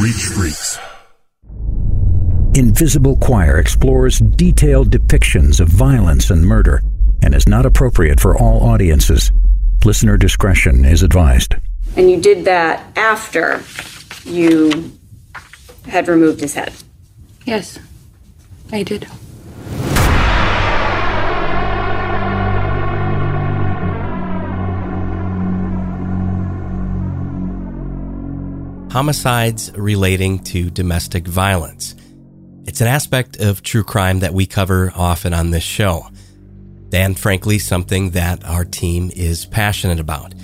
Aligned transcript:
Reach 0.00 0.24
Freaks. 0.28 0.78
Invisible 2.54 3.18
Choir 3.18 3.58
explores 3.58 4.18
detailed 4.18 4.90
depictions 4.90 5.60
of 5.60 5.68
violence 5.68 6.30
and 6.30 6.42
murder 6.42 6.82
and 7.22 7.34
is 7.34 7.46
not 7.46 7.66
appropriate 7.66 8.18
for 8.18 8.34
all 8.34 8.62
audiences. 8.62 9.30
Listener 9.84 10.16
discretion 10.16 10.86
is 10.86 11.02
advised. 11.02 11.54
And 11.96 12.10
you 12.10 12.18
did 12.18 12.46
that 12.46 12.96
after 12.96 13.62
you 14.24 14.90
had 15.86 16.08
removed 16.08 16.40
his 16.40 16.54
head? 16.54 16.72
Yes, 17.44 17.78
I 18.72 18.82
did. 18.82 19.06
Homicides 28.90 29.70
relating 29.76 30.40
to 30.40 30.68
domestic 30.68 31.24
violence. 31.24 31.94
It's 32.64 32.80
an 32.80 32.88
aspect 32.88 33.36
of 33.36 33.62
true 33.62 33.84
crime 33.84 34.18
that 34.18 34.34
we 34.34 34.46
cover 34.46 34.92
often 34.96 35.32
on 35.32 35.52
this 35.52 35.62
show, 35.62 36.08
and 36.92 37.16
frankly, 37.16 37.60
something 37.60 38.10
that 38.10 38.44
our 38.44 38.64
team 38.64 39.12
is 39.14 39.46
passionate 39.46 40.00
about. 40.00 40.34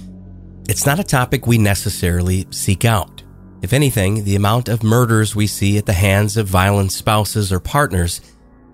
It's 0.68 0.86
not 0.86 1.00
a 1.00 1.04
topic 1.04 1.44
we 1.44 1.58
necessarily 1.58 2.46
seek 2.50 2.84
out. 2.84 3.24
If 3.62 3.72
anything, 3.72 4.22
the 4.22 4.36
amount 4.36 4.68
of 4.68 4.84
murders 4.84 5.34
we 5.34 5.48
see 5.48 5.76
at 5.76 5.86
the 5.86 5.92
hands 5.92 6.36
of 6.36 6.46
violent 6.46 6.92
spouses 6.92 7.52
or 7.52 7.58
partners 7.58 8.20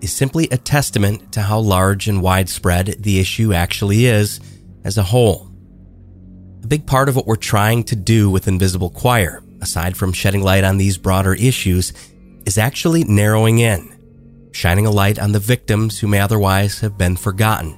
is 0.01 0.13
simply 0.13 0.47
a 0.51 0.57
testament 0.57 1.31
to 1.33 1.41
how 1.41 1.57
large 1.57 2.07
and 2.07 2.21
widespread 2.21 2.97
the 2.99 3.19
issue 3.19 3.53
actually 3.53 4.05
is 4.05 4.39
as 4.83 4.99
a 4.99 5.03
whole. 5.03 5.49
A 6.63 6.67
big 6.67 6.85
part 6.85 7.09
of 7.09 7.15
what 7.15 7.25
we're 7.25 7.37
trying 7.37 7.83
to 7.85 7.95
do 7.95 8.29
with 8.29 8.47
Invisible 8.47 8.91
Choir 8.91 9.42
aside 9.63 9.97
from 9.97 10.13
shedding 10.13 10.43
light 10.43 10.63
on 10.63 10.77
these 10.77 10.99
broader 10.99 11.33
issues, 11.33 11.93
is 12.45 12.59
actually 12.59 13.03
narrowing 13.05 13.57
in, 13.57 13.91
shining 14.51 14.85
a 14.85 14.91
light 14.91 15.17
on 15.17 15.31
the 15.31 15.39
victims 15.39 15.99
who 15.99 16.07
may 16.07 16.19
otherwise 16.19 16.79
have 16.81 16.97
been 16.97 17.15
forgotten. 17.15 17.75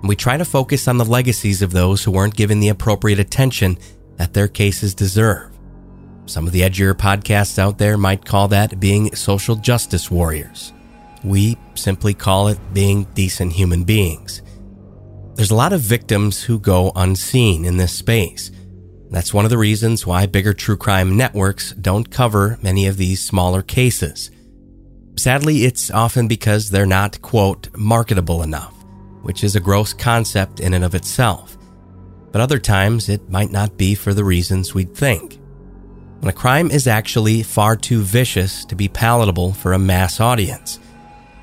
And 0.00 0.08
we 0.08 0.16
try 0.16 0.36
to 0.38 0.44
focus 0.44 0.88
on 0.88 0.96
the 0.96 1.04
legacies 1.04 1.60
of 1.60 1.72
those 1.72 2.02
who 2.02 2.12
weren't 2.12 2.36
given 2.36 2.60
the 2.60 2.68
appropriate 2.68 3.18
attention 3.18 3.76
that 4.16 4.32
their 4.32 4.48
cases 4.48 4.94
deserve. 4.94 5.52
Some 6.26 6.46
of 6.46 6.52
the 6.52 6.60
edgier 6.60 6.94
podcasts 6.94 7.58
out 7.58 7.78
there 7.78 7.98
might 7.98 8.24
call 8.24 8.48
that 8.48 8.80
being 8.80 9.14
social 9.14 9.56
justice 9.56 10.10
warriors. 10.10 10.72
We 11.24 11.56
simply 11.74 12.14
call 12.14 12.48
it 12.48 12.58
being 12.72 13.04
decent 13.14 13.52
human 13.52 13.84
beings. 13.84 14.42
There's 15.34 15.50
a 15.50 15.56
lot 15.56 15.72
of 15.72 15.80
victims 15.80 16.42
who 16.42 16.58
go 16.58 16.92
unseen 16.94 17.64
in 17.64 17.76
this 17.76 17.92
space 17.92 18.50
that's 19.10 19.32
one 19.32 19.44
of 19.44 19.50
the 19.50 19.58
reasons 19.58 20.06
why 20.06 20.26
bigger 20.26 20.52
true 20.52 20.76
crime 20.76 21.16
networks 21.16 21.72
don't 21.72 22.10
cover 22.10 22.58
many 22.62 22.86
of 22.86 22.98
these 22.98 23.22
smaller 23.22 23.62
cases. 23.62 24.30
Sadly, 25.16 25.64
it's 25.64 25.90
often 25.90 26.28
because 26.28 26.70
they're 26.70 26.86
not, 26.86 27.20
quote, 27.22 27.68
marketable 27.76 28.42
enough, 28.42 28.74
which 29.22 29.42
is 29.42 29.56
a 29.56 29.60
gross 29.60 29.92
concept 29.92 30.60
in 30.60 30.74
and 30.74 30.84
of 30.84 30.94
itself. 30.94 31.56
But 32.30 32.42
other 32.42 32.58
times, 32.58 33.08
it 33.08 33.30
might 33.30 33.50
not 33.50 33.78
be 33.78 33.94
for 33.94 34.12
the 34.12 34.24
reasons 34.24 34.74
we'd 34.74 34.94
think. 34.94 35.38
When 36.20 36.28
a 36.28 36.32
crime 36.32 36.70
is 36.70 36.86
actually 36.86 37.42
far 37.42 37.76
too 37.76 38.02
vicious 38.02 38.64
to 38.66 38.74
be 38.74 38.88
palatable 38.88 39.54
for 39.54 39.72
a 39.72 39.78
mass 39.78 40.20
audience. 40.20 40.78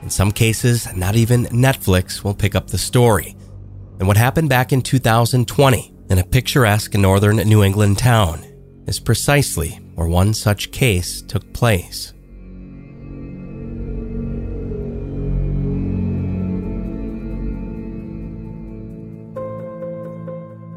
In 0.04 0.10
some 0.12 0.32
cases, 0.32 0.94
not 0.96 1.16
even 1.16 1.46
Netflix 1.46 2.24
will 2.24 2.36
pick 2.36 2.54
up 2.54 2.68
the 2.68 2.78
story. 2.78 3.36
And 3.98 4.08
what 4.08 4.18
happened 4.18 4.50
back 4.50 4.72
in 4.72 4.82
2020 4.84 5.95
in 6.10 6.20
a 6.20 6.24
picturesque 6.24 6.94
northern 6.94 7.38
New 7.38 7.64
England 7.64 7.98
town 7.98 8.44
is 8.88 9.00
precisely 9.00 9.80
where 9.96 10.08
one 10.08 10.34
such 10.34 10.72
case 10.72 11.22
took 11.22 11.54
place. 11.54 12.14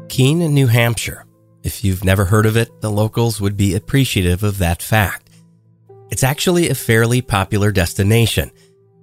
Keene, 0.09 0.39
New 0.53 0.67
Hampshire. 0.67 1.25
If 1.63 1.83
you've 1.83 2.03
never 2.03 2.25
heard 2.25 2.45
of 2.45 2.57
it, 2.57 2.81
the 2.81 2.91
locals 2.91 3.39
would 3.39 3.55
be 3.55 3.75
appreciative 3.75 4.43
of 4.43 4.57
that 4.57 4.81
fact. 4.81 5.29
It's 6.09 6.23
actually 6.23 6.69
a 6.69 6.75
fairly 6.75 7.21
popular 7.21 7.71
destination, 7.71 8.51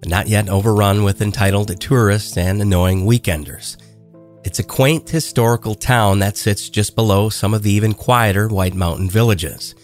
not 0.05 0.27
yet 0.27 0.49
overrun 0.49 1.05
with 1.05 1.23
entitled 1.23 1.81
tourists 1.81 2.37
and 2.37 2.61
annoying 2.61 3.07
weekenders. 3.07 3.77
It's 4.47 4.61
a 4.61 4.63
quaint 4.63 5.11
historical 5.11 5.75
town 5.75 6.21
that 6.21 6.37
sits 6.37 6.69
just 6.69 6.95
below 6.95 7.29
some 7.31 7.53
of 7.53 7.65
the 7.65 7.73
even 7.73 7.93
quieter 7.93 8.47
White 8.47 8.77
Mountain 8.77 9.11
villages. 9.11 9.75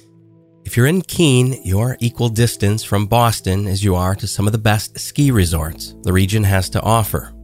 If 0.64 0.76
you're 0.76 0.86
in 0.86 1.02
Keene, 1.02 1.60
you're 1.64 1.96
equal 1.98 2.28
distance 2.28 2.84
from 2.84 3.06
Boston 3.08 3.66
as 3.66 3.82
you 3.82 3.96
are 3.96 4.14
to 4.14 4.28
some 4.28 4.46
of 4.46 4.52
the 4.52 4.58
best 4.58 5.00
ski 5.00 5.32
resorts 5.32 5.96
the 6.04 6.12
region 6.12 6.44
has 6.44 6.70
to 6.70 6.80
offer. 6.80 7.34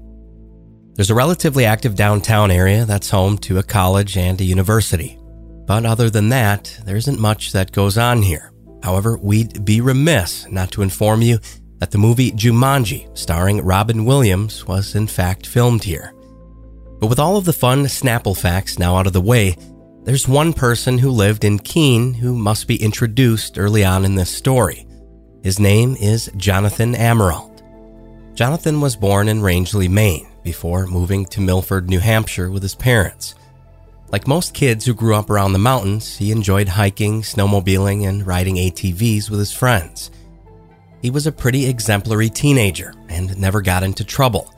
There's 0.94 1.10
a 1.10 1.14
relatively 1.16 1.64
active 1.64 1.96
downtown 1.96 2.52
area 2.52 2.84
that's 2.84 3.10
home 3.10 3.36
to 3.38 3.58
a 3.58 3.64
college 3.64 4.16
and 4.16 4.40
a 4.40 4.44
university. 4.44 5.18
But 5.66 5.86
other 5.86 6.10
than 6.10 6.28
that, 6.28 6.78
there 6.84 6.96
isn't 6.96 7.18
much 7.18 7.50
that 7.50 7.72
goes 7.72 7.98
on 7.98 8.22
here. 8.22 8.52
However, 8.84 9.18
we'd 9.18 9.64
be 9.64 9.80
remiss 9.80 10.46
not 10.52 10.70
to 10.70 10.82
inform 10.82 11.22
you 11.22 11.40
that 11.78 11.90
the 11.90 11.98
movie 11.98 12.30
Jumanji, 12.30 13.08
starring 13.18 13.64
Robin 13.64 14.04
Williams, 14.04 14.68
was 14.68 14.94
in 14.94 15.08
fact 15.08 15.48
filmed 15.48 15.82
here. 15.82 16.14
But 17.00 17.06
with 17.06 17.18
all 17.18 17.36
of 17.36 17.44
the 17.44 17.52
fun 17.52 17.84
Snapple 17.84 18.36
facts 18.36 18.78
now 18.78 18.96
out 18.96 19.06
of 19.06 19.12
the 19.12 19.20
way, 19.20 19.56
there's 20.04 20.26
one 20.26 20.52
person 20.52 20.98
who 20.98 21.10
lived 21.10 21.44
in 21.44 21.58
Keene 21.58 22.14
who 22.14 22.34
must 22.34 22.66
be 22.66 22.82
introduced 22.82 23.58
early 23.58 23.84
on 23.84 24.04
in 24.04 24.14
this 24.14 24.30
story. 24.30 24.86
His 25.42 25.60
name 25.60 25.96
is 25.96 26.30
Jonathan 26.36 26.94
Amirault. 26.94 27.62
Jonathan 28.34 28.80
was 28.80 28.96
born 28.96 29.28
in 29.28 29.42
Rangeley, 29.42 29.88
Maine, 29.88 30.28
before 30.42 30.86
moving 30.86 31.26
to 31.26 31.40
Milford, 31.40 31.88
New 31.88 32.00
Hampshire 32.00 32.50
with 32.50 32.62
his 32.62 32.74
parents. 32.74 33.34
Like 34.10 34.26
most 34.26 34.54
kids 34.54 34.86
who 34.86 34.94
grew 34.94 35.14
up 35.14 35.28
around 35.28 35.52
the 35.52 35.58
mountains, 35.58 36.16
he 36.16 36.32
enjoyed 36.32 36.68
hiking, 36.68 37.22
snowmobiling, 37.22 38.08
and 38.08 38.26
riding 38.26 38.56
ATVs 38.56 39.28
with 39.28 39.38
his 39.38 39.52
friends. 39.52 40.10
He 41.02 41.10
was 41.10 41.26
a 41.26 41.32
pretty 41.32 41.66
exemplary 41.66 42.30
teenager 42.30 42.94
and 43.08 43.38
never 43.38 43.60
got 43.60 43.82
into 43.82 44.04
trouble. 44.04 44.52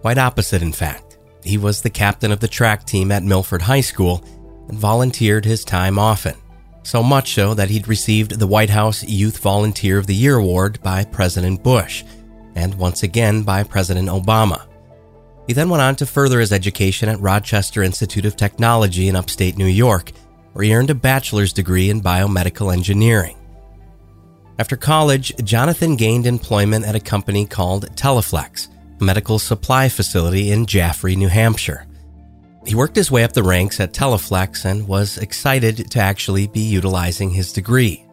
Quite 0.00 0.18
opposite, 0.18 0.62
in 0.62 0.72
fact. 0.72 1.07
He 1.44 1.58
was 1.58 1.82
the 1.82 1.90
captain 1.90 2.32
of 2.32 2.40
the 2.40 2.48
track 2.48 2.84
team 2.84 3.12
at 3.12 3.22
Milford 3.22 3.62
High 3.62 3.80
School 3.80 4.24
and 4.68 4.78
volunteered 4.78 5.44
his 5.44 5.64
time 5.64 5.98
often. 5.98 6.34
So 6.82 7.02
much 7.02 7.34
so 7.34 7.54
that 7.54 7.68
he'd 7.70 7.88
received 7.88 8.38
the 8.38 8.46
White 8.46 8.70
House 8.70 9.02
Youth 9.04 9.38
Volunteer 9.38 9.98
of 9.98 10.06
the 10.06 10.14
Year 10.14 10.36
award 10.36 10.80
by 10.82 11.04
President 11.04 11.62
Bush 11.62 12.04
and 12.54 12.74
once 12.74 13.02
again 13.02 13.42
by 13.42 13.62
President 13.62 14.08
Obama. 14.08 14.66
He 15.46 15.52
then 15.52 15.68
went 15.70 15.82
on 15.82 15.96
to 15.96 16.06
further 16.06 16.40
his 16.40 16.52
education 16.52 17.08
at 17.08 17.20
Rochester 17.20 17.82
Institute 17.82 18.26
of 18.26 18.36
Technology 18.36 19.08
in 19.08 19.16
upstate 19.16 19.56
New 19.56 19.66
York, 19.66 20.12
where 20.52 20.64
he 20.64 20.74
earned 20.74 20.90
a 20.90 20.94
bachelor's 20.94 21.52
degree 21.52 21.88
in 21.88 22.02
biomedical 22.02 22.72
engineering. 22.72 23.36
After 24.58 24.76
college, 24.76 25.32
Jonathan 25.44 25.94
gained 25.94 26.26
employment 26.26 26.84
at 26.84 26.96
a 26.96 27.00
company 27.00 27.46
called 27.46 27.94
Teleflex, 27.96 28.68
medical 29.00 29.38
supply 29.38 29.88
facility 29.88 30.50
in 30.50 30.66
Jaffrey, 30.66 31.16
New 31.16 31.28
Hampshire. 31.28 31.86
He 32.66 32.74
worked 32.74 32.96
his 32.96 33.10
way 33.10 33.24
up 33.24 33.32
the 33.32 33.42
ranks 33.42 33.80
at 33.80 33.92
Teleflex 33.92 34.64
and 34.64 34.86
was 34.86 35.18
excited 35.18 35.90
to 35.90 36.00
actually 36.00 36.46
be 36.48 36.60
utilizing 36.60 37.30
his 37.30 37.52
degree. 37.52 38.04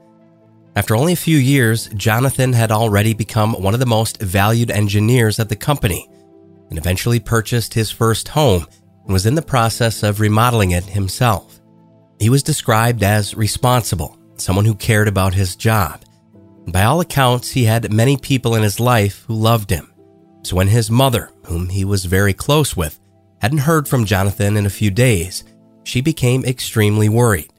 After 0.75 0.95
only 0.95 1.13
a 1.13 1.17
few 1.17 1.37
years, 1.37 1.87
Jonathan 1.89 2.53
had 2.53 2.71
already 2.71 3.13
become 3.13 3.53
one 3.53 3.73
of 3.73 3.79
the 3.79 3.85
most 3.85 4.21
valued 4.21 4.71
engineers 4.71 5.39
at 5.39 5.49
the 5.49 5.55
company 5.55 6.09
and 6.69 6.77
eventually 6.77 7.19
purchased 7.19 7.73
his 7.73 7.91
first 7.91 8.29
home 8.29 8.65
and 9.03 9.13
was 9.13 9.25
in 9.25 9.35
the 9.35 9.41
process 9.41 10.03
of 10.03 10.19
remodeling 10.19 10.71
it 10.71 10.83
himself. 10.83 11.59
He 12.19 12.29
was 12.29 12.43
described 12.43 13.03
as 13.03 13.35
responsible, 13.35 14.17
someone 14.37 14.65
who 14.65 14.75
cared 14.75 15.07
about 15.07 15.33
his 15.33 15.55
job. 15.55 16.03
By 16.67 16.83
all 16.83 16.99
accounts, 16.99 17.51
he 17.51 17.65
had 17.65 17.93
many 17.93 18.17
people 18.17 18.55
in 18.55 18.63
his 18.63 18.79
life 18.79 19.23
who 19.27 19.35
loved 19.35 19.69
him. 19.69 19.91
So 20.45 20.55
when 20.55 20.67
his 20.67 20.91
mother, 20.91 21.31
whom 21.45 21.69
he 21.69 21.83
was 21.83 22.05
very 22.05 22.31
close 22.31 22.77
with, 22.77 22.99
hadn't 23.41 23.65
heard 23.65 23.87
from 23.87 24.05
Jonathan 24.05 24.55
in 24.57 24.67
a 24.67 24.69
few 24.69 24.91
days, 24.91 25.43
she 25.83 26.01
became 26.01 26.45
extremely 26.45 27.09
worried. 27.09 27.49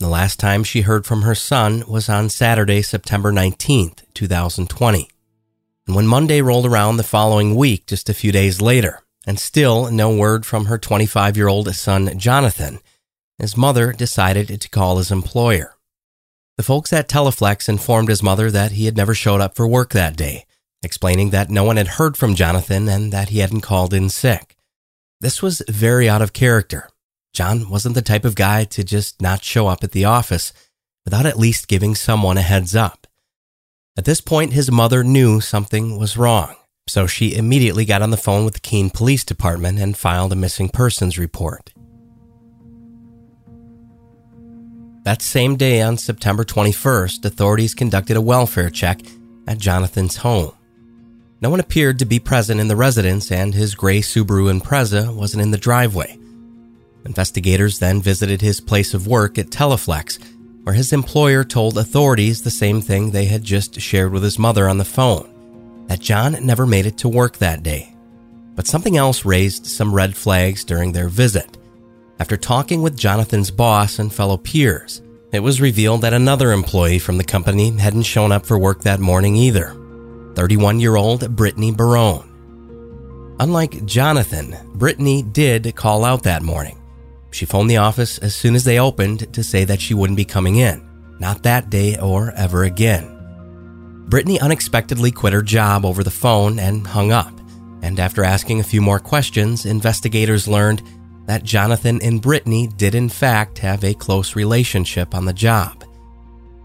The 0.00 0.08
last 0.08 0.40
time 0.40 0.64
she 0.64 0.80
heard 0.80 1.06
from 1.06 1.22
her 1.22 1.36
son 1.36 1.84
was 1.86 2.08
on 2.08 2.28
Saturday, 2.28 2.82
September 2.82 3.30
19th, 3.30 4.02
2020. 4.12 5.08
And 5.86 5.94
when 5.94 6.08
Monday 6.08 6.42
rolled 6.42 6.66
around 6.66 6.96
the 6.96 7.04
following 7.04 7.54
week, 7.54 7.86
just 7.86 8.08
a 8.08 8.14
few 8.14 8.32
days 8.32 8.60
later, 8.60 9.02
and 9.24 9.38
still 9.38 9.88
no 9.88 10.12
word 10.12 10.44
from 10.44 10.64
her 10.64 10.78
25 10.78 11.36
year 11.36 11.46
old 11.46 11.72
son, 11.76 12.18
Jonathan, 12.18 12.80
his 13.38 13.56
mother 13.56 13.92
decided 13.92 14.60
to 14.60 14.68
call 14.68 14.98
his 14.98 15.12
employer. 15.12 15.76
The 16.56 16.64
folks 16.64 16.92
at 16.92 17.08
Teleflex 17.08 17.68
informed 17.68 18.08
his 18.08 18.20
mother 18.20 18.50
that 18.50 18.72
he 18.72 18.86
had 18.86 18.96
never 18.96 19.14
showed 19.14 19.40
up 19.40 19.54
for 19.54 19.68
work 19.68 19.92
that 19.92 20.16
day 20.16 20.46
explaining 20.82 21.30
that 21.30 21.50
no 21.50 21.64
one 21.64 21.76
had 21.76 21.88
heard 21.88 22.16
from 22.16 22.34
Jonathan 22.34 22.88
and 22.88 23.12
that 23.12 23.28
he 23.28 23.38
hadn't 23.38 23.60
called 23.60 23.92
in 23.92 24.08
sick. 24.08 24.56
This 25.20 25.42
was 25.42 25.62
very 25.68 26.08
out 26.08 26.22
of 26.22 26.32
character. 26.32 26.88
John 27.32 27.68
wasn't 27.68 27.94
the 27.94 28.02
type 28.02 28.24
of 28.24 28.34
guy 28.34 28.64
to 28.64 28.82
just 28.82 29.20
not 29.20 29.44
show 29.44 29.66
up 29.66 29.84
at 29.84 29.92
the 29.92 30.04
office, 30.04 30.52
without 31.04 31.26
at 31.26 31.38
least 31.38 31.68
giving 31.68 31.94
someone 31.94 32.38
a 32.38 32.42
heads 32.42 32.74
up. 32.74 33.06
At 33.96 34.04
this 34.04 34.20
point, 34.20 34.52
his 34.52 34.70
mother 34.70 35.04
knew 35.04 35.40
something 35.40 35.98
was 35.98 36.16
wrong, 36.16 36.54
so 36.88 37.06
she 37.06 37.34
immediately 37.34 37.84
got 37.84 38.02
on 38.02 38.10
the 38.10 38.16
phone 38.16 38.44
with 38.44 38.54
the 38.54 38.60
Keene 38.60 38.90
Police 38.90 39.24
Department 39.24 39.78
and 39.78 39.96
filed 39.96 40.32
a 40.32 40.36
missing 40.36 40.68
persons 40.68 41.18
report. 41.18 41.72
That 45.04 45.22
same 45.22 45.56
day, 45.56 45.80
on 45.82 45.96
September 45.96 46.44
21st, 46.44 47.24
authorities 47.24 47.74
conducted 47.74 48.16
a 48.16 48.20
welfare 48.20 48.70
check 48.70 49.00
at 49.46 49.58
Jonathan's 49.58 50.16
home. 50.16 50.52
No 51.42 51.48
one 51.48 51.60
appeared 51.60 51.98
to 51.98 52.04
be 52.04 52.18
present 52.18 52.60
in 52.60 52.68
the 52.68 52.76
residence, 52.76 53.32
and 53.32 53.54
his 53.54 53.74
gray 53.74 54.00
Subaru 54.00 54.52
Impreza 54.52 55.14
wasn't 55.14 55.42
in 55.42 55.50
the 55.50 55.56
driveway. 55.56 56.18
Investigators 57.06 57.78
then 57.78 58.02
visited 58.02 58.42
his 58.42 58.60
place 58.60 58.92
of 58.92 59.06
work 59.06 59.38
at 59.38 59.48
Teleflex, 59.48 60.18
where 60.64 60.74
his 60.74 60.92
employer 60.92 61.42
told 61.42 61.78
authorities 61.78 62.42
the 62.42 62.50
same 62.50 62.82
thing 62.82 63.10
they 63.10 63.24
had 63.24 63.42
just 63.42 63.80
shared 63.80 64.12
with 64.12 64.22
his 64.22 64.38
mother 64.38 64.68
on 64.68 64.76
the 64.76 64.84
phone 64.84 65.26
that 65.86 66.00
John 66.00 66.36
never 66.44 66.66
made 66.66 66.84
it 66.84 66.98
to 66.98 67.08
work 67.08 67.38
that 67.38 67.62
day. 67.62 67.94
But 68.54 68.66
something 68.66 68.98
else 68.98 69.24
raised 69.24 69.64
some 69.64 69.94
red 69.94 70.14
flags 70.14 70.62
during 70.62 70.92
their 70.92 71.08
visit. 71.08 71.56
After 72.18 72.36
talking 72.36 72.82
with 72.82 72.98
Jonathan's 72.98 73.50
boss 73.50 73.98
and 73.98 74.12
fellow 74.12 74.36
peers, 74.36 75.00
it 75.32 75.40
was 75.40 75.58
revealed 75.58 76.02
that 76.02 76.12
another 76.12 76.52
employee 76.52 76.98
from 76.98 77.16
the 77.16 77.24
company 77.24 77.70
hadn't 77.70 78.02
shown 78.02 78.30
up 78.30 78.44
for 78.44 78.58
work 78.58 78.82
that 78.82 79.00
morning 79.00 79.36
either 79.36 79.79
31 80.40 80.80
year 80.80 80.96
old 80.96 81.36
Brittany 81.36 81.70
Barone. 81.70 83.36
Unlike 83.40 83.84
Jonathan, 83.84 84.56
Brittany 84.72 85.20
did 85.20 85.76
call 85.76 86.02
out 86.02 86.22
that 86.22 86.42
morning. 86.42 86.80
She 87.30 87.44
phoned 87.44 87.68
the 87.68 87.76
office 87.76 88.16
as 88.16 88.34
soon 88.34 88.54
as 88.54 88.64
they 88.64 88.80
opened 88.80 89.34
to 89.34 89.44
say 89.44 89.64
that 89.64 89.82
she 89.82 89.92
wouldn't 89.92 90.16
be 90.16 90.24
coming 90.24 90.56
in, 90.56 90.80
not 91.18 91.42
that 91.42 91.68
day 91.68 91.98
or 91.98 92.30
ever 92.30 92.64
again. 92.64 94.06
Brittany 94.08 94.40
unexpectedly 94.40 95.10
quit 95.10 95.34
her 95.34 95.42
job 95.42 95.84
over 95.84 96.02
the 96.02 96.10
phone 96.10 96.58
and 96.58 96.86
hung 96.86 97.12
up. 97.12 97.38
And 97.82 98.00
after 98.00 98.24
asking 98.24 98.60
a 98.60 98.70
few 98.72 98.80
more 98.80 98.98
questions, 98.98 99.66
investigators 99.66 100.48
learned 100.48 100.82
that 101.26 101.44
Jonathan 101.44 102.00
and 102.00 102.22
Brittany 102.22 102.66
did 102.78 102.94
in 102.94 103.10
fact 103.10 103.58
have 103.58 103.84
a 103.84 103.92
close 103.92 104.34
relationship 104.34 105.14
on 105.14 105.26
the 105.26 105.34
job. 105.34 105.84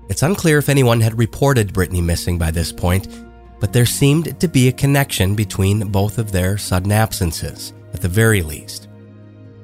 It's 0.07 0.23
unclear 0.23 0.59
if 0.59 0.69
anyone 0.69 1.01
had 1.01 1.19
reported 1.19 1.73
Brittany 1.73 1.99
missing 1.99 2.37
by 2.37 2.51
this 2.51 2.71
point, 2.71 3.24
but 3.59 3.73
there 3.73 3.85
seemed 3.85 4.39
to 4.39 4.47
be 4.47 4.67
a 4.67 4.73
connection 4.73 5.35
between 5.35 5.91
both 5.91 6.17
of 6.17 6.31
their 6.31 6.57
sudden 6.57 6.91
absences, 6.91 7.73
at 7.93 8.01
the 8.01 8.07
very 8.07 8.41
least. 8.41 8.87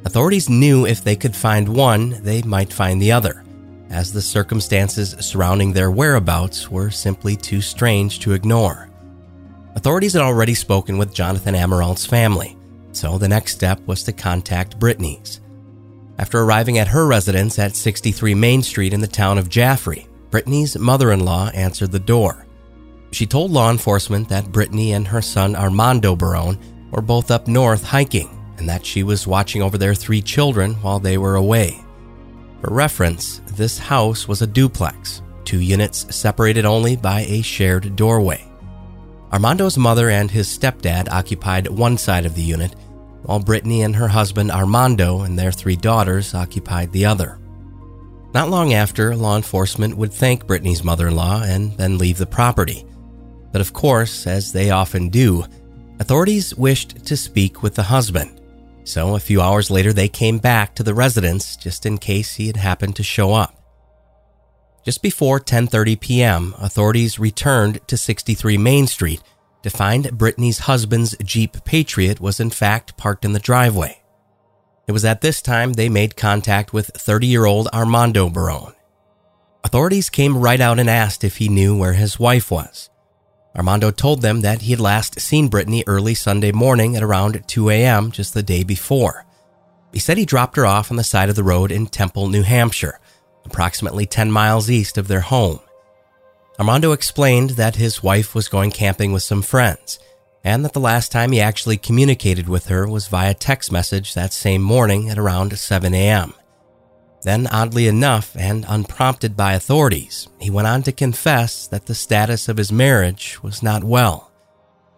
Authorities 0.06 0.50
knew 0.50 0.86
if 0.86 1.04
they 1.04 1.16
could 1.16 1.36
find 1.36 1.70
one, 1.70 2.22
they 2.24 2.42
might 2.42 2.74
find 2.74 3.02
the 3.02 3.12
other, 3.12 3.44
as 3.90 4.12
the 4.12 4.22
circumstances 4.22 5.16
surrounding 5.20 5.74
their 5.74 5.92
whereabouts 5.92 6.72
were 6.72 6.90
simply 6.90 7.36
too 7.36 7.62
strange 7.62 8.20
to 8.20 8.34
ignore. 8.34 8.90
Authorities 9.76 10.14
had 10.14 10.22
already 10.22 10.54
spoken 10.54 10.98
with 10.98 11.14
Jonathan 11.14 11.56
Amerault's 11.56 12.06
family, 12.06 12.58
so 12.94 13.18
the 13.18 13.28
next 13.28 13.54
step 13.54 13.80
was 13.86 14.04
to 14.04 14.12
contact 14.12 14.80
Brittany's. 14.80 15.40
After 16.18 16.40
arriving 16.40 16.78
at 16.78 16.90
her 16.90 17.08
residence 17.08 17.58
at 17.58 17.76
63 17.76 18.36
Main 18.36 18.64
Street 18.64 18.94
in 18.94 19.02
the 19.02 19.08
town 19.08 19.38
of 19.38 19.50
Jaffrey, 19.50 20.08
Brittany's 20.30 20.78
mother 20.78 21.12
in 21.12 21.26
law 21.26 21.50
answered 21.50 21.92
the 21.92 22.00
door. 22.00 22.41
She 23.12 23.26
told 23.26 23.52
law 23.52 23.70
enforcement 23.70 24.30
that 24.30 24.52
Brittany 24.52 24.94
and 24.94 25.08
her 25.08 25.22
son 25.22 25.56
Armando 25.56 26.16
Barone 26.16 26.58
were 26.92 27.02
both 27.02 27.30
up 27.30 27.48
north 27.48 27.84
hiking 27.84 28.30
and 28.58 28.70
that 28.70 28.86
she 28.86 29.04
was 29.04 29.28
watching 29.28 29.62
over 29.62 29.78
their 29.78 29.96
three 29.96 30.22
children 30.22 30.76
while 30.76 31.00
they 31.00 31.18
were 31.18 31.36
away. 31.36 31.84
For 32.62 32.74
reference, 32.74 33.42
this 33.56 33.78
house 33.78 34.28
was 34.28 34.42
a 34.42 34.48
duplex, 34.48 35.22
two 35.46 35.60
units 35.60 36.16
separated 36.16 36.64
only 36.64 36.96
by 36.96 37.22
a 37.22 37.42
shared 37.42 37.96
doorway. 37.96 38.48
Armando's 39.32 39.78
mother 39.78 40.10
and 40.10 40.30
his 40.30 40.48
stepdad 40.48 41.10
occupied 41.10 41.68
one 41.68 41.98
side 41.98 42.26
of 42.26 42.36
the 42.36 42.42
unit, 42.42 42.76
while 43.24 43.40
Brittany 43.40 43.82
and 43.82 43.96
her 43.96 44.08
husband 44.08 44.52
Armando 44.52 45.22
and 45.22 45.38
their 45.38 45.52
three 45.52 45.76
daughters 45.76 46.34
occupied 46.34 46.92
the 46.92 47.06
other. 47.06 47.40
Not 48.34 48.50
long 48.50 48.74
after, 48.74 49.16
law 49.16 49.36
enforcement 49.36 49.98
would 49.98 50.14
thank 50.14 50.48
Brittany's 50.48 50.84
mother 50.84 51.08
in 51.08 51.16
law 51.16 51.44
and 51.44 51.76
then 51.78 51.98
leave 51.98 52.18
the 52.18 52.26
property. 52.26 52.86
But 53.52 53.62
of 53.62 53.74
course, 53.74 54.28
as 54.28 54.52
they 54.52 54.72
often 54.72 55.10
do, 55.10 55.46
authorities 56.00 56.56
wished 56.56 57.06
to 57.06 57.18
speak 57.18 57.62
with 57.64 57.76
the 57.76 57.84
husband. 57.84 58.40
So 58.84 59.16
a 59.16 59.20
few 59.20 59.42
hours 59.42 59.70
later, 59.70 59.94
they 59.94 60.08
came 60.08 60.40
back 60.40 60.74
to 60.76 60.84
the 60.84 60.94
residence 60.94 61.56
just 61.56 61.86
in 61.86 61.98
case 61.98 62.36
he 62.36 62.48
had 62.48 62.58
happened 62.58 62.96
to 62.96 63.04
show 63.04 63.34
up. 63.34 63.56
Just 64.84 65.04
before 65.04 65.40
10:30 65.40 66.00
p.m., 66.00 66.56
authorities 66.58 67.20
returned 67.20 67.86
to 67.88 67.98
63 67.98 68.58
Main 68.58 68.88
Street 68.88 69.22
to 69.62 69.70
find 69.70 70.18
Brittany's 70.18 70.60
husband's 70.60 71.16
Jeep 71.24 71.64
Patriot 71.66 72.20
was 72.20 72.40
in 72.40 72.50
fact 72.50 72.98
parked 72.98 73.24
in 73.24 73.34
the 73.34 73.40
driveway. 73.40 74.02
It 74.88 74.94
was 74.94 75.06
at 75.06 75.22
this 75.22 75.42
time 75.42 75.74
they 75.74 75.88
made 75.88 76.18
contact 76.18 76.74
with 76.74 76.92
30-year-old 76.94 77.68
Armando 77.68 78.28
Barone. 78.30 78.74
Authorities 79.64 80.10
came 80.10 80.38
right 80.38 80.60
out 80.60 80.80
and 80.80 80.90
asked 80.90 81.24
if 81.24 81.38
he 81.38 81.48
knew 81.48 81.78
where 81.78 81.94
his 81.94 82.20
wife 82.20 82.50
was. 82.50 82.90
Armando 83.56 83.92
told 83.92 84.22
them 84.22 84.42
that 84.42 84.62
he 84.62 84.72
had 84.72 84.80
last 84.80 85.20
seen 85.20 85.50
Brittany 85.50 85.84
early 85.86 86.14
Sunday 86.14 86.52
morning 86.52 86.96
at 86.96 87.04
around 87.04 87.44
2 87.48 87.70
a.m. 87.70 88.12
just 88.12 88.34
the 88.34 88.44
day 88.44 88.64
before. 88.64 89.26
He 89.92 90.00
said 90.00 90.18
he 90.18 90.26
dropped 90.26 90.56
her 90.56 90.66
off 90.66 90.90
on 90.90 90.98
the 90.98 91.04
side 91.04 91.30
of 91.30 91.36
the 91.36 91.44
road 91.44 91.72
in 91.72 91.88
Temple, 91.88 92.30
New 92.30 92.44
Hampshire, 92.44 93.00
approximately 93.44 94.06
10 94.06 94.32
miles 94.32 94.70
east 94.70 94.98
of 94.98 95.08
their 95.08 95.22
home. 95.22 95.60
Armando 96.60 96.92
explained 96.92 97.52
that 97.52 97.76
his 97.76 98.02
wife 98.02 98.34
was 98.34 98.48
going 98.48 98.72
camping 98.72 99.12
with 99.12 99.24
some 99.24 99.42
friends, 99.42 100.00
and 100.44 100.64
that 100.64 100.74
the 100.74 100.80
last 100.80 101.12
time 101.12 101.32
he 101.32 101.42
actually 101.42 101.78
communicated 101.78 102.48
with 102.48 102.68
her 102.68 102.88
was 102.88 103.08
via 103.08 103.34
text 103.34 103.72
message 103.72 104.14
that 104.14 104.32
same 104.32 104.62
morning 104.62 105.10
at 105.10 105.18
around 105.18 105.58
7 105.58 105.94
a.m. 105.94 106.34
Then, 107.24 107.48
oddly 107.48 107.88
enough, 107.88 108.36
and 108.36 108.66
unprompted 108.68 109.38
by 109.38 109.54
authorities, 109.54 110.28
he 110.40 110.50
went 110.50 110.68
on 110.68 110.82
to 110.84 110.92
confess 110.92 111.68
that 111.68 111.86
the 111.86 111.94
status 111.94 112.50
of 112.50 112.58
his 112.58 112.72
marriage 112.72 113.42
was 113.44 113.62
not 113.62 113.84
well. 113.84 114.32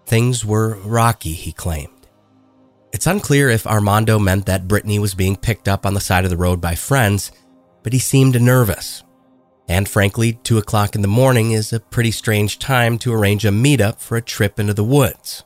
Things 0.05 0.45
were 0.45 0.75
rocky, 0.85 1.33
he 1.33 1.51
claimed. 1.51 1.89
It's 2.93 3.07
unclear 3.07 3.49
if 3.49 3.67
Armando 3.67 4.19
meant 4.19 4.45
that 4.45 4.67
Brittany 4.67 4.99
was 4.99 5.15
being 5.15 5.35
picked 5.35 5.67
up 5.67 5.85
on 5.85 5.95
the 5.95 5.99
side 5.99 6.23
of 6.23 6.29
the 6.29 6.37
road 6.37 6.61
by 6.61 6.75
friends, 6.75 7.31
but 7.81 7.91
he 7.91 7.99
seemed 7.99 8.39
nervous. 8.39 9.03
And 9.67 9.89
frankly, 9.89 10.33
2 10.33 10.57
o'clock 10.57 10.95
in 10.95 11.01
the 11.01 11.07
morning 11.07 11.51
is 11.51 11.73
a 11.73 11.79
pretty 11.79 12.11
strange 12.11 12.59
time 12.59 12.97
to 12.99 13.13
arrange 13.13 13.45
a 13.45 13.49
meetup 13.49 13.99
for 13.99 14.17
a 14.17 14.21
trip 14.21 14.59
into 14.59 14.73
the 14.73 14.83
woods. 14.83 15.43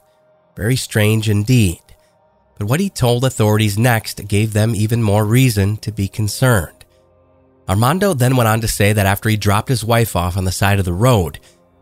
Very 0.55 0.75
strange 0.75 1.29
indeed. 1.29 1.81
But 2.57 2.67
what 2.67 2.79
he 2.79 2.89
told 2.89 3.23
authorities 3.23 3.77
next 3.77 4.27
gave 4.27 4.53
them 4.53 4.75
even 4.75 5.03
more 5.03 5.25
reason 5.25 5.77
to 5.77 5.91
be 5.91 6.07
concerned. 6.07 6.85
Armando 7.69 8.13
then 8.13 8.35
went 8.35 8.47
on 8.47 8.61
to 8.61 8.67
say 8.67 8.93
that 8.93 9.05
after 9.05 9.29
he 9.29 9.37
dropped 9.37 9.69
his 9.69 9.83
wife 9.83 10.15
off 10.15 10.37
on 10.37 10.45
the 10.45 10.51
side 10.51 10.79
of 10.79 10.85
the 10.85 10.93
road, 10.93 11.39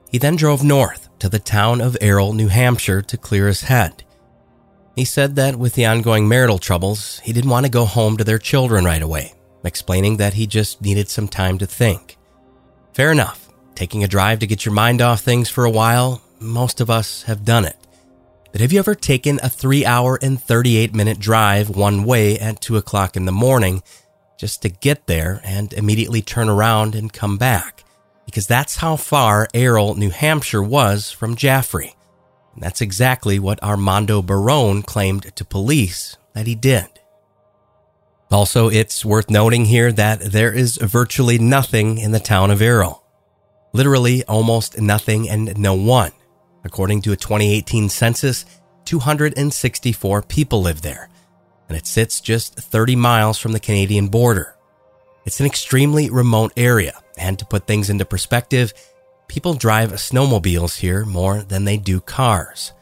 he 0.10 0.18
then 0.18 0.36
drove 0.36 0.64
north 0.64 1.10
to 1.20 1.30
the 1.30 1.40
town 1.40 1.80
of 1.82 1.98
Errol, 2.02 2.34
New 2.34 2.48
Hampshire 2.48 3.02
to 3.04 3.18
clear 3.18 3.48
his 3.48 3.62
head. 3.62 4.04
He 4.96 5.06
said 5.06 5.36
that 5.36 5.58
with 5.58 5.74
the 5.74 5.86
ongoing 5.86 6.28
marital 6.28 6.58
troubles, 6.58 7.20
he 7.20 7.34
didn't 7.34 7.50
want 7.50 7.66
to 7.66 7.72
go 7.72 7.86
home 7.86 8.18
to 8.18 8.24
their 8.24 8.40
children 8.40 8.86
right 8.86 9.02
away, 9.02 9.34
explaining 9.64 10.18
that 10.18 10.34
he 10.34 10.48
just 10.48 10.82
needed 10.82 11.10
some 11.10 11.28
time 11.28 11.58
to 11.58 11.66
think. 11.66 12.18
Fair 12.94 13.12
enough. 13.12 13.50
Taking 13.76 14.06
a 14.06 14.08
drive 14.08 14.40
to 14.40 14.48
get 14.48 14.64
your 14.64 14.74
mind 14.74 15.02
off 15.02 15.20
things 15.20 15.50
for 15.50 15.66
a 15.66 15.70
while, 15.70 16.22
most 16.40 16.80
of 16.80 16.90
us 16.90 17.24
have 17.24 17.44
done 17.44 17.66
it. 17.66 17.76
But 18.56 18.62
have 18.62 18.72
you 18.72 18.80
ever 18.80 18.96
taken 18.96 19.38
a 19.44 19.50
three 19.50 19.86
hour 19.86 20.18
and 20.22 20.42
38 20.42 20.96
minute 20.96 21.20
drive 21.20 21.70
one 21.70 22.06
way 22.06 22.40
at 22.40 22.62
2 22.62 22.78
o'clock 22.78 23.18
in 23.18 23.26
the 23.26 23.34
morning 23.34 23.84
just 24.40 24.62
to 24.62 24.70
get 24.70 25.08
there 25.08 25.42
and 25.44 25.74
immediately 25.74 26.22
turn 26.22 26.48
around 26.48 26.96
and 26.96 27.12
come 27.12 27.38
back? 27.38 27.84
Because 28.26 28.48
that's 28.48 28.78
how 28.78 28.96
far 28.96 29.50
Errol, 29.54 29.96
New 29.96 30.10
Hampshire 30.10 30.64
was 30.64 31.12
from 31.12 31.36
Jaffrey. 31.36 31.98
And 32.54 32.64
that's 32.64 32.80
exactly 32.80 33.40
what 33.40 33.62
Armando 33.62 34.22
Barone 34.22 34.84
claimed 34.84 35.36
to 35.36 35.44
police 35.44 36.16
that 36.32 36.48
he 36.48 36.56
did. 36.56 36.88
Also, 38.32 38.70
it's 38.70 39.04
worth 39.04 39.30
noting 39.30 39.66
here 39.66 39.92
that 39.92 40.32
there 40.32 40.54
is 40.54 40.78
virtually 40.78 41.38
nothing 41.38 41.98
in 41.98 42.14
the 42.14 42.22
town 42.22 42.52
of 42.52 42.62
Errol. 42.62 43.04
Literally 43.74 44.24
almost 44.24 44.80
nothing 44.80 45.30
and 45.30 45.58
no 45.58 45.74
one. 45.74 46.14
According 46.66 47.04
to 47.04 47.12
a 47.12 47.16
2018 47.16 47.90
census, 47.90 48.46
264 48.86 50.24
people 50.24 50.62
live 50.62 50.82
there, 50.82 51.10
and 51.70 51.78
it 51.78 51.86
sits 51.86 52.20
just 52.20 52.56
30 52.56 52.96
miles 52.96 53.38
from 53.38 53.52
the 53.52 53.60
Canadian 53.60 54.08
border. 54.08 54.56
It's 55.26 55.40
an 55.40 55.46
extremely 55.46 56.10
remote 56.10 56.52
area, 56.58 57.00
and 57.18 57.38
to 57.40 57.46
put 57.46 57.68
things 57.68 57.90
into 57.90 58.04
perspective, 58.04 58.74
people 59.28 59.54
drive 59.54 59.92
snowmobiles 59.94 60.80
here 60.80 61.06
more 61.06 61.44
than 61.44 61.66
they 61.66 61.78
do 61.78 62.02
cars. 62.02 62.74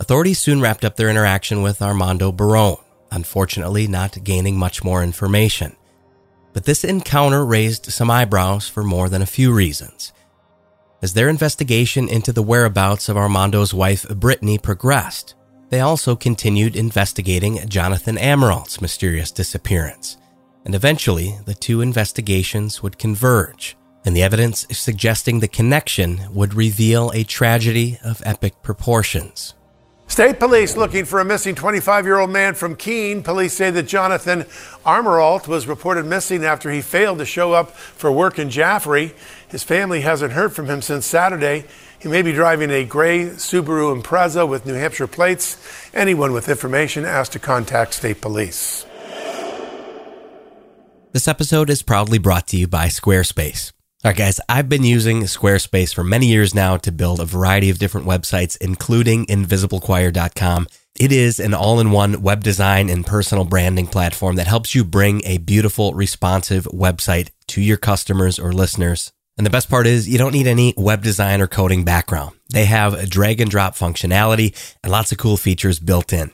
Authorities 0.00 0.40
soon 0.40 0.62
wrapped 0.62 0.84
up 0.84 0.96
their 0.96 1.10
interaction 1.10 1.62
with 1.62 1.82
Armando 1.82 2.32
Barone, 2.32 2.82
unfortunately, 3.10 3.86
not 3.86 4.24
gaining 4.24 4.56
much 4.58 4.82
more 4.82 5.02
information. 5.02 5.76
But 6.54 6.64
this 6.64 6.82
encounter 6.82 7.44
raised 7.44 7.86
some 7.86 8.10
eyebrows 8.10 8.68
for 8.68 8.82
more 8.82 9.10
than 9.10 9.20
a 9.20 9.26
few 9.26 9.52
reasons. 9.52 10.12
As 11.02 11.14
their 11.14 11.30
investigation 11.30 12.10
into 12.10 12.30
the 12.30 12.42
whereabouts 12.42 13.08
of 13.08 13.16
Armando's 13.16 13.72
wife, 13.72 14.06
Brittany, 14.08 14.58
progressed, 14.58 15.34
they 15.70 15.80
also 15.80 16.14
continued 16.14 16.76
investigating 16.76 17.66
Jonathan 17.68 18.18
Amerault's 18.18 18.82
mysterious 18.82 19.30
disappearance. 19.30 20.18
And 20.66 20.74
eventually, 20.74 21.38
the 21.46 21.54
two 21.54 21.80
investigations 21.80 22.82
would 22.82 22.98
converge, 22.98 23.78
and 24.04 24.14
the 24.14 24.22
evidence 24.22 24.66
suggesting 24.72 25.40
the 25.40 25.48
connection 25.48 26.20
would 26.34 26.52
reveal 26.52 27.10
a 27.14 27.24
tragedy 27.24 27.98
of 28.04 28.20
epic 28.26 28.62
proportions. 28.62 29.54
State 30.10 30.40
police 30.40 30.76
looking 30.76 31.04
for 31.04 31.20
a 31.20 31.24
missing 31.24 31.54
25 31.54 32.04
year 32.04 32.18
old 32.18 32.30
man 32.30 32.54
from 32.54 32.74
Keene. 32.74 33.22
Police 33.22 33.52
say 33.52 33.70
that 33.70 33.84
Jonathan 33.84 34.42
Amerault 34.84 35.46
was 35.46 35.68
reported 35.68 36.04
missing 36.04 36.44
after 36.44 36.68
he 36.68 36.82
failed 36.82 37.18
to 37.18 37.24
show 37.24 37.52
up 37.52 37.70
for 37.70 38.10
work 38.10 38.36
in 38.36 38.50
Jaffrey. 38.50 39.14
His 39.50 39.64
family 39.64 40.02
hasn't 40.02 40.32
heard 40.32 40.52
from 40.52 40.66
him 40.66 40.80
since 40.80 41.04
Saturday. 41.06 41.64
He 41.98 42.08
may 42.08 42.22
be 42.22 42.32
driving 42.32 42.70
a 42.70 42.84
gray 42.84 43.26
Subaru 43.26 44.00
Impreza 44.00 44.48
with 44.48 44.64
New 44.64 44.74
Hampshire 44.74 45.08
plates. 45.08 45.58
Anyone 45.92 46.32
with 46.32 46.48
information 46.48 47.04
asked 47.04 47.32
to 47.32 47.40
contact 47.40 47.94
state 47.94 48.20
police. 48.20 48.86
This 51.12 51.26
episode 51.26 51.68
is 51.68 51.82
proudly 51.82 52.18
brought 52.18 52.46
to 52.48 52.56
you 52.56 52.68
by 52.68 52.86
Squarespace. 52.86 53.72
All 54.04 54.10
right, 54.10 54.16
guys, 54.16 54.40
I've 54.48 54.68
been 54.68 54.84
using 54.84 55.22
Squarespace 55.22 55.92
for 55.92 56.04
many 56.04 56.26
years 56.28 56.54
now 56.54 56.76
to 56.78 56.92
build 56.92 57.18
a 57.18 57.24
variety 57.24 57.68
of 57.68 57.78
different 57.78 58.06
websites, 58.06 58.56
including 58.60 59.26
invisiblechoir.com. 59.26 60.68
It 60.98 61.12
is 61.12 61.40
an 61.40 61.52
all 61.52 61.80
in 61.80 61.90
one 61.90 62.22
web 62.22 62.44
design 62.44 62.88
and 62.88 63.04
personal 63.04 63.44
branding 63.44 63.88
platform 63.88 64.36
that 64.36 64.46
helps 64.46 64.74
you 64.74 64.84
bring 64.84 65.22
a 65.24 65.38
beautiful, 65.38 65.92
responsive 65.92 66.64
website 66.66 67.30
to 67.48 67.60
your 67.60 67.76
customers 67.76 68.38
or 68.38 68.52
listeners. 68.52 69.12
And 69.40 69.46
the 69.46 69.50
best 69.50 69.70
part 69.70 69.86
is 69.86 70.06
you 70.06 70.18
don't 70.18 70.34
need 70.34 70.46
any 70.46 70.74
web 70.76 71.02
design 71.02 71.40
or 71.40 71.46
coding 71.46 71.82
background. 71.82 72.36
They 72.50 72.66
have 72.66 72.92
a 72.92 73.06
drag 73.06 73.40
and 73.40 73.50
drop 73.50 73.74
functionality 73.74 74.54
and 74.84 74.92
lots 74.92 75.12
of 75.12 75.16
cool 75.16 75.38
features 75.38 75.78
built 75.78 76.12
in. 76.12 76.30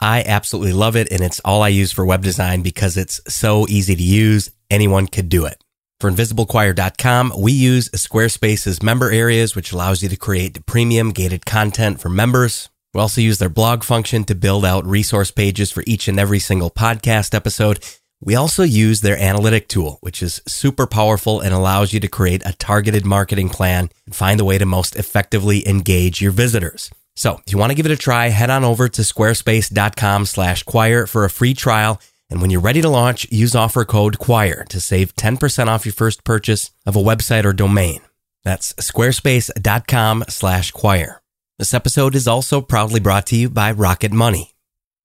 I 0.00 0.24
absolutely 0.26 0.72
love 0.72 0.96
it. 0.96 1.06
And 1.12 1.20
it's 1.20 1.38
all 1.44 1.62
I 1.62 1.68
use 1.68 1.92
for 1.92 2.04
web 2.04 2.24
design 2.24 2.62
because 2.62 2.96
it's 2.96 3.20
so 3.32 3.68
easy 3.68 3.94
to 3.94 4.02
use. 4.02 4.50
Anyone 4.72 5.06
could 5.06 5.28
do 5.28 5.44
it. 5.44 5.62
For 6.00 6.10
invisiblechoir.com, 6.10 7.34
we 7.38 7.52
use 7.52 7.90
Squarespace's 7.90 8.82
member 8.82 9.12
areas, 9.12 9.54
which 9.54 9.70
allows 9.70 10.02
you 10.02 10.08
to 10.08 10.16
create 10.16 10.66
premium 10.66 11.12
gated 11.12 11.46
content 11.46 12.00
for 12.00 12.08
members. 12.08 12.70
We 12.92 13.00
also 13.00 13.20
use 13.20 13.38
their 13.38 13.48
blog 13.48 13.84
function 13.84 14.24
to 14.24 14.34
build 14.34 14.64
out 14.64 14.84
resource 14.84 15.30
pages 15.30 15.70
for 15.70 15.84
each 15.86 16.08
and 16.08 16.18
every 16.18 16.40
single 16.40 16.70
podcast 16.70 17.36
episode. 17.36 17.78
We 18.20 18.34
also 18.34 18.64
use 18.64 19.00
their 19.00 19.18
analytic 19.18 19.68
tool, 19.68 19.98
which 20.00 20.22
is 20.22 20.42
super 20.46 20.86
powerful 20.86 21.40
and 21.40 21.54
allows 21.54 21.92
you 21.92 22.00
to 22.00 22.08
create 22.08 22.42
a 22.44 22.52
targeted 22.52 23.04
marketing 23.04 23.48
plan 23.48 23.90
and 24.06 24.14
find 24.14 24.40
the 24.40 24.44
way 24.44 24.58
to 24.58 24.66
most 24.66 24.96
effectively 24.96 25.66
engage 25.68 26.20
your 26.20 26.32
visitors. 26.32 26.90
So 27.14 27.40
if 27.46 27.52
you 27.52 27.58
want 27.58 27.70
to 27.70 27.74
give 27.74 27.86
it 27.86 27.92
a 27.92 27.96
try, 27.96 28.28
head 28.28 28.50
on 28.50 28.64
over 28.64 28.88
to 28.88 29.02
squarespace.com 29.02 30.26
slash 30.26 30.62
choir 30.64 31.06
for 31.06 31.24
a 31.24 31.30
free 31.30 31.54
trial. 31.54 32.00
And 32.30 32.42
when 32.42 32.50
you're 32.50 32.60
ready 32.60 32.82
to 32.82 32.88
launch, 32.88 33.30
use 33.30 33.54
offer 33.54 33.84
code 33.84 34.18
CHOIR 34.18 34.66
to 34.68 34.80
save 34.80 35.16
10% 35.16 35.68
off 35.68 35.86
your 35.86 35.94
first 35.94 36.24
purchase 36.24 36.70
of 36.86 36.96
a 36.96 37.00
website 37.02 37.44
or 37.44 37.52
domain. 37.52 38.00
That's 38.44 38.72
squarespace.com 38.74 40.24
slash 40.28 40.70
choir. 40.72 41.22
This 41.58 41.74
episode 41.74 42.14
is 42.14 42.28
also 42.28 42.60
proudly 42.60 43.00
brought 43.00 43.26
to 43.26 43.36
you 43.36 43.48
by 43.48 43.72
Rocket 43.72 44.12
Money. 44.12 44.54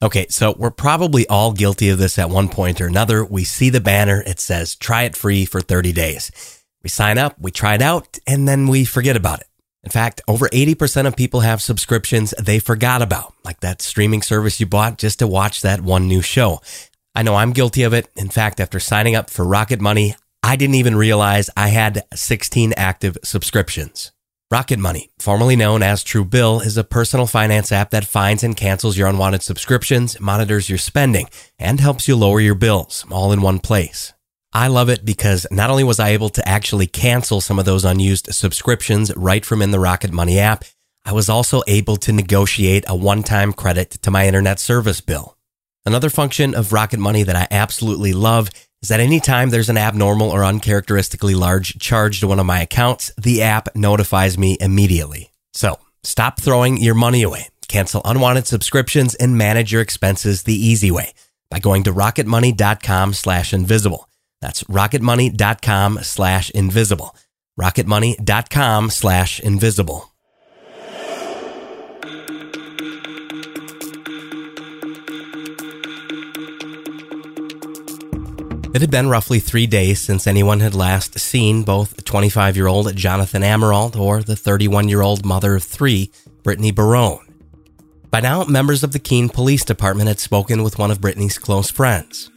Okay, 0.03 0.27
so 0.29 0.53
we're 0.57 0.69
probably 0.69 1.25
all 1.27 1.53
guilty 1.53 1.87
of 1.87 1.97
this 1.97 2.19
at 2.19 2.29
one 2.29 2.49
point 2.49 2.81
or 2.81 2.87
another. 2.87 3.23
We 3.23 3.45
see 3.45 3.69
the 3.69 3.79
banner, 3.79 4.21
it 4.27 4.41
says 4.41 4.75
try 4.75 5.03
it 5.03 5.15
free 5.15 5.45
for 5.45 5.61
30 5.61 5.93
days. 5.93 6.29
We 6.83 6.89
sign 6.89 7.17
up, 7.17 7.39
we 7.39 7.51
try 7.51 7.75
it 7.75 7.81
out, 7.81 8.19
and 8.27 8.45
then 8.45 8.67
we 8.67 8.83
forget 8.83 9.15
about 9.15 9.39
it. 9.39 9.47
In 9.81 9.91
fact, 9.91 10.19
over 10.27 10.49
80% 10.49 11.07
of 11.07 11.15
people 11.15 11.39
have 11.39 11.61
subscriptions 11.61 12.33
they 12.37 12.59
forgot 12.59 13.01
about, 13.01 13.33
like 13.45 13.61
that 13.61 13.81
streaming 13.81 14.21
service 14.21 14.59
you 14.59 14.65
bought 14.65 14.97
just 14.97 15.19
to 15.19 15.27
watch 15.27 15.61
that 15.61 15.79
one 15.79 16.09
new 16.09 16.21
show. 16.21 16.59
I 17.15 17.23
know 17.23 17.35
I'm 17.35 17.53
guilty 17.53 17.83
of 17.83 17.93
it. 17.93 18.09
In 18.17 18.27
fact, 18.27 18.59
after 18.59 18.81
signing 18.81 19.15
up 19.15 19.29
for 19.29 19.45
Rocket 19.45 19.79
Money, 19.79 20.15
I 20.43 20.57
didn't 20.57 20.75
even 20.75 20.97
realize 20.97 21.49
I 21.55 21.69
had 21.69 22.03
16 22.13 22.73
active 22.75 23.17
subscriptions. 23.23 24.12
Rocket 24.53 24.77
Money, 24.77 25.09
formerly 25.17 25.55
known 25.55 25.81
as 25.81 26.03
Truebill, 26.03 26.63
is 26.63 26.77
a 26.77 26.83
personal 26.83 27.25
finance 27.25 27.71
app 27.71 27.89
that 27.89 28.05
finds 28.05 28.43
and 28.43 28.55
cancels 28.55 28.95
your 28.95 29.07
unwanted 29.07 29.41
subscriptions, 29.41 30.19
monitors 30.19 30.69
your 30.69 30.77
spending, 30.77 31.25
and 31.57 31.79
helps 31.79 32.07
you 32.07 32.15
lower 32.15 32.39
your 32.39 32.53
bills 32.53 33.03
all 33.09 33.31
in 33.31 33.41
one 33.41 33.57
place. 33.57 34.13
I 34.53 34.67
love 34.67 34.89
it 34.89 35.03
because 35.03 35.47
not 35.49 35.71
only 35.71 35.83
was 35.83 35.99
I 35.99 36.09
able 36.09 36.29
to 36.29 36.47
actually 36.47 36.85
cancel 36.85 37.41
some 37.41 37.57
of 37.57 37.65
those 37.65 37.83
unused 37.83 38.31
subscriptions 38.31 39.11
right 39.15 39.43
from 39.43 39.63
in 39.63 39.71
the 39.71 39.79
Rocket 39.79 40.11
Money 40.11 40.37
app, 40.37 40.65
I 41.03 41.13
was 41.13 41.29
also 41.29 41.63
able 41.65 41.97
to 41.97 42.13
negotiate 42.13 42.83
a 42.87 42.95
one-time 42.95 43.53
credit 43.53 43.89
to 44.03 44.11
my 44.11 44.27
internet 44.27 44.59
service 44.59 45.01
bill. 45.01 45.35
Another 45.85 46.09
function 46.09 46.55
of 46.55 46.71
Rocket 46.71 46.99
Money 46.99 47.23
that 47.23 47.35
I 47.35 47.47
absolutely 47.51 48.13
love 48.13 48.49
is 48.81 48.89
that 48.89 49.01
anytime 49.01 49.49
there's 49.49 49.69
an 49.69 49.77
abnormal 49.77 50.29
or 50.29 50.45
uncharacteristically 50.45 51.35
large 51.35 51.77
charge 51.77 52.21
to 52.21 52.27
one 52.27 52.39
of 52.39 52.45
my 52.45 52.61
accounts, 52.61 53.11
the 53.17 53.41
app 53.41 53.75
notifies 53.75 54.37
me 54.37 54.57
immediately. 54.61 55.31
So 55.53 55.79
stop 56.03 56.39
throwing 56.39 56.77
your 56.77 56.95
money 56.95 57.21
away, 57.21 57.49
cancel 57.67 58.01
unwanted 58.05 58.47
subscriptions, 58.47 59.13
and 59.15 59.37
manage 59.37 59.73
your 59.73 59.81
expenses 59.81 60.43
the 60.43 60.55
easy 60.55 60.89
way 60.89 61.13
by 61.49 61.59
going 61.59 61.83
to 61.83 61.93
rocketmoney.com 61.93 63.13
slash 63.13 63.53
invisible. 63.53 64.09
That's 64.39 64.63
rocketmoney.com 64.63 65.99
slash 66.01 66.49
invisible. 66.51 67.15
rocketmoney.com 67.59 68.89
slash 68.89 69.39
invisible. 69.41 70.12
It 78.73 78.81
had 78.81 78.89
been 78.89 79.07
roughly 79.07 79.39
three 79.39 79.67
days 79.67 80.01
since 80.01 80.25
anyone 80.25 80.59
had 80.59 80.73
last 80.73 81.19
seen 81.19 81.61
both 81.61 82.03
25 82.05 82.57
year 82.57 82.65
old 82.65 82.95
Jonathan 82.95 83.43
Amerault 83.43 83.95
or 83.95 84.23
the 84.23 84.35
31 84.35 84.89
year 84.89 85.03
old 85.03 85.23
mother 85.23 85.55
of 85.55 85.63
three, 85.63 86.09
Brittany 86.41 86.71
Barone. 86.71 87.23
By 88.09 88.21
now, 88.21 88.43
members 88.45 88.83
of 88.83 88.91
the 88.91 88.97
Keene 88.97 89.29
Police 89.29 89.63
Department 89.63 90.07
had 90.07 90.19
spoken 90.19 90.63
with 90.63 90.79
one 90.79 90.89
of 90.89 90.99
Brittany's 90.99 91.37
close 91.37 91.69
friends. 91.69 92.31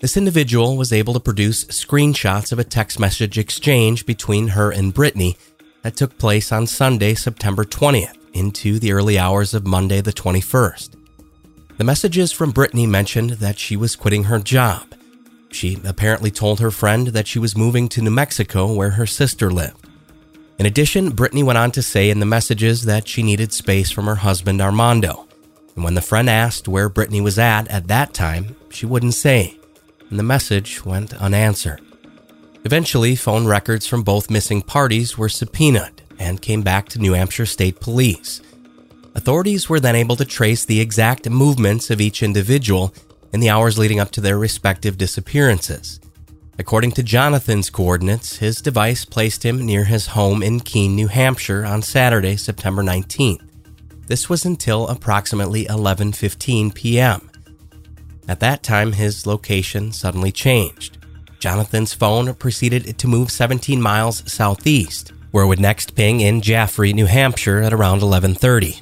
This 0.00 0.16
individual 0.16 0.76
was 0.76 0.92
able 0.92 1.14
to 1.14 1.20
produce 1.20 1.64
screenshots 1.66 2.50
of 2.50 2.58
a 2.58 2.64
text 2.64 2.98
message 2.98 3.38
exchange 3.38 4.06
between 4.06 4.48
her 4.48 4.72
and 4.72 4.92
Brittany 4.92 5.36
that 5.82 5.94
took 5.94 6.18
place 6.18 6.50
on 6.50 6.66
Sunday, 6.66 7.14
September 7.14 7.64
20th, 7.64 8.18
into 8.32 8.80
the 8.80 8.90
early 8.90 9.20
hours 9.20 9.54
of 9.54 9.68
Monday, 9.68 10.00
the 10.00 10.12
21st. 10.12 10.96
The 11.76 11.84
messages 11.84 12.32
from 12.32 12.50
Brittany 12.50 12.88
mentioned 12.88 13.30
that 13.30 13.60
she 13.60 13.76
was 13.76 13.94
quitting 13.94 14.24
her 14.24 14.40
job 14.40 14.96
she 15.50 15.78
apparently 15.84 16.30
told 16.30 16.60
her 16.60 16.70
friend 16.70 17.08
that 17.08 17.26
she 17.26 17.38
was 17.38 17.56
moving 17.56 17.88
to 17.88 18.02
New 18.02 18.10
Mexico 18.10 18.72
where 18.72 18.90
her 18.90 19.06
sister 19.06 19.50
lived. 19.50 19.86
In 20.58 20.66
addition, 20.66 21.10
Brittany 21.10 21.42
went 21.42 21.58
on 21.58 21.70
to 21.72 21.82
say 21.82 22.08
in 22.08 22.20
the 22.20 22.26
messages 22.26 22.84
that 22.84 23.06
she 23.06 23.22
needed 23.22 23.52
space 23.52 23.90
from 23.90 24.06
her 24.06 24.16
husband 24.16 24.60
Armando. 24.60 25.26
And 25.74 25.84
when 25.84 25.94
the 25.94 26.00
friend 26.00 26.30
asked 26.30 26.66
where 26.66 26.88
Brittany 26.88 27.20
was 27.20 27.38
at 27.38 27.68
at 27.68 27.88
that 27.88 28.14
time, 28.14 28.56
she 28.70 28.86
wouldn't 28.86 29.14
say, 29.14 29.58
and 30.08 30.18
the 30.18 30.22
message 30.22 30.84
went 30.84 31.14
unanswered. 31.14 31.82
Eventually, 32.64 33.14
phone 33.14 33.46
records 33.46 33.86
from 33.86 34.02
both 34.02 34.30
missing 34.30 34.62
parties 34.62 35.18
were 35.18 35.28
subpoenaed 35.28 36.02
and 36.18 36.42
came 36.42 36.62
back 36.62 36.88
to 36.88 36.98
New 36.98 37.12
Hampshire 37.12 37.46
State 37.46 37.80
Police. 37.80 38.40
Authorities 39.14 39.68
were 39.68 39.80
then 39.80 39.94
able 39.94 40.16
to 40.16 40.24
trace 40.24 40.64
the 40.64 40.80
exact 40.80 41.28
movements 41.28 41.90
of 41.90 42.00
each 42.00 42.22
individual 42.22 42.92
in 43.32 43.40
the 43.40 43.50
hours 43.50 43.78
leading 43.78 44.00
up 44.00 44.10
to 44.12 44.20
their 44.20 44.38
respective 44.38 44.96
disappearances. 44.98 46.00
According 46.58 46.92
to 46.92 47.02
Jonathan's 47.02 47.68
coordinates, 47.68 48.36
his 48.36 48.62
device 48.62 49.04
placed 49.04 49.44
him 49.44 49.64
near 49.64 49.84
his 49.84 50.08
home 50.08 50.42
in 50.42 50.60
Keene, 50.60 50.94
New 50.94 51.08
Hampshire 51.08 51.64
on 51.64 51.82
Saturday, 51.82 52.36
September 52.36 52.82
19th. 52.82 53.42
This 54.06 54.28
was 54.30 54.44
until 54.44 54.88
approximately 54.88 55.66
11:15 55.66 56.72
p.m. 56.74 57.30
At 58.28 58.40
that 58.40 58.62
time, 58.62 58.92
his 58.92 59.26
location 59.26 59.92
suddenly 59.92 60.32
changed. 60.32 60.98
Jonathan's 61.38 61.92
phone 61.92 62.34
proceeded 62.34 62.98
to 62.98 63.08
move 63.08 63.30
17 63.30 63.80
miles 63.80 64.22
southeast, 64.30 65.12
where 65.30 65.44
it 65.44 65.48
would 65.48 65.60
next 65.60 65.94
ping 65.94 66.20
in 66.20 66.40
Jaffrey, 66.40 66.92
New 66.92 67.06
Hampshire 67.06 67.60
at 67.60 67.74
around 67.74 68.00
11:30. 68.00 68.80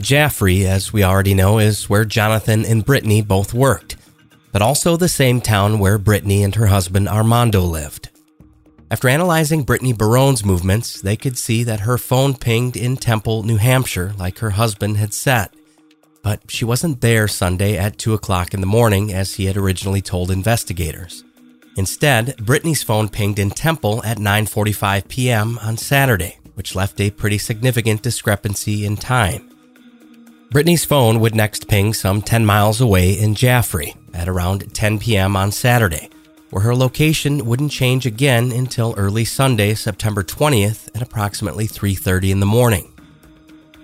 Jaffrey, 0.00 0.66
as 0.66 0.92
we 0.92 1.02
already 1.02 1.34
know, 1.34 1.58
is 1.58 1.88
where 1.88 2.04
Jonathan 2.04 2.64
and 2.64 2.84
Brittany 2.84 3.22
both 3.22 3.54
worked, 3.54 3.96
but 4.52 4.62
also 4.62 4.96
the 4.96 5.08
same 5.08 5.40
town 5.40 5.78
where 5.78 5.98
Brittany 5.98 6.42
and 6.42 6.54
her 6.54 6.66
husband 6.66 7.08
Armando 7.08 7.60
lived. 7.60 8.10
After 8.90 9.08
analyzing 9.08 9.64
Brittany 9.64 9.92
Barone's 9.92 10.44
movements, 10.44 11.00
they 11.00 11.16
could 11.16 11.38
see 11.38 11.64
that 11.64 11.80
her 11.80 11.98
phone 11.98 12.34
pinged 12.34 12.76
in 12.76 12.96
Temple, 12.96 13.42
New 13.42 13.56
Hampshire, 13.56 14.14
like 14.18 14.38
her 14.38 14.50
husband 14.50 14.98
had 14.98 15.14
said. 15.14 15.48
But 16.22 16.50
she 16.50 16.64
wasn't 16.64 17.00
there 17.00 17.26
Sunday 17.26 17.76
at 17.76 17.98
2 17.98 18.14
o'clock 18.14 18.54
in 18.54 18.60
the 18.60 18.66
morning 18.66 19.12
as 19.12 19.34
he 19.34 19.46
had 19.46 19.56
originally 19.56 20.00
told 20.00 20.30
investigators. 20.30 21.24
Instead, 21.76 22.36
Brittany's 22.36 22.82
phone 22.82 23.08
pinged 23.08 23.38
in 23.38 23.50
Temple 23.50 24.02
at 24.04 24.18
9:45 24.18 25.08
p.m. 25.08 25.58
on 25.58 25.76
Saturday, 25.76 26.38
which 26.54 26.76
left 26.76 27.00
a 27.00 27.10
pretty 27.10 27.38
significant 27.38 28.02
discrepancy 28.02 28.84
in 28.86 28.96
time. 28.96 29.50
Brittany's 30.54 30.84
phone 30.84 31.18
would 31.18 31.34
next 31.34 31.66
ping 31.66 31.92
some 31.92 32.22
10 32.22 32.46
miles 32.46 32.80
away 32.80 33.18
in 33.18 33.34
Jaffrey 33.34 33.96
at 34.12 34.28
around 34.28 34.72
10 34.72 35.00
p.m. 35.00 35.34
on 35.34 35.50
Saturday, 35.50 36.08
where 36.50 36.62
her 36.62 36.76
location 36.76 37.44
wouldn't 37.44 37.72
change 37.72 38.06
again 38.06 38.52
until 38.52 38.94
early 38.96 39.24
Sunday, 39.24 39.74
September 39.74 40.22
20th 40.22 40.94
at 40.94 41.02
approximately 41.02 41.66
3:30 41.66 42.30
in 42.30 42.38
the 42.38 42.46
morning. 42.46 42.92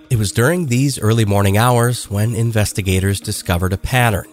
It 0.09 0.17
was 0.17 0.31
during 0.31 0.67
these 0.67 0.97
early 0.97 1.25
morning 1.25 1.57
hours 1.57 2.09
when 2.09 2.35
investigators 2.35 3.19
discovered 3.19 3.73
a 3.73 3.77
pattern. 3.77 4.29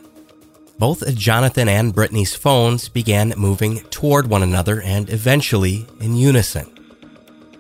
Both 0.79 1.13
Jonathan 1.17 1.69
and 1.69 1.93
Brittany's 1.93 2.37
phones 2.37 2.89
began 2.89 3.35
moving 3.37 3.81
toward 3.91 4.29
one 4.29 4.45
another 4.45 4.81
and 4.81 5.11
eventually 5.11 5.89
in 5.99 6.15
unison. 6.15 6.71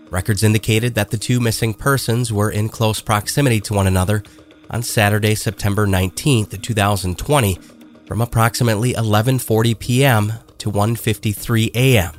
Records 0.09 0.45
indicated 0.45 0.95
that 0.95 1.11
the 1.11 1.19
two 1.19 1.41
missing 1.41 1.75
persons 1.75 2.33
were 2.33 2.53
in 2.53 2.69
close 2.69 3.01
proximity 3.01 3.61
to 3.63 3.75
one 3.75 3.89
another 3.89 4.23
on 4.71 4.83
Saturday, 4.83 5.35
September 5.35 5.87
19th, 5.87 6.61
2020, 6.63 7.59
from 8.07 8.21
approximately 8.21 8.95
11:40 8.95 9.79
p.m. 9.79 10.33
to 10.59 10.71
1:53 10.71 11.71
a.m., 11.75 12.13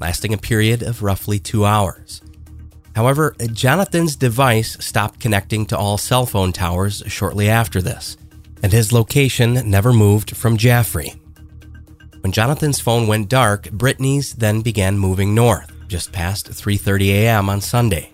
lasting 0.00 0.32
a 0.34 0.38
period 0.38 0.82
of 0.82 1.02
roughly 1.02 1.38
2 1.38 1.64
hours. 1.64 2.22
However, 2.94 3.34
Jonathan's 3.52 4.16
device 4.16 4.76
stopped 4.84 5.20
connecting 5.20 5.66
to 5.66 5.76
all 5.76 5.98
cell 5.98 6.24
phone 6.24 6.52
towers 6.52 7.02
shortly 7.06 7.48
after 7.48 7.82
this, 7.82 8.16
and 8.62 8.72
his 8.72 8.92
location 8.92 9.70
never 9.70 9.92
moved 9.92 10.36
from 10.36 10.56
Jaffrey. 10.56 11.12
When 12.22 12.32
Jonathan's 12.32 12.80
phone 12.80 13.06
went 13.06 13.28
dark, 13.28 13.70
Brittany's 13.70 14.32
then 14.32 14.62
began 14.62 14.98
moving 14.98 15.34
north, 15.34 15.70
just 15.88 16.10
past 16.10 16.48
3:30 16.48 17.08
a.m. 17.10 17.50
on 17.50 17.60
Sunday. 17.60 18.12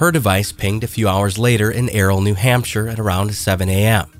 Her 0.00 0.10
device 0.10 0.50
pinged 0.50 0.82
a 0.82 0.86
few 0.86 1.10
hours 1.10 1.36
later 1.36 1.70
in 1.70 1.90
Errol, 1.90 2.22
New 2.22 2.32
Hampshire 2.32 2.88
at 2.88 2.98
around 2.98 3.34
7 3.34 3.68
a.m. 3.68 4.10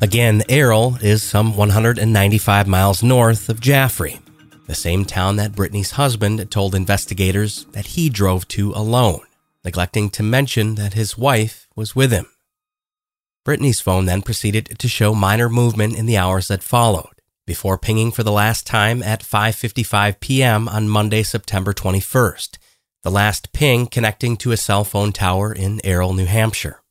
Again, 0.00 0.44
Errol 0.48 0.94
is 1.02 1.24
some 1.24 1.56
195 1.56 2.68
miles 2.68 3.02
north 3.02 3.48
of 3.48 3.60
Jaffrey, 3.60 4.20
the 4.68 4.76
same 4.76 5.04
town 5.04 5.34
that 5.34 5.56
Brittany's 5.56 5.90
husband 5.90 6.48
told 6.52 6.72
investigators 6.72 7.64
that 7.72 7.86
he 7.86 8.08
drove 8.08 8.46
to 8.46 8.70
alone, 8.76 9.22
neglecting 9.64 10.08
to 10.10 10.22
mention 10.22 10.76
that 10.76 10.94
his 10.94 11.18
wife 11.18 11.66
was 11.74 11.96
with 11.96 12.12
him. 12.12 12.26
Brittany's 13.44 13.80
phone 13.80 14.06
then 14.06 14.22
proceeded 14.22 14.78
to 14.78 14.86
show 14.86 15.16
minor 15.16 15.48
movement 15.48 15.98
in 15.98 16.06
the 16.06 16.16
hours 16.16 16.46
that 16.46 16.62
followed, 16.62 17.22
before 17.44 17.76
pinging 17.76 18.12
for 18.12 18.22
the 18.22 18.30
last 18.30 18.68
time 18.68 19.02
at 19.02 19.24
5:55 19.24 20.20
p.m. 20.20 20.68
on 20.68 20.88
Monday, 20.88 21.24
September 21.24 21.72
21st, 21.72 22.58
the 23.08 23.14
last 23.14 23.54
ping 23.54 23.86
connecting 23.86 24.36
to 24.36 24.52
a 24.52 24.56
cell 24.58 24.84
phone 24.84 25.12
tower 25.12 25.50
in 25.50 25.80
Errol, 25.82 26.12
New 26.12 26.26
Hampshire. 26.26 26.82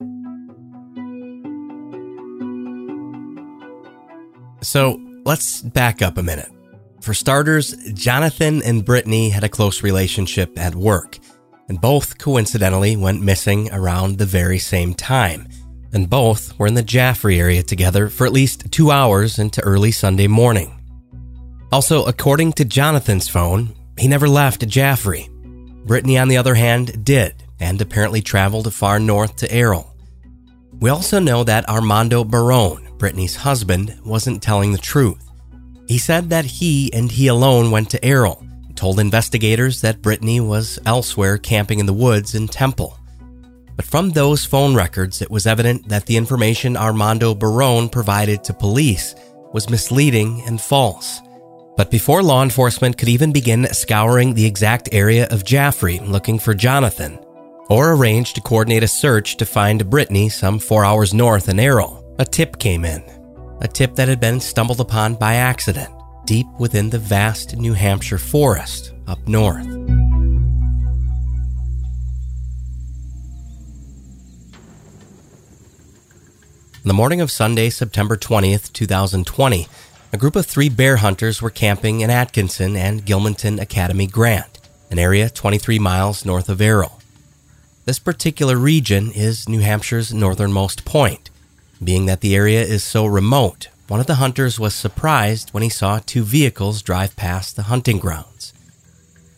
So 4.63 4.99
let's 5.25 5.61
back 5.61 6.01
up 6.01 6.17
a 6.17 6.23
minute. 6.23 6.49
For 7.01 7.13
starters, 7.13 7.75
Jonathan 7.93 8.63
and 8.63 8.83
Brittany 8.83 9.29
had 9.29 9.43
a 9.43 9.49
close 9.49 9.83
relationship 9.83 10.57
at 10.57 10.73
work, 10.73 11.19
and 11.69 11.79
both 11.79 12.17
coincidentally 12.17 12.97
went 12.97 13.21
missing 13.21 13.71
around 13.71 14.17
the 14.17 14.25
very 14.25 14.57
same 14.57 14.95
time. 14.95 15.47
And 15.93 16.09
both 16.09 16.57
were 16.57 16.65
in 16.65 16.73
the 16.73 16.81
Jaffrey 16.81 17.39
area 17.39 17.61
together 17.61 18.09
for 18.09 18.25
at 18.25 18.33
least 18.33 18.71
two 18.71 18.89
hours 18.89 19.37
into 19.37 19.61
early 19.61 19.91
Sunday 19.91 20.27
morning. 20.27 20.81
Also, 21.71 22.05
according 22.05 22.53
to 22.53 22.65
Jonathan's 22.65 23.29
phone, 23.29 23.75
he 23.99 24.07
never 24.07 24.27
left 24.27 24.67
Jaffrey. 24.67 25.29
Brittany, 25.87 26.17
on 26.17 26.27
the 26.27 26.37
other 26.37 26.55
hand, 26.55 27.03
did, 27.05 27.33
and 27.59 27.81
apparently 27.81 28.21
traveled 28.21 28.71
far 28.73 28.99
north 28.99 29.37
to 29.37 29.51
Errol. 29.51 29.95
We 30.79 30.89
also 30.89 31.19
know 31.19 31.43
that 31.45 31.67
Armando 31.67 32.23
Barone, 32.23 32.89
Brittany's 32.97 33.37
husband, 33.37 33.97
wasn't 34.05 34.43
telling 34.43 34.73
the 34.73 34.77
truth. 34.77 35.23
He 35.87 35.97
said 35.97 36.29
that 36.29 36.45
he 36.45 36.91
and 36.93 37.11
he 37.11 37.27
alone 37.27 37.71
went 37.71 37.89
to 37.91 38.05
Errol, 38.05 38.45
told 38.75 38.99
investigators 38.99 39.81
that 39.81 40.01
Brittany 40.01 40.39
was 40.39 40.77
elsewhere 40.85 41.37
camping 41.37 41.79
in 41.79 41.85
the 41.85 41.93
woods 41.93 42.35
in 42.35 42.47
Temple. 42.47 42.99
But 43.75 43.85
from 43.85 44.09
those 44.09 44.43
phone 44.43 44.75
records, 44.75 45.21
it 45.21 45.31
was 45.31 45.47
evident 45.47 45.87
that 45.87 46.05
the 46.05 46.17
information 46.17 46.75
Armando 46.75 47.33
Barone 47.33 47.89
provided 47.89 48.43
to 48.43 48.53
police 48.53 49.15
was 49.53 49.69
misleading 49.69 50.43
and 50.45 50.59
false. 50.59 51.21
But 51.77 51.91
before 51.91 52.23
law 52.23 52.41
enforcement 52.41 52.97
could 52.97 53.07
even 53.07 53.31
begin 53.31 53.71
scouring 53.71 54.33
the 54.33 54.47
exact 54.47 54.89
area 54.91 55.27
of 55.29 55.45
Jaffrey 55.45 55.99
looking 55.99 56.39
for 56.39 56.55
Jonathan, 56.55 57.19
or 57.69 57.93
arrange 57.93 58.33
to 58.33 58.41
coordinate 58.41 58.81
a 58.81 58.87
search 58.87 59.37
to 59.37 59.45
find 59.45 59.87
Brittany 59.87 60.27
some 60.27 60.57
four 60.57 60.83
hours 60.83 61.13
north 61.13 61.49
in 61.49 61.59
Errol, 61.59 62.03
a 62.17 62.25
tip 62.25 62.57
came 62.57 62.83
in. 62.83 63.03
A 63.61 63.67
tip 63.67 63.95
that 63.95 64.07
had 64.07 64.19
been 64.19 64.39
stumbled 64.39 64.79
upon 64.79 65.15
by 65.15 65.35
accident 65.35 65.93
deep 66.25 66.47
within 66.59 66.89
the 66.89 66.99
vast 66.99 67.55
New 67.55 67.73
Hampshire 67.73 68.17
forest 68.17 68.93
up 69.05 69.25
north. 69.27 69.67
On 76.87 76.89
the 76.89 76.93
morning 76.93 77.21
of 77.21 77.29
Sunday, 77.29 77.69
September 77.69 78.17
20th, 78.17 78.73
2020, 78.73 79.67
a 80.13 80.17
group 80.17 80.35
of 80.35 80.45
three 80.45 80.69
bear 80.69 80.97
hunters 80.97 81.41
were 81.41 81.49
camping 81.49 82.01
in 82.01 82.09
Atkinson 82.09 82.75
and 82.75 83.05
Gilmanton 83.05 83.59
Academy 83.59 84.07
Grant, 84.07 84.59
an 84.89 84.99
area 84.99 85.29
23 85.29 85.79
miles 85.79 86.25
north 86.25 86.47
of 86.47 86.61
Errol. 86.61 87.01
This 87.85 87.99
particular 87.99 88.55
region 88.57 89.11
is 89.11 89.49
New 89.49 89.59
Hampshire's 89.59 90.13
northernmost 90.13 90.85
point. 90.85 91.29
Being 91.83 92.05
that 92.05 92.21
the 92.21 92.35
area 92.35 92.61
is 92.61 92.83
so 92.83 93.05
remote, 93.05 93.67
one 93.87 93.99
of 93.99 94.07
the 94.07 94.15
hunters 94.15 94.59
was 94.59 94.73
surprised 94.73 95.49
when 95.51 95.63
he 95.63 95.69
saw 95.69 95.99
two 95.99 96.23
vehicles 96.23 96.81
drive 96.81 97.15
past 97.15 97.55
the 97.55 97.63
hunting 97.63 97.99
grounds. 97.99 98.53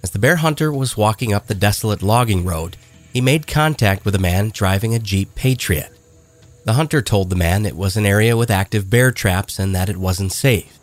As 0.04 0.12
the 0.12 0.20
bear 0.20 0.38
hunter 0.38 0.72
was 0.72 0.96
walking 0.96 1.34
up 1.34 1.48
the 1.48 1.56
desolate 1.56 2.02
logging 2.02 2.46
road, 2.46 2.78
he 3.12 3.22
made 3.22 3.48
contact 3.48 4.06
with 4.06 4.16
a 4.16 4.20
man 4.20 4.52
driving 4.54 4.94
a 4.94 5.00
Jeep 5.00 5.34
Patriot. 5.36 5.92
The 6.66 6.74
hunter 6.74 7.02
told 7.02 7.30
the 7.30 7.36
man 7.36 7.66
it 7.66 7.76
was 7.76 7.96
an 7.96 8.06
area 8.06 8.36
with 8.36 8.52
active 8.52 8.90
bear 8.90 9.12
traps 9.12 9.60
and 9.60 9.74
that 9.76 9.90
it 9.90 9.98
wasn't 9.98 10.32
safe. 10.32 10.78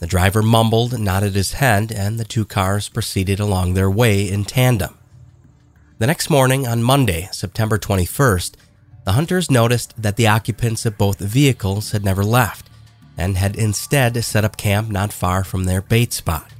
The 0.00 0.06
driver 0.06 0.42
mumbled, 0.42 0.98
nodded 0.98 1.34
his 1.34 1.52
head, 1.52 1.92
and 1.92 2.18
the 2.18 2.24
two 2.24 2.46
cars 2.46 2.88
proceeded 2.88 3.38
along 3.38 3.74
their 3.74 3.90
way 3.90 4.28
in 4.28 4.44
tandem. 4.44 4.96
The 5.98 6.06
next 6.06 6.30
morning, 6.30 6.66
on 6.66 6.82
Monday, 6.82 7.28
September 7.32 7.78
21st, 7.78 8.54
the 9.04 9.12
hunters 9.12 9.50
noticed 9.50 10.00
that 10.00 10.16
the 10.16 10.26
occupants 10.26 10.86
of 10.86 10.96
both 10.96 11.18
vehicles 11.18 11.92
had 11.92 12.04
never 12.04 12.24
left 12.24 12.70
and 13.18 13.36
had 13.36 13.56
instead 13.56 14.22
set 14.24 14.44
up 14.44 14.56
camp 14.56 14.88
not 14.88 15.12
far 15.12 15.44
from 15.44 15.64
their 15.64 15.82
bait 15.82 16.14
spot. 16.14 16.50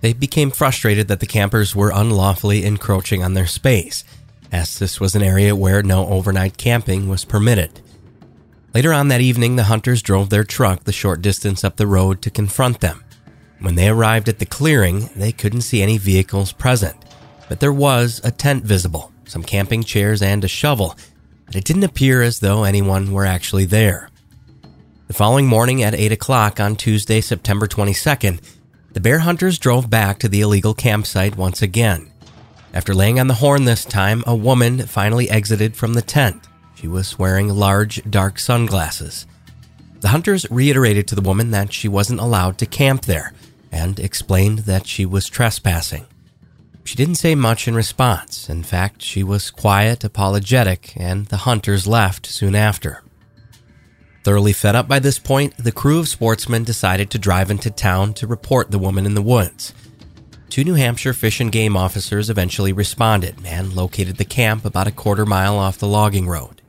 They 0.00 0.14
became 0.14 0.50
frustrated 0.50 1.08
that 1.08 1.20
the 1.20 1.26
campers 1.26 1.76
were 1.76 1.92
unlawfully 1.94 2.64
encroaching 2.64 3.22
on 3.22 3.34
their 3.34 3.46
space 3.46 4.04
as 4.52 4.78
this 4.78 5.00
was 5.00 5.14
an 5.14 5.22
area 5.22 5.54
where 5.54 5.82
no 5.82 6.06
overnight 6.06 6.56
camping 6.56 7.08
was 7.08 7.24
permitted. 7.24 7.80
Later 8.74 8.92
on 8.92 9.08
that 9.08 9.20
evening, 9.20 9.56
the 9.56 9.64
hunters 9.64 10.02
drove 10.02 10.28
their 10.30 10.44
truck 10.44 10.84
the 10.84 10.92
short 10.92 11.22
distance 11.22 11.64
up 11.64 11.76
the 11.76 11.86
road 11.86 12.20
to 12.22 12.30
confront 12.30 12.80
them. 12.80 13.02
When 13.58 13.74
they 13.74 13.88
arrived 13.88 14.28
at 14.28 14.38
the 14.38 14.46
clearing, 14.46 15.08
they 15.16 15.32
couldn't 15.32 15.62
see 15.62 15.82
any 15.82 15.96
vehicles 15.96 16.52
present, 16.52 16.96
but 17.48 17.60
there 17.60 17.72
was 17.72 18.20
a 18.22 18.30
tent 18.30 18.64
visible, 18.64 19.12
some 19.24 19.42
camping 19.42 19.82
chairs, 19.82 20.20
and 20.20 20.44
a 20.44 20.48
shovel, 20.48 20.94
but 21.46 21.56
it 21.56 21.64
didn't 21.64 21.84
appear 21.84 22.22
as 22.22 22.40
though 22.40 22.64
anyone 22.64 23.12
were 23.12 23.24
actually 23.24 23.64
there. 23.64 24.10
The 25.06 25.14
following 25.14 25.46
morning 25.46 25.82
at 25.82 25.94
8 25.94 26.12
o'clock 26.12 26.60
on 26.60 26.76
Tuesday, 26.76 27.20
September 27.20 27.66
22nd, 27.66 28.40
the 28.92 29.00
bear 29.00 29.20
hunters 29.20 29.58
drove 29.58 29.88
back 29.88 30.18
to 30.18 30.28
the 30.28 30.40
illegal 30.40 30.74
campsite 30.74 31.36
once 31.36 31.62
again. 31.62 32.10
After 32.76 32.94
laying 32.94 33.18
on 33.18 33.26
the 33.26 33.32
horn 33.32 33.64
this 33.64 33.86
time, 33.86 34.22
a 34.26 34.36
woman 34.36 34.86
finally 34.86 35.30
exited 35.30 35.74
from 35.74 35.94
the 35.94 36.02
tent. 36.02 36.46
She 36.74 36.86
was 36.86 37.18
wearing 37.18 37.48
large, 37.48 38.02
dark 38.10 38.38
sunglasses. 38.38 39.26
The 40.00 40.08
hunters 40.08 40.44
reiterated 40.50 41.08
to 41.08 41.14
the 41.14 41.22
woman 41.22 41.52
that 41.52 41.72
she 41.72 41.88
wasn't 41.88 42.20
allowed 42.20 42.58
to 42.58 42.66
camp 42.66 43.06
there 43.06 43.32
and 43.72 43.98
explained 43.98 44.58
that 44.70 44.86
she 44.86 45.06
was 45.06 45.26
trespassing. 45.26 46.04
She 46.84 46.96
didn't 46.96 47.14
say 47.14 47.34
much 47.34 47.66
in 47.66 47.74
response. 47.74 48.50
In 48.50 48.62
fact, 48.62 49.00
she 49.00 49.22
was 49.22 49.50
quiet, 49.50 50.04
apologetic, 50.04 50.92
and 50.98 51.24
the 51.28 51.38
hunters 51.48 51.86
left 51.86 52.26
soon 52.26 52.54
after. 52.54 53.02
Thoroughly 54.22 54.52
fed 54.52 54.76
up 54.76 54.86
by 54.86 54.98
this 54.98 55.18
point, 55.18 55.56
the 55.56 55.72
crew 55.72 55.98
of 55.98 56.08
sportsmen 56.08 56.64
decided 56.64 57.08
to 57.08 57.18
drive 57.18 57.50
into 57.50 57.70
town 57.70 58.12
to 58.14 58.26
report 58.26 58.70
the 58.70 58.78
woman 58.78 59.06
in 59.06 59.14
the 59.14 59.22
woods. 59.22 59.72
Two 60.48 60.64
New 60.64 60.74
Hampshire 60.74 61.12
Fish 61.12 61.40
and 61.40 61.52
Game 61.52 61.76
officers 61.76 62.30
eventually 62.30 62.72
responded 62.72 63.36
and 63.44 63.74
located 63.74 64.16
the 64.16 64.24
camp 64.24 64.64
about 64.64 64.86
a 64.86 64.92
quarter 64.92 65.26
mile 65.26 65.58
off 65.58 65.78
the 65.78 65.88
logging 65.88 66.28
road. 66.28 66.62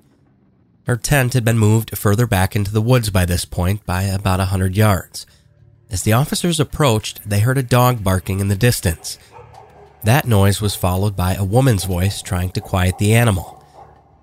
Her 0.88 0.98
tent 0.98 1.34
had 1.34 1.46
been 1.46 1.60
moved 1.60 1.98
further 1.98 2.26
back 2.26 2.56
into 2.56 2.72
the 2.72 2.82
woods 2.82 3.10
by 3.10 3.26
this 3.26 3.46
point 3.46 3.86
by 3.86 4.04
about 4.04 4.40
a 4.40 4.46
hundred 4.46 4.76
yards. 4.76 5.26
As 5.90 6.04
the 6.04 6.14
officers 6.14 6.60
approached, 6.60 7.22
they 7.30 7.40
heard 7.40 7.58
a 7.58 7.64
dog 7.64 8.04
barking 8.04 8.40
in 8.40 8.48
the 8.48 8.56
distance. 8.56 9.18
That 10.04 10.26
noise 10.26 10.60
was 10.60 10.76
followed 10.76 11.16
by 11.16 11.36
a 11.36 11.44
woman's 11.44 11.86
voice 11.86 12.22
trying 12.22 12.50
to 12.52 12.62
quiet 12.62 12.98
the 12.98 13.14
animal. 13.14 13.64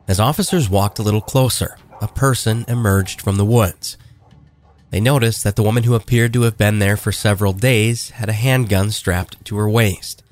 As 0.08 0.20
officers 0.20 0.68
walked 0.68 0.98
a 0.98 1.02
little 1.02 1.20
closer, 1.20 1.76
a 2.02 2.08
person 2.08 2.64
emerged 2.68 3.20
from 3.20 3.36
the 3.36 3.44
woods. 3.44 3.96
They 4.94 5.00
noticed 5.00 5.42
that 5.42 5.56
the 5.56 5.62
woman 5.64 5.82
who 5.82 5.96
appeared 5.96 6.32
to 6.34 6.42
have 6.42 6.56
been 6.56 6.78
there 6.78 6.96
for 6.96 7.10
several 7.10 7.52
days 7.52 8.10
had 8.10 8.28
a 8.28 8.32
handgun 8.32 8.92
strapped 8.92 9.44
to 9.46 9.56
her 9.56 9.68
waist. 9.68 10.22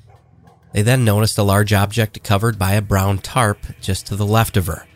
They 0.71 0.81
then 0.81 1.03
noticed 1.03 1.37
a 1.37 1.43
large 1.43 1.73
object 1.73 2.23
covered 2.23 2.57
by 2.57 2.71
a 2.71 2.81
brown 2.81 3.17
tarp 3.17 3.57
just 3.81 4.07
to 4.07 4.15
the 4.15 4.25
left 4.25 4.55
of 4.55 4.67
her. 4.67 4.87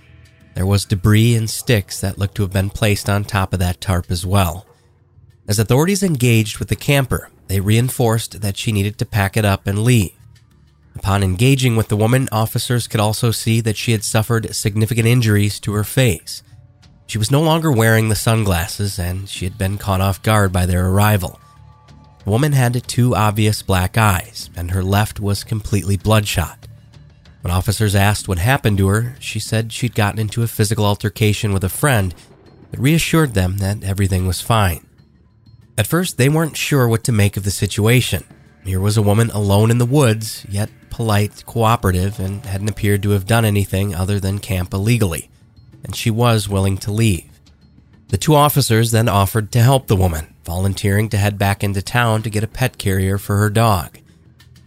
There 0.55 0.65
was 0.65 0.85
debris 0.85 1.35
and 1.35 1.49
sticks 1.49 1.99
that 1.99 2.17
looked 2.17 2.35
to 2.35 2.43
have 2.43 2.53
been 2.53 2.69
placed 2.69 3.09
on 3.09 3.25
top 3.25 3.51
of 3.51 3.59
that 3.59 3.81
tarp 3.81 4.09
as 4.09 4.25
well. 4.25 4.65
As 5.49 5.59
authorities 5.59 6.01
engaged 6.01 6.59
with 6.59 6.69
the 6.69 6.77
camper, 6.77 7.29
they 7.47 7.59
reinforced 7.59 8.39
that 8.39 8.55
she 8.55 8.71
needed 8.71 8.97
to 8.99 9.05
pack 9.05 9.35
it 9.35 9.43
up 9.43 9.67
and 9.67 9.83
leave. 9.83 10.13
Upon 10.95 11.23
engaging 11.23 11.75
with 11.75 11.89
the 11.89 11.97
woman, 11.97 12.29
officers 12.31 12.87
could 12.87 13.01
also 13.01 13.31
see 13.31 13.59
that 13.59 13.75
she 13.75 13.91
had 13.91 14.05
suffered 14.05 14.55
significant 14.55 15.09
injuries 15.09 15.59
to 15.59 15.73
her 15.73 15.83
face. 15.83 16.41
She 17.07 17.17
was 17.17 17.31
no 17.31 17.41
longer 17.41 17.71
wearing 17.71 18.09
the 18.09 18.15
sunglasses 18.15 18.99
and 18.99 19.27
she 19.27 19.45
had 19.45 19.57
been 19.57 19.77
caught 19.77 20.01
off 20.01 20.21
guard 20.21 20.51
by 20.51 20.65
their 20.65 20.87
arrival. 20.87 21.39
The 22.25 22.31
woman 22.31 22.51
had 22.51 22.85
two 22.85 23.15
obvious 23.15 23.61
black 23.61 23.97
eyes, 23.97 24.49
and 24.53 24.71
her 24.71 24.83
left 24.83 25.21
was 25.21 25.45
completely 25.45 25.95
bloodshot. 25.95 26.67
When 27.39 27.53
officers 27.53 27.95
asked 27.95 28.27
what 28.27 28.39
happened 28.39 28.77
to 28.79 28.89
her, 28.89 29.15
she 29.19 29.39
said 29.39 29.71
she'd 29.71 29.95
gotten 29.95 30.19
into 30.19 30.43
a 30.43 30.47
physical 30.47 30.83
altercation 30.83 31.53
with 31.53 31.63
a 31.63 31.69
friend, 31.69 32.13
but 32.69 32.81
reassured 32.81 33.33
them 33.33 33.59
that 33.59 33.81
everything 33.81 34.27
was 34.27 34.41
fine. 34.41 34.85
At 35.77 35.87
first, 35.87 36.17
they 36.17 36.27
weren't 36.27 36.57
sure 36.57 36.85
what 36.89 37.05
to 37.05 37.13
make 37.13 37.37
of 37.37 37.45
the 37.45 37.51
situation. 37.51 38.25
Here 38.65 38.81
was 38.81 38.97
a 38.97 39.01
woman 39.01 39.29
alone 39.29 39.71
in 39.71 39.77
the 39.77 39.85
woods, 39.85 40.45
yet 40.49 40.69
polite, 40.89 41.45
cooperative, 41.45 42.19
and 42.19 42.45
hadn't 42.45 42.69
appeared 42.69 43.03
to 43.03 43.11
have 43.11 43.25
done 43.25 43.45
anything 43.45 43.95
other 43.95 44.19
than 44.19 44.39
camp 44.39 44.73
illegally, 44.73 45.29
and 45.83 45.95
she 45.95 46.09
was 46.09 46.49
willing 46.49 46.77
to 46.79 46.91
leave. 46.91 47.29
The 48.09 48.17
two 48.17 48.35
officers 48.35 48.91
then 48.91 49.09
offered 49.09 49.51
to 49.51 49.61
help 49.61 49.87
the 49.87 49.95
woman, 49.95 50.33
volunteering 50.45 51.09
to 51.09 51.17
head 51.17 51.37
back 51.37 51.63
into 51.63 51.81
town 51.81 52.23
to 52.23 52.29
get 52.29 52.43
a 52.43 52.47
pet 52.47 52.77
carrier 52.77 53.17
for 53.17 53.37
her 53.37 53.49
dog. 53.49 53.99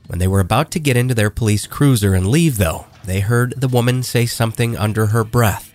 When 0.07 0.19
they 0.19 0.29
were 0.29 0.41
about 0.41 0.71
to 0.73 0.81
get 0.81 0.97
into 0.97 1.15
their 1.15 1.31
police 1.31 1.67
cruiser 1.67 2.15
and 2.15 2.27
leave, 2.27 2.59
though, 2.59 2.87
they 3.05 3.21
heard 3.21 3.55
the 3.57 3.69
woman 3.69 4.03
say 4.03 4.27
something 4.27 4.77
under 4.77 5.07
her 5.07 5.25
breath. 5.25 5.73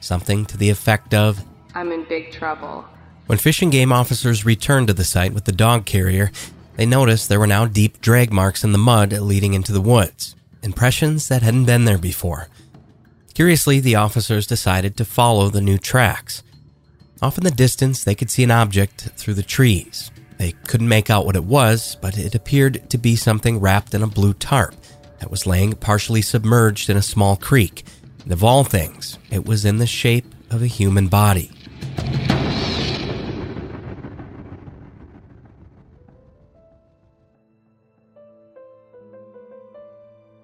Something 0.00 0.44
to 0.46 0.56
the 0.56 0.70
effect 0.70 1.14
of, 1.14 1.44
I'm 1.74 1.92
in 1.92 2.04
big 2.04 2.32
trouble. 2.32 2.84
When 3.26 3.38
fish 3.38 3.62
and 3.62 3.72
game 3.72 3.92
officers 3.92 4.44
returned 4.44 4.88
to 4.88 4.92
the 4.92 5.04
site 5.04 5.32
with 5.32 5.44
the 5.44 5.52
dog 5.52 5.86
carrier, 5.86 6.30
they 6.76 6.86
noticed 6.86 7.28
there 7.28 7.40
were 7.40 7.46
now 7.46 7.66
deep 7.66 8.00
drag 8.00 8.32
marks 8.32 8.64
in 8.64 8.72
the 8.72 8.78
mud 8.78 9.12
leading 9.12 9.54
into 9.54 9.72
the 9.72 9.80
woods, 9.80 10.34
impressions 10.62 11.28
that 11.28 11.42
hadn't 11.42 11.64
been 11.64 11.84
there 11.84 11.98
before. 11.98 12.48
Curiously, 13.34 13.80
the 13.80 13.96
officers 13.96 14.46
decided 14.46 14.96
to 14.96 15.04
follow 15.04 15.48
the 15.48 15.60
new 15.60 15.78
tracks. 15.78 16.42
Off 17.20 17.36
in 17.36 17.44
the 17.44 17.50
distance, 17.50 18.02
they 18.02 18.14
could 18.14 18.30
see 18.30 18.44
an 18.44 18.50
object 18.50 19.10
through 19.16 19.34
the 19.34 19.42
trees, 19.42 20.10
they 20.38 20.52
couldn't 20.66 20.88
make 20.88 21.10
out 21.10 21.26
what 21.26 21.36
it 21.36 21.44
was, 21.44 21.96
but 22.00 22.18
it 22.18 22.34
appeared 22.34 22.90
to 22.90 22.98
be 22.98 23.16
something 23.16 23.60
wrapped 23.60 23.94
in 23.94 24.02
a 24.02 24.06
blue 24.06 24.34
tarp 24.34 24.74
that 25.20 25.30
was 25.30 25.46
laying 25.46 25.74
partially 25.74 26.22
submerged 26.22 26.90
in 26.90 26.96
a 26.96 27.02
small 27.02 27.36
creek. 27.36 27.84
And 28.24 28.32
of 28.32 28.42
all 28.42 28.64
things, 28.64 29.18
it 29.30 29.46
was 29.46 29.64
in 29.64 29.78
the 29.78 29.86
shape 29.86 30.34
of 30.50 30.62
a 30.62 30.66
human 30.66 31.08
body. 31.08 31.50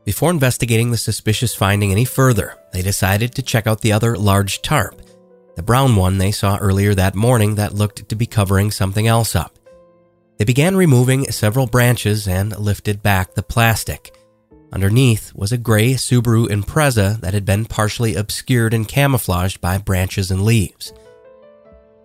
Before 0.04 0.30
investigating 0.30 0.90
the 0.90 0.96
suspicious 0.96 1.54
finding 1.54 1.92
any 1.92 2.04
further, 2.04 2.56
they 2.72 2.82
decided 2.82 3.34
to 3.34 3.42
check 3.42 3.66
out 3.66 3.80
the 3.80 3.92
other 3.92 4.16
large 4.16 4.62
tarp, 4.62 5.00
the 5.56 5.62
brown 5.62 5.94
one 5.94 6.18
they 6.18 6.32
saw 6.32 6.56
earlier 6.56 6.94
that 6.94 7.14
morning 7.14 7.56
that 7.56 7.74
looked 7.74 8.08
to 8.08 8.16
be 8.16 8.26
covering 8.26 8.70
something 8.70 9.06
else 9.06 9.36
up. 9.36 9.58
They 10.38 10.44
began 10.46 10.74
removing 10.74 11.30
several 11.30 11.66
branches 11.66 12.26
and 12.26 12.58
lifted 12.58 13.02
back 13.02 13.34
the 13.34 13.42
plastic. 13.42 14.16
Underneath 14.72 15.34
was 15.34 15.52
a 15.52 15.58
gray 15.58 15.94
Subaru 15.94 16.46
Impreza 16.46 17.20
that 17.20 17.34
had 17.34 17.44
been 17.44 17.66
partially 17.66 18.14
obscured 18.14 18.72
and 18.72 18.88
camouflaged 18.88 19.60
by 19.60 19.76
branches 19.76 20.30
and 20.30 20.42
leaves. 20.42 20.94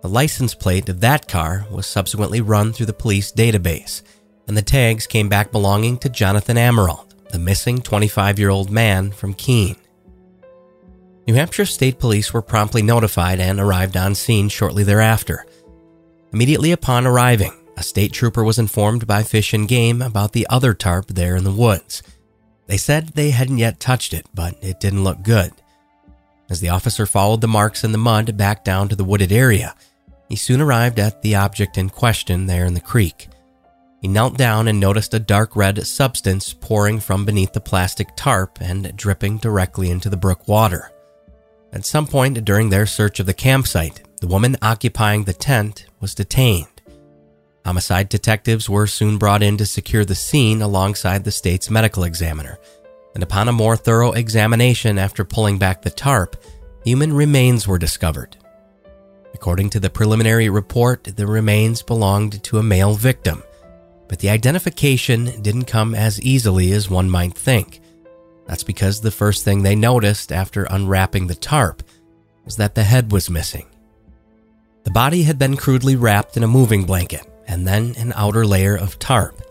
The 0.02 0.08
license 0.08 0.54
plate 0.54 0.88
of 0.88 1.00
that 1.00 1.28
car 1.28 1.66
was 1.70 1.86
subsequently 1.86 2.40
run 2.40 2.72
through 2.72 2.86
the 2.86 2.92
police 2.92 3.32
database, 3.32 4.02
and 4.46 4.56
the 4.56 4.62
tags 4.62 5.06
came 5.06 5.28
back 5.28 5.50
belonging 5.50 5.96
to 5.98 6.08
Jonathan 6.08 6.58
Amerault, 6.58 7.05
the 7.30 7.38
missing 7.38 7.80
25 7.80 8.38
year 8.38 8.50
old 8.50 8.70
man 8.70 9.10
from 9.10 9.34
Keene. 9.34 9.76
New 11.26 11.34
Hampshire 11.34 11.66
State 11.66 11.98
Police 11.98 12.32
were 12.32 12.42
promptly 12.42 12.82
notified 12.82 13.40
and 13.40 13.58
arrived 13.58 13.96
on 13.96 14.14
scene 14.14 14.48
shortly 14.48 14.84
thereafter. 14.84 15.44
Immediately 16.32 16.72
upon 16.72 17.06
arriving, 17.06 17.52
a 17.76 17.82
state 17.82 18.12
trooper 18.12 18.44
was 18.44 18.58
informed 18.58 19.06
by 19.06 19.22
Fish 19.22 19.52
and 19.52 19.68
Game 19.68 20.00
about 20.00 20.32
the 20.32 20.46
other 20.48 20.72
tarp 20.72 21.08
there 21.08 21.36
in 21.36 21.44
the 21.44 21.52
woods. 21.52 22.02
They 22.66 22.76
said 22.76 23.08
they 23.08 23.30
hadn't 23.30 23.58
yet 23.58 23.80
touched 23.80 24.14
it, 24.14 24.26
but 24.34 24.56
it 24.62 24.80
didn't 24.80 25.04
look 25.04 25.22
good. 25.22 25.52
As 26.48 26.60
the 26.60 26.68
officer 26.68 27.06
followed 27.06 27.40
the 27.40 27.48
marks 27.48 27.82
in 27.84 27.92
the 27.92 27.98
mud 27.98 28.36
back 28.36 28.64
down 28.64 28.88
to 28.88 28.96
the 28.96 29.04
wooded 29.04 29.32
area, 29.32 29.74
he 30.28 30.36
soon 30.36 30.60
arrived 30.60 30.98
at 30.98 31.22
the 31.22 31.34
object 31.34 31.76
in 31.76 31.90
question 31.90 32.46
there 32.46 32.64
in 32.64 32.74
the 32.74 32.80
creek. 32.80 33.28
He 34.00 34.08
knelt 34.08 34.36
down 34.36 34.68
and 34.68 34.78
noticed 34.78 35.14
a 35.14 35.18
dark 35.18 35.56
red 35.56 35.84
substance 35.86 36.52
pouring 36.52 37.00
from 37.00 37.24
beneath 37.24 37.52
the 37.52 37.60
plastic 37.60 38.08
tarp 38.16 38.58
and 38.60 38.94
dripping 38.96 39.38
directly 39.38 39.90
into 39.90 40.10
the 40.10 40.16
brook 40.16 40.46
water. 40.46 40.92
At 41.72 41.86
some 41.86 42.06
point 42.06 42.44
during 42.44 42.70
their 42.70 42.86
search 42.86 43.20
of 43.20 43.26
the 43.26 43.34
campsite, 43.34 44.02
the 44.20 44.26
woman 44.26 44.56
occupying 44.62 45.24
the 45.24 45.32
tent 45.32 45.86
was 46.00 46.14
detained. 46.14 46.68
Homicide 47.64 48.08
detectives 48.08 48.70
were 48.70 48.86
soon 48.86 49.18
brought 49.18 49.42
in 49.42 49.56
to 49.56 49.66
secure 49.66 50.04
the 50.04 50.14
scene 50.14 50.62
alongside 50.62 51.24
the 51.24 51.32
state's 51.32 51.68
medical 51.68 52.04
examiner, 52.04 52.58
and 53.14 53.22
upon 53.22 53.48
a 53.48 53.52
more 53.52 53.76
thorough 53.76 54.12
examination 54.12 54.98
after 54.98 55.24
pulling 55.24 55.58
back 55.58 55.82
the 55.82 55.90
tarp, 55.90 56.36
human 56.84 57.12
remains 57.12 57.66
were 57.66 57.78
discovered. 57.78 58.36
According 59.34 59.70
to 59.70 59.80
the 59.80 59.90
preliminary 59.90 60.48
report, 60.48 61.04
the 61.04 61.26
remains 61.26 61.82
belonged 61.82 62.42
to 62.44 62.58
a 62.58 62.62
male 62.62 62.94
victim, 62.94 63.42
but 64.08 64.18
the 64.20 64.30
identification 64.30 65.42
didn't 65.42 65.64
come 65.64 65.94
as 65.94 66.20
easily 66.22 66.72
as 66.72 66.90
one 66.90 67.10
might 67.10 67.34
think. 67.34 67.80
That's 68.46 68.64
because 68.64 69.00
the 69.00 69.10
first 69.10 69.44
thing 69.44 69.62
they 69.62 69.74
noticed 69.74 70.32
after 70.32 70.64
unwrapping 70.64 71.26
the 71.26 71.34
tarp 71.34 71.82
was 72.44 72.56
that 72.56 72.74
the 72.74 72.84
head 72.84 73.10
was 73.10 73.28
missing. 73.28 73.66
The 74.84 74.90
body 74.90 75.22
had 75.22 75.38
been 75.38 75.56
crudely 75.56 75.96
wrapped 75.96 76.36
in 76.36 76.44
a 76.44 76.48
moving 76.48 76.84
blanket, 76.84 77.26
and 77.48 77.66
then 77.66 77.94
an 77.98 78.12
outer 78.14 78.46
layer 78.46 78.76
of 78.76 78.98
tarp. 78.98 79.42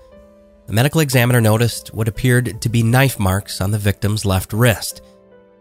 The 0.68 0.74
medical 0.74 1.02
examiner 1.02 1.42
noticed 1.42 1.94
what 1.94 2.08
appeared 2.08 2.62
to 2.62 2.70
be 2.70 2.84
knife 2.84 3.20
marks 3.20 3.62
on 3.62 3.72
the 3.72 3.78
victim's 3.78 4.26
left 4.26 4.54
wrist. 4.54 5.02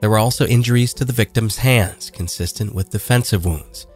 There 0.01 0.11
were 0.11 0.19
also 0.19 0.47
injuries 0.47 0.95
to 0.95 1.05
the 1.05 1.13
victim's 1.13 1.59
hands, 1.59 2.11
consistent 2.11 2.75
with 2.75 2.91
defensive 2.91 3.45
wounds. 3.45 3.87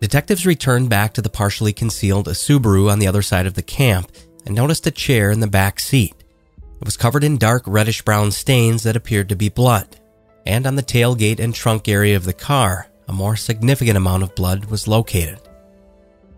Detectives 0.00 0.44
returned 0.44 0.90
back 0.90 1.14
to 1.14 1.22
the 1.22 1.30
partially 1.30 1.72
concealed 1.72 2.26
Subaru 2.28 2.90
on 2.90 2.98
the 2.98 3.06
other 3.06 3.22
side 3.22 3.46
of 3.46 3.54
the 3.54 3.62
camp 3.62 4.10
and 4.44 4.54
noticed 4.54 4.86
a 4.86 4.90
chair 4.90 5.30
in 5.30 5.40
the 5.40 5.46
back 5.46 5.80
seat. 5.80 6.14
It 6.58 6.84
was 6.84 6.98
covered 6.98 7.24
in 7.24 7.38
dark 7.38 7.62
reddish 7.66 8.02
brown 8.02 8.30
stains 8.30 8.82
that 8.82 8.96
appeared 8.96 9.30
to 9.30 9.36
be 9.36 9.48
blood. 9.48 9.98
And 10.44 10.66
on 10.66 10.76
the 10.76 10.82
tailgate 10.82 11.40
and 11.40 11.54
trunk 11.54 11.88
area 11.88 12.16
of 12.16 12.24
the 12.24 12.34
car, 12.34 12.88
a 13.08 13.12
more 13.12 13.36
significant 13.36 13.96
amount 13.96 14.22
of 14.22 14.34
blood 14.34 14.66
was 14.66 14.86
located. 14.86 15.40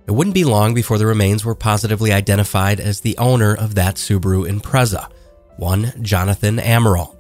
It 0.07 0.13
wouldn't 0.13 0.35
be 0.35 0.45
long 0.45 0.73
before 0.73 0.97
the 0.97 1.07
remains 1.07 1.45
were 1.45 1.55
positively 1.55 2.13
identified 2.13 2.81
as 2.81 3.01
the 3.01 3.19
owner 3.19 3.55
of 3.55 3.75
that 3.75 3.97
Subaru 3.97 4.49
Impreza, 4.49 5.11
one 5.57 5.93
Jonathan 6.01 6.57
Amerault. 6.57 7.18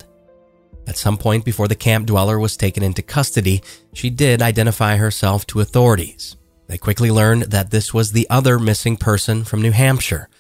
At 0.88 0.96
some 0.96 1.18
point 1.18 1.44
before 1.44 1.68
the 1.68 1.74
camp 1.74 2.06
dweller 2.06 2.38
was 2.38 2.56
taken 2.56 2.82
into 2.82 3.02
custody, 3.02 3.62
she 3.92 4.08
did 4.08 4.40
identify 4.40 4.96
herself 4.96 5.46
to 5.48 5.60
authorities. 5.60 6.36
They 6.66 6.78
quickly 6.78 7.10
learned 7.10 7.42
that 7.50 7.70
this 7.70 7.92
was 7.92 8.12
the 8.12 8.26
other 8.30 8.58
missing 8.58 8.96
person 8.96 9.44
from 9.44 9.60
New 9.60 9.72
Hampshire, 9.72 10.30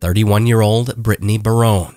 31 0.00 0.48
year 0.48 0.60
old 0.60 0.96
Brittany 0.96 1.38
Barone. 1.38 1.94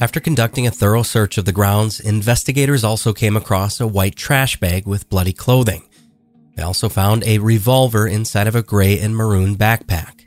After 0.00 0.18
conducting 0.18 0.66
a 0.66 0.72
thorough 0.72 1.04
search 1.04 1.38
of 1.38 1.44
the 1.44 1.52
grounds, 1.52 2.00
investigators 2.00 2.82
also 2.82 3.12
came 3.12 3.36
across 3.36 3.80
a 3.80 3.86
white 3.86 4.16
trash 4.16 4.58
bag 4.58 4.84
with 4.84 5.08
bloody 5.08 5.32
clothing. 5.32 5.84
They 6.56 6.62
also 6.64 6.88
found 6.88 7.22
a 7.22 7.38
revolver 7.38 8.08
inside 8.08 8.48
of 8.48 8.56
a 8.56 8.62
gray 8.62 8.98
and 8.98 9.14
maroon 9.14 9.54
backpack. 9.54 10.19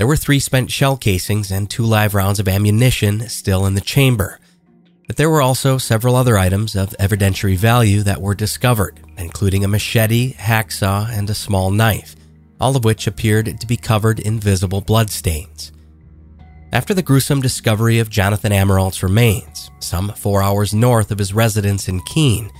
There 0.00 0.06
were 0.06 0.16
three 0.16 0.40
spent 0.40 0.70
shell 0.70 0.96
casings 0.96 1.50
and 1.50 1.68
two 1.68 1.84
live 1.84 2.14
rounds 2.14 2.40
of 2.40 2.48
ammunition 2.48 3.28
still 3.28 3.66
in 3.66 3.74
the 3.74 3.82
chamber. 3.82 4.40
But 5.06 5.18
there 5.18 5.28
were 5.28 5.42
also 5.42 5.76
several 5.76 6.16
other 6.16 6.38
items 6.38 6.74
of 6.74 6.96
evidentiary 6.98 7.58
value 7.58 8.02
that 8.04 8.22
were 8.22 8.34
discovered, 8.34 8.98
including 9.18 9.62
a 9.62 9.68
machete, 9.68 10.32
hacksaw, 10.32 11.10
and 11.10 11.28
a 11.28 11.34
small 11.34 11.70
knife, 11.70 12.16
all 12.58 12.74
of 12.76 12.82
which 12.82 13.06
appeared 13.06 13.60
to 13.60 13.66
be 13.66 13.76
covered 13.76 14.20
in 14.20 14.40
visible 14.40 14.80
bloodstains. 14.80 15.70
After 16.72 16.94
the 16.94 17.02
gruesome 17.02 17.42
discovery 17.42 17.98
of 17.98 18.08
Jonathan 18.08 18.52
Amirault's 18.52 19.02
remains, 19.02 19.70
some 19.80 20.14
four 20.14 20.42
hours 20.42 20.72
north 20.72 21.10
of 21.10 21.18
his 21.18 21.34
residence 21.34 21.88
in 21.90 22.00
Keene, 22.00 22.50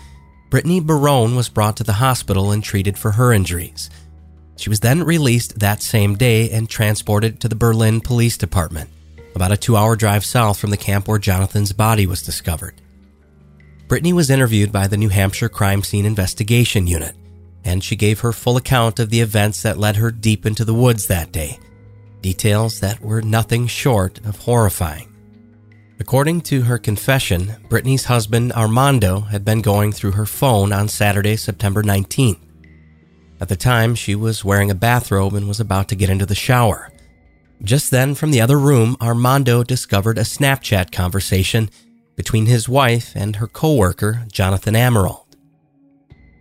Brittany 0.50 0.80
Barone 0.80 1.36
was 1.36 1.48
brought 1.48 1.78
to 1.78 1.84
the 1.84 1.94
hospital 1.94 2.50
and 2.50 2.62
treated 2.62 2.98
for 2.98 3.12
her 3.12 3.32
injuries. 3.32 3.88
She 4.60 4.68
was 4.68 4.80
then 4.80 5.04
released 5.04 5.60
that 5.60 5.82
same 5.82 6.16
day 6.16 6.50
and 6.50 6.68
transported 6.68 7.40
to 7.40 7.48
the 7.48 7.54
Berlin 7.54 8.02
Police 8.02 8.36
Department, 8.36 8.90
about 9.34 9.52
a 9.52 9.56
two 9.56 9.74
hour 9.74 9.96
drive 9.96 10.22
south 10.22 10.58
from 10.58 10.68
the 10.68 10.76
camp 10.76 11.08
where 11.08 11.18
Jonathan's 11.18 11.72
body 11.72 12.06
was 12.06 12.20
discovered. 12.20 12.78
Brittany 13.88 14.12
was 14.12 14.28
interviewed 14.28 14.70
by 14.70 14.86
the 14.86 14.98
New 14.98 15.08
Hampshire 15.08 15.48
Crime 15.48 15.82
Scene 15.82 16.04
Investigation 16.04 16.86
Unit, 16.86 17.16
and 17.64 17.82
she 17.82 17.96
gave 17.96 18.20
her 18.20 18.34
full 18.34 18.58
account 18.58 18.98
of 18.98 19.08
the 19.08 19.22
events 19.22 19.62
that 19.62 19.78
led 19.78 19.96
her 19.96 20.10
deep 20.10 20.44
into 20.44 20.66
the 20.66 20.74
woods 20.74 21.06
that 21.06 21.32
day 21.32 21.58
details 22.20 22.80
that 22.80 23.00
were 23.00 23.22
nothing 23.22 23.66
short 23.66 24.18
of 24.26 24.40
horrifying. 24.40 25.10
According 25.98 26.42
to 26.42 26.60
her 26.60 26.76
confession, 26.76 27.56
Brittany's 27.70 28.04
husband 28.04 28.52
Armando 28.52 29.20
had 29.20 29.42
been 29.42 29.62
going 29.62 29.90
through 29.90 30.12
her 30.12 30.26
phone 30.26 30.70
on 30.70 30.86
Saturday, 30.86 31.36
September 31.36 31.82
19th. 31.82 32.49
At 33.40 33.48
the 33.48 33.56
time, 33.56 33.94
she 33.94 34.14
was 34.14 34.44
wearing 34.44 34.70
a 34.70 34.74
bathrobe 34.74 35.34
and 35.34 35.48
was 35.48 35.60
about 35.60 35.88
to 35.88 35.96
get 35.96 36.10
into 36.10 36.26
the 36.26 36.34
shower. 36.34 36.90
Just 37.62 37.90
then, 37.90 38.14
from 38.14 38.30
the 38.30 38.40
other 38.40 38.58
room, 38.58 38.96
Armando 39.00 39.62
discovered 39.62 40.18
a 40.18 40.22
Snapchat 40.22 40.92
conversation 40.92 41.70
between 42.16 42.46
his 42.46 42.68
wife 42.68 43.12
and 43.14 43.36
her 43.36 43.46
coworker, 43.46 44.26
Jonathan 44.30 44.74
Amirault. 44.74 45.24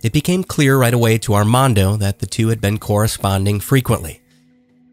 It 0.02 0.14
became 0.14 0.44
clear 0.44 0.78
right 0.78 0.94
away 0.94 1.18
to 1.20 1.36
Armando 1.36 1.98
that 1.98 2.20
the 2.20 2.26
two 2.26 2.50
had 2.50 2.62
been 2.62 2.78
corresponding 2.78 3.60
frequently. 3.60 4.22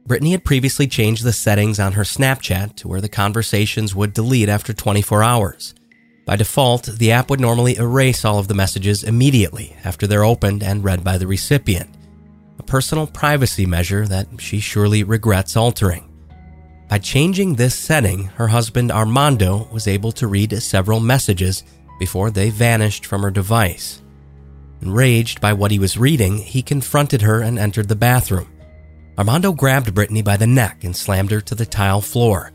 Brittany 0.06 0.32
had 0.32 0.44
previously 0.44 0.86
changed 0.86 1.24
the 1.24 1.32
settings 1.32 1.80
on 1.80 1.92
her 1.92 2.02
Snapchat 2.02 2.76
to 2.76 2.88
where 2.88 3.00
the 3.00 3.08
conversations 3.08 3.94
would 3.94 4.12
delete 4.12 4.48
after 4.48 4.72
24 4.72 5.22
hours. 5.22 5.74
By 6.24 6.36
default, 6.36 6.86
the 6.86 7.12
app 7.12 7.30
would 7.30 7.40
normally 7.40 7.76
erase 7.76 8.24
all 8.24 8.38
of 8.38 8.48
the 8.48 8.54
messages 8.54 9.04
immediately 9.04 9.76
after 9.84 10.06
they're 10.06 10.24
opened 10.24 10.62
and 10.62 10.84
read 10.84 11.04
by 11.04 11.18
the 11.18 11.26
recipient, 11.26 11.95
personal 12.66 13.06
privacy 13.06 13.66
measure 13.66 14.06
that 14.06 14.28
she 14.38 14.60
surely 14.60 15.04
regrets 15.04 15.56
altering. 15.56 16.12
By 16.88 16.98
changing 16.98 17.54
this 17.54 17.74
setting, 17.74 18.24
her 18.24 18.48
husband 18.48 18.92
Armando 18.92 19.68
was 19.72 19.88
able 19.88 20.12
to 20.12 20.28
read 20.28 20.52
several 20.62 21.00
messages 21.00 21.64
before 21.98 22.30
they 22.30 22.50
vanished 22.50 23.06
from 23.06 23.22
her 23.22 23.30
device. 23.30 24.02
Enraged 24.82 25.40
by 25.40 25.52
what 25.52 25.70
he 25.70 25.78
was 25.78 25.96
reading, 25.96 26.38
he 26.38 26.62
confronted 26.62 27.22
her 27.22 27.40
and 27.40 27.58
entered 27.58 27.88
the 27.88 27.96
bathroom. 27.96 28.52
Armando 29.18 29.52
grabbed 29.52 29.94
Brittany 29.94 30.22
by 30.22 30.36
the 30.36 30.46
neck 30.46 30.84
and 30.84 30.94
slammed 30.94 31.30
her 31.30 31.40
to 31.40 31.54
the 31.54 31.66
tile 31.66 32.02
floor. 32.02 32.52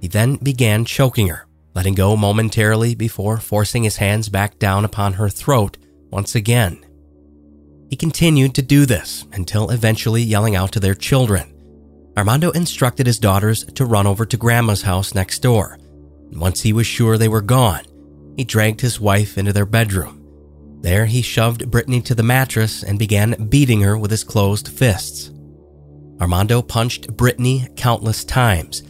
He 0.00 0.08
then 0.08 0.36
began 0.36 0.84
choking 0.84 1.28
her, 1.28 1.46
letting 1.74 1.94
go 1.94 2.16
momentarily 2.16 2.94
before 2.94 3.36
forcing 3.36 3.84
his 3.84 3.98
hands 3.98 4.28
back 4.28 4.58
down 4.58 4.84
upon 4.84 5.12
her 5.14 5.28
throat 5.28 5.76
once 6.10 6.34
again. 6.34 6.84
He 7.88 7.96
continued 7.96 8.54
to 8.54 8.62
do 8.62 8.86
this 8.86 9.26
until 9.32 9.70
eventually 9.70 10.22
yelling 10.22 10.56
out 10.56 10.72
to 10.72 10.80
their 10.80 10.94
children. 10.94 11.54
Armando 12.16 12.50
instructed 12.50 13.06
his 13.06 13.18
daughters 13.18 13.64
to 13.64 13.86
run 13.86 14.06
over 14.06 14.26
to 14.26 14.36
Grandma's 14.36 14.82
house 14.82 15.14
next 15.14 15.40
door. 15.40 15.78
Once 16.32 16.60
he 16.60 16.72
was 16.72 16.86
sure 16.86 17.16
they 17.16 17.28
were 17.28 17.40
gone, 17.40 17.84
he 18.36 18.44
dragged 18.44 18.80
his 18.80 19.00
wife 19.00 19.38
into 19.38 19.52
their 19.52 19.66
bedroom. 19.66 20.14
There, 20.80 21.06
he 21.06 21.22
shoved 21.22 21.70
Brittany 21.70 22.00
to 22.02 22.14
the 22.14 22.22
mattress 22.22 22.82
and 22.82 22.98
began 22.98 23.48
beating 23.48 23.80
her 23.80 23.96
with 23.96 24.10
his 24.10 24.24
closed 24.24 24.68
fists. 24.68 25.30
Armando 26.20 26.62
punched 26.62 27.16
Brittany 27.16 27.68
countless 27.76 28.24
times. 28.24 28.82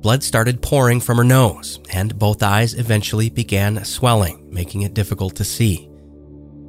Blood 0.00 0.22
started 0.22 0.62
pouring 0.62 1.00
from 1.00 1.16
her 1.16 1.24
nose, 1.24 1.80
and 1.90 2.18
both 2.18 2.42
eyes 2.42 2.74
eventually 2.74 3.28
began 3.28 3.84
swelling, 3.84 4.48
making 4.52 4.82
it 4.82 4.94
difficult 4.94 5.34
to 5.36 5.44
see. 5.44 5.90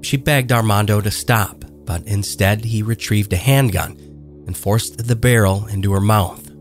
She 0.01 0.17
begged 0.17 0.51
Armando 0.51 1.01
to 1.01 1.11
stop, 1.11 1.63
but 1.87 2.05
instead 2.05 2.65
he 2.65 2.83
retrieved 2.83 3.33
a 3.33 3.37
handgun 3.37 3.97
and 4.45 4.55
forced 4.55 5.07
the 5.07 5.15
barrel 5.15 5.65
into 5.67 5.93
her 5.93 6.01
mouth. 6.01 6.51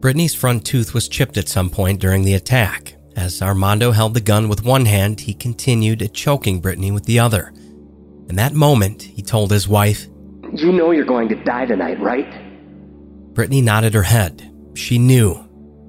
Brittany's 0.00 0.34
front 0.34 0.66
tooth 0.66 0.92
was 0.92 1.08
chipped 1.08 1.36
at 1.36 1.48
some 1.48 1.70
point 1.70 2.00
during 2.00 2.24
the 2.24 2.34
attack. 2.34 2.96
As 3.16 3.40
Armando 3.40 3.92
held 3.92 4.14
the 4.14 4.20
gun 4.20 4.48
with 4.48 4.64
one 4.64 4.86
hand, 4.86 5.20
he 5.20 5.34
continued 5.34 6.12
choking 6.12 6.60
Brittany 6.60 6.90
with 6.90 7.04
the 7.04 7.20
other. 7.20 7.52
In 8.28 8.36
that 8.36 8.54
moment, 8.54 9.02
he 9.02 9.22
told 9.22 9.52
his 9.52 9.68
wife, 9.68 10.08
you 10.52 10.72
know 10.72 10.90
you're 10.90 11.04
going 11.04 11.28
to 11.28 11.44
die 11.44 11.66
tonight, 11.66 12.00
right? 12.00 12.28
Brittany 13.34 13.60
nodded 13.60 13.94
her 13.94 14.02
head. 14.02 14.50
She 14.74 14.98
knew. 14.98 15.42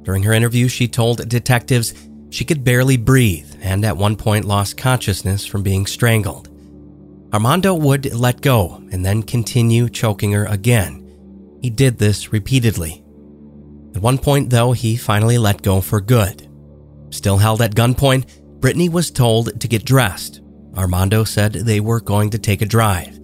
During 0.04 0.24
her 0.24 0.34
interview, 0.34 0.67
she 0.67 0.88
told 0.88 1.28
detectives 1.28 1.93
she 2.30 2.45
could 2.45 2.63
barely 2.63 2.98
breathe 2.98 3.54
and 3.62 3.86
at 3.86 3.98
one 3.98 4.15
point 4.15 4.45
lost 4.45 4.78
consciousness 4.78 5.45
from 5.45 5.63
being 5.63 5.86
strangled. 5.86 6.50
Armando 7.34 7.74
would 7.74 8.14
let 8.14 8.42
go 8.42 8.82
and 8.92 9.06
then 9.06 9.24
continue 9.24 9.90
choking 9.90 10.32
her 10.32 10.46
again. 10.46 11.02
He 11.62 11.70
did 11.70 11.98
this 11.98 12.32
repeatedly. 12.32 13.04
At 13.96 14.02
one 14.02 14.18
point, 14.18 14.50
though, 14.50 14.74
he 14.74 14.96
finally 14.96 15.38
let 15.38 15.62
go 15.62 15.82
for 15.82 16.02
good. 16.02 16.50
Still 17.10 17.38
held 17.38 17.62
at 17.62 17.76
gunpoint, 17.76 18.60
Brittany 18.60 18.90
was 18.90 19.12
told 19.12 19.60
to 19.60 19.68
get 19.68 19.86
dressed. 19.86 20.42
Armando 20.78 21.24
said 21.24 21.54
they 21.54 21.80
were 21.80 22.02
going 22.02 22.30
to 22.32 22.40
take 22.40 22.62
a 22.62 22.66
drive. 22.66 23.20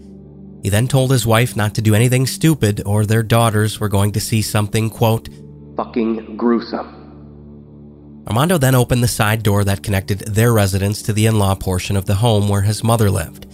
He 0.64 0.70
then 0.70 0.88
told 0.88 1.12
his 1.12 1.26
wife 1.26 1.56
not 1.56 1.76
to 1.76 1.82
do 1.82 1.96
anything 1.96 2.28
stupid 2.28 2.84
or 2.86 3.06
their 3.06 3.24
daughters 3.24 3.80
were 3.80 3.90
going 3.90 4.12
to 4.14 4.20
see 4.20 4.42
something, 4.42 4.90
quote, 4.90 5.30
fucking 5.76 6.38
gruesome. 6.38 6.98
Armando 8.28 8.58
then 8.58 8.76
opened 8.76 9.04
the 9.04 9.08
side 9.08 9.44
door 9.44 9.64
that 9.64 9.84
connected 9.84 10.20
their 10.20 10.54
residence 10.54 11.02
to 11.02 11.14
the 11.14 11.26
in 11.26 11.40
law 11.40 11.56
portion 11.56 11.98
of 11.98 12.06
the 12.06 12.16
home 12.16 12.48
where 12.48 12.62
his 12.62 12.84
mother 12.84 13.10
lived. 13.10 13.48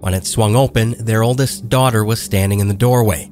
When 0.00 0.14
it 0.14 0.26
swung 0.26 0.54
open, 0.54 0.94
their 1.04 1.22
oldest 1.22 1.68
daughter 1.68 2.04
was 2.04 2.20
standing 2.20 2.60
in 2.60 2.68
the 2.68 2.74
doorway. 2.74 3.30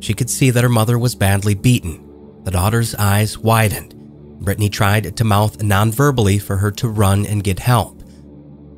She 0.00 0.14
could 0.14 0.28
see 0.28 0.50
that 0.50 0.62
her 0.62 0.68
mother 0.68 0.98
was 0.98 1.14
badly 1.14 1.54
beaten. 1.54 2.42
The 2.44 2.50
daughter's 2.50 2.94
eyes 2.94 3.38
widened. 3.38 3.94
Brittany 4.40 4.68
tried 4.68 5.16
to 5.16 5.24
mouth 5.24 5.62
non-verbally 5.62 6.38
for 6.38 6.58
her 6.58 6.70
to 6.72 6.88
run 6.88 7.24
and 7.24 7.42
get 7.42 7.58
help. 7.58 8.02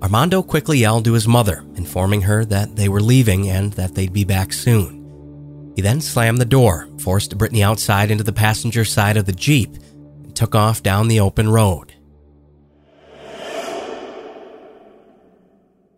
Armando 0.02 0.42
quickly 0.42 0.78
yelled 0.78 1.04
to 1.06 1.14
his 1.14 1.26
mother, 1.26 1.64
informing 1.74 2.22
her 2.22 2.44
that 2.44 2.76
they 2.76 2.88
were 2.88 3.00
leaving 3.00 3.48
and 3.48 3.72
that 3.72 3.94
they'd 3.96 4.12
be 4.12 4.24
back 4.24 4.52
soon. 4.52 5.72
He 5.74 5.82
then 5.82 6.00
slammed 6.00 6.40
the 6.40 6.44
door, 6.44 6.88
forced 6.98 7.36
Brittany 7.36 7.64
outside 7.64 8.10
into 8.12 8.22
the 8.22 8.32
passenger 8.32 8.84
side 8.84 9.16
of 9.16 9.26
the 9.26 9.32
Jeep, 9.32 9.74
and 10.22 10.36
took 10.36 10.54
off 10.54 10.82
down 10.82 11.08
the 11.08 11.20
open 11.20 11.48
road. 11.50 11.95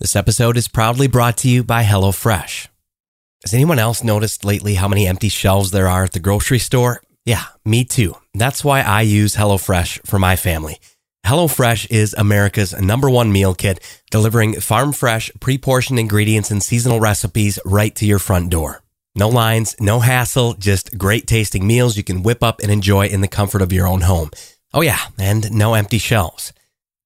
This 0.00 0.14
episode 0.14 0.56
is 0.56 0.68
proudly 0.68 1.08
brought 1.08 1.36
to 1.38 1.48
you 1.48 1.64
by 1.64 1.82
HelloFresh. 1.82 2.68
Has 3.42 3.52
anyone 3.52 3.80
else 3.80 4.04
noticed 4.04 4.44
lately 4.44 4.74
how 4.74 4.86
many 4.86 5.08
empty 5.08 5.28
shelves 5.28 5.72
there 5.72 5.88
are 5.88 6.04
at 6.04 6.12
the 6.12 6.20
grocery 6.20 6.60
store? 6.60 7.02
Yeah, 7.24 7.42
me 7.64 7.84
too. 7.84 8.14
That's 8.32 8.62
why 8.62 8.80
I 8.82 9.00
use 9.00 9.34
HelloFresh 9.34 10.06
for 10.06 10.20
my 10.20 10.36
family. 10.36 10.78
HelloFresh 11.26 11.90
is 11.90 12.14
America's 12.16 12.80
number 12.80 13.10
one 13.10 13.32
meal 13.32 13.54
kit, 13.54 13.80
delivering 14.12 14.60
farm 14.60 14.92
fresh, 14.92 15.32
pre 15.40 15.58
portioned 15.58 15.98
ingredients 15.98 16.52
and 16.52 16.62
seasonal 16.62 17.00
recipes 17.00 17.58
right 17.64 17.92
to 17.96 18.06
your 18.06 18.20
front 18.20 18.50
door. 18.50 18.84
No 19.16 19.28
lines, 19.28 19.74
no 19.80 19.98
hassle, 19.98 20.54
just 20.54 20.96
great 20.96 21.26
tasting 21.26 21.66
meals 21.66 21.96
you 21.96 22.04
can 22.04 22.22
whip 22.22 22.44
up 22.44 22.60
and 22.60 22.70
enjoy 22.70 23.06
in 23.06 23.20
the 23.20 23.26
comfort 23.26 23.62
of 23.62 23.72
your 23.72 23.88
own 23.88 24.02
home. 24.02 24.30
Oh, 24.72 24.82
yeah, 24.82 25.00
and 25.18 25.50
no 25.50 25.74
empty 25.74 25.98
shelves. 25.98 26.52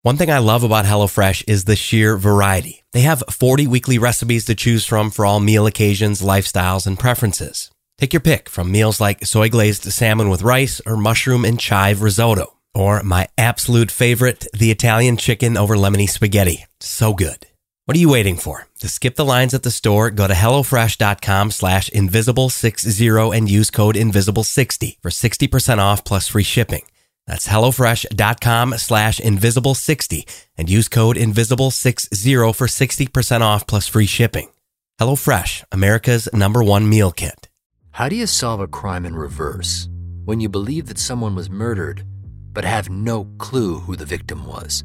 One 0.05 0.17
thing 0.17 0.33
I 0.33 0.39
love 0.39 0.65
about 0.65 0.85
HelloFresh 0.85 1.45
is 1.47 1.63
the 1.63 1.77
sheer 1.77 2.17
variety. 2.17 2.83
They 2.91 3.03
have 3.03 3.23
40 3.31 3.69
weekly 3.69 3.99
recipes 3.99 4.45
to 4.47 4.57
choose 4.57 4.85
from 4.85 5.13
for 5.13 5.25
all 5.25 5.39
meal 5.39 5.65
occasions, 5.65 6.21
lifestyles, 6.21 6.89
and 6.89 6.99
preferences. 6.99 7.71
Take 7.99 8.13
your 8.13 8.19
pick 8.19 8.49
from 8.49 8.73
meals 8.73 9.01
like 9.01 9.25
soy 9.25 9.49
glazed 9.49 9.85
salmon 9.85 10.29
with 10.29 10.43
rice 10.43 10.81
or 10.85 10.97
mushroom 10.97 11.45
and 11.45 11.57
chive 11.57 12.03
risotto. 12.03 12.59
Or 12.75 13.01
my 13.05 13.29
absolute 13.39 13.93
favorite, 13.93 14.49
the 14.53 14.73
Italian 14.73 15.19
chicken 15.19 15.57
over 15.57 15.77
lemony 15.77 16.09
spaghetti. 16.09 16.67
So 16.81 17.15
good. 17.15 17.47
What 17.85 17.97
are 17.97 18.01
you 18.01 18.11
waiting 18.11 18.39
for? 18.39 18.67
To 18.81 18.89
skip 18.89 19.15
the 19.15 19.25
lines 19.25 19.55
at 19.55 19.63
the 19.63 19.71
store, 19.71 20.11
go 20.11 20.27
to 20.27 20.35
HelloFresh.com 20.35 21.53
slash 21.53 21.91
invisible60 21.91 23.37
and 23.37 23.49
use 23.49 23.71
code 23.71 23.95
invisible60 23.95 24.97
for 25.01 25.11
60% 25.11 25.79
off 25.79 26.05
plus 26.05 26.27
free 26.27 26.43
shipping. 26.43 26.83
That's 27.27 27.47
HelloFresh.com 27.49 28.79
slash 28.79 29.21
invisible60 29.21 30.47
and 30.57 30.69
use 30.69 30.89
code 30.89 31.17
invisible60 31.17 32.55
for 32.55 32.67
60% 32.67 33.41
off 33.41 33.67
plus 33.67 33.87
free 33.87 34.07
shipping. 34.07 34.49
HelloFresh, 35.01 35.65
America's 35.73 36.33
number 36.33 36.63
one 36.65 36.89
meal 36.89 37.13
kit. 37.13 37.49
How 37.93 38.09
do 38.09 38.17
you 38.17 38.27
solve 38.27 38.61
a 38.61 38.67
crime 38.67 39.05
in 39.05 39.15
reverse? 39.15 39.89
When 40.25 40.41
you 40.41 40.49
believe 40.49 40.87
that 40.87 40.99
someone 40.99 41.35
was 41.35 41.51
murdered, 41.51 42.05
but 42.53 42.65
have 42.65 42.89
no 42.91 43.25
clue 43.39 43.79
who 43.81 43.97
the 43.97 44.07
victim 44.07 44.47
was. 44.47 44.85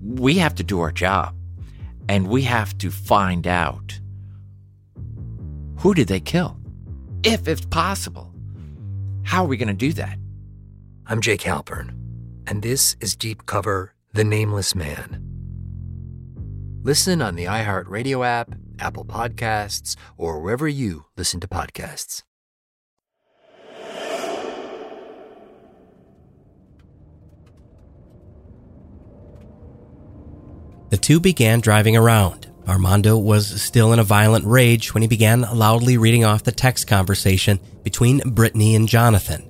we 0.00 0.38
have 0.38 0.54
to 0.54 0.62
do 0.64 0.80
our 0.80 0.92
job 0.92 1.34
and 2.08 2.28
we 2.28 2.42
have 2.42 2.76
to 2.78 2.90
find 2.90 3.46
out 3.46 4.00
who 5.78 5.94
did 5.94 6.08
they 6.08 6.20
kill? 6.20 6.56
If 7.22 7.46
it's 7.48 7.64
possible. 7.66 8.32
How 9.22 9.44
are 9.44 9.48
we 9.48 9.56
going 9.56 9.68
to 9.68 9.74
do 9.74 9.92
that? 9.94 10.18
I'm 11.10 11.22
Jake 11.22 11.40
Halpern, 11.40 11.94
and 12.46 12.60
this 12.60 12.94
is 13.00 13.16
Deep 13.16 13.46
Cover 13.46 13.94
The 14.12 14.24
Nameless 14.24 14.74
Man. 14.74 15.22
Listen 16.82 17.22
on 17.22 17.34
the 17.34 17.46
iHeartRadio 17.46 18.26
app, 18.26 18.54
Apple 18.78 19.06
Podcasts, 19.06 19.96
or 20.18 20.38
wherever 20.38 20.68
you 20.68 21.06
listen 21.16 21.40
to 21.40 21.48
podcasts. 21.48 22.24
The 30.90 30.98
two 30.98 31.20
began 31.20 31.60
driving 31.60 31.96
around. 31.96 32.52
Armando 32.68 33.16
was 33.16 33.62
still 33.62 33.94
in 33.94 33.98
a 33.98 34.04
violent 34.04 34.44
rage 34.44 34.92
when 34.92 35.02
he 35.02 35.08
began 35.08 35.40
loudly 35.40 35.96
reading 35.96 36.26
off 36.26 36.44
the 36.44 36.52
text 36.52 36.86
conversation 36.86 37.60
between 37.82 38.18
Brittany 38.18 38.74
and 38.74 38.86
Jonathan. 38.86 39.47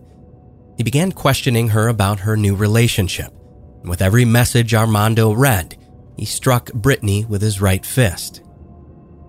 He 0.78 0.84
began 0.84 1.10
questioning 1.10 1.68
her 1.70 1.88
about 1.88 2.20
her 2.20 2.36
new 2.36 2.54
relationship. 2.54 3.32
And 3.80 3.90
with 3.90 4.00
every 4.00 4.24
message 4.24 4.74
Armando 4.74 5.32
read, 5.32 5.76
he 6.16 6.24
struck 6.24 6.72
Brittany 6.72 7.24
with 7.24 7.42
his 7.42 7.60
right 7.60 7.84
fist. 7.84 8.42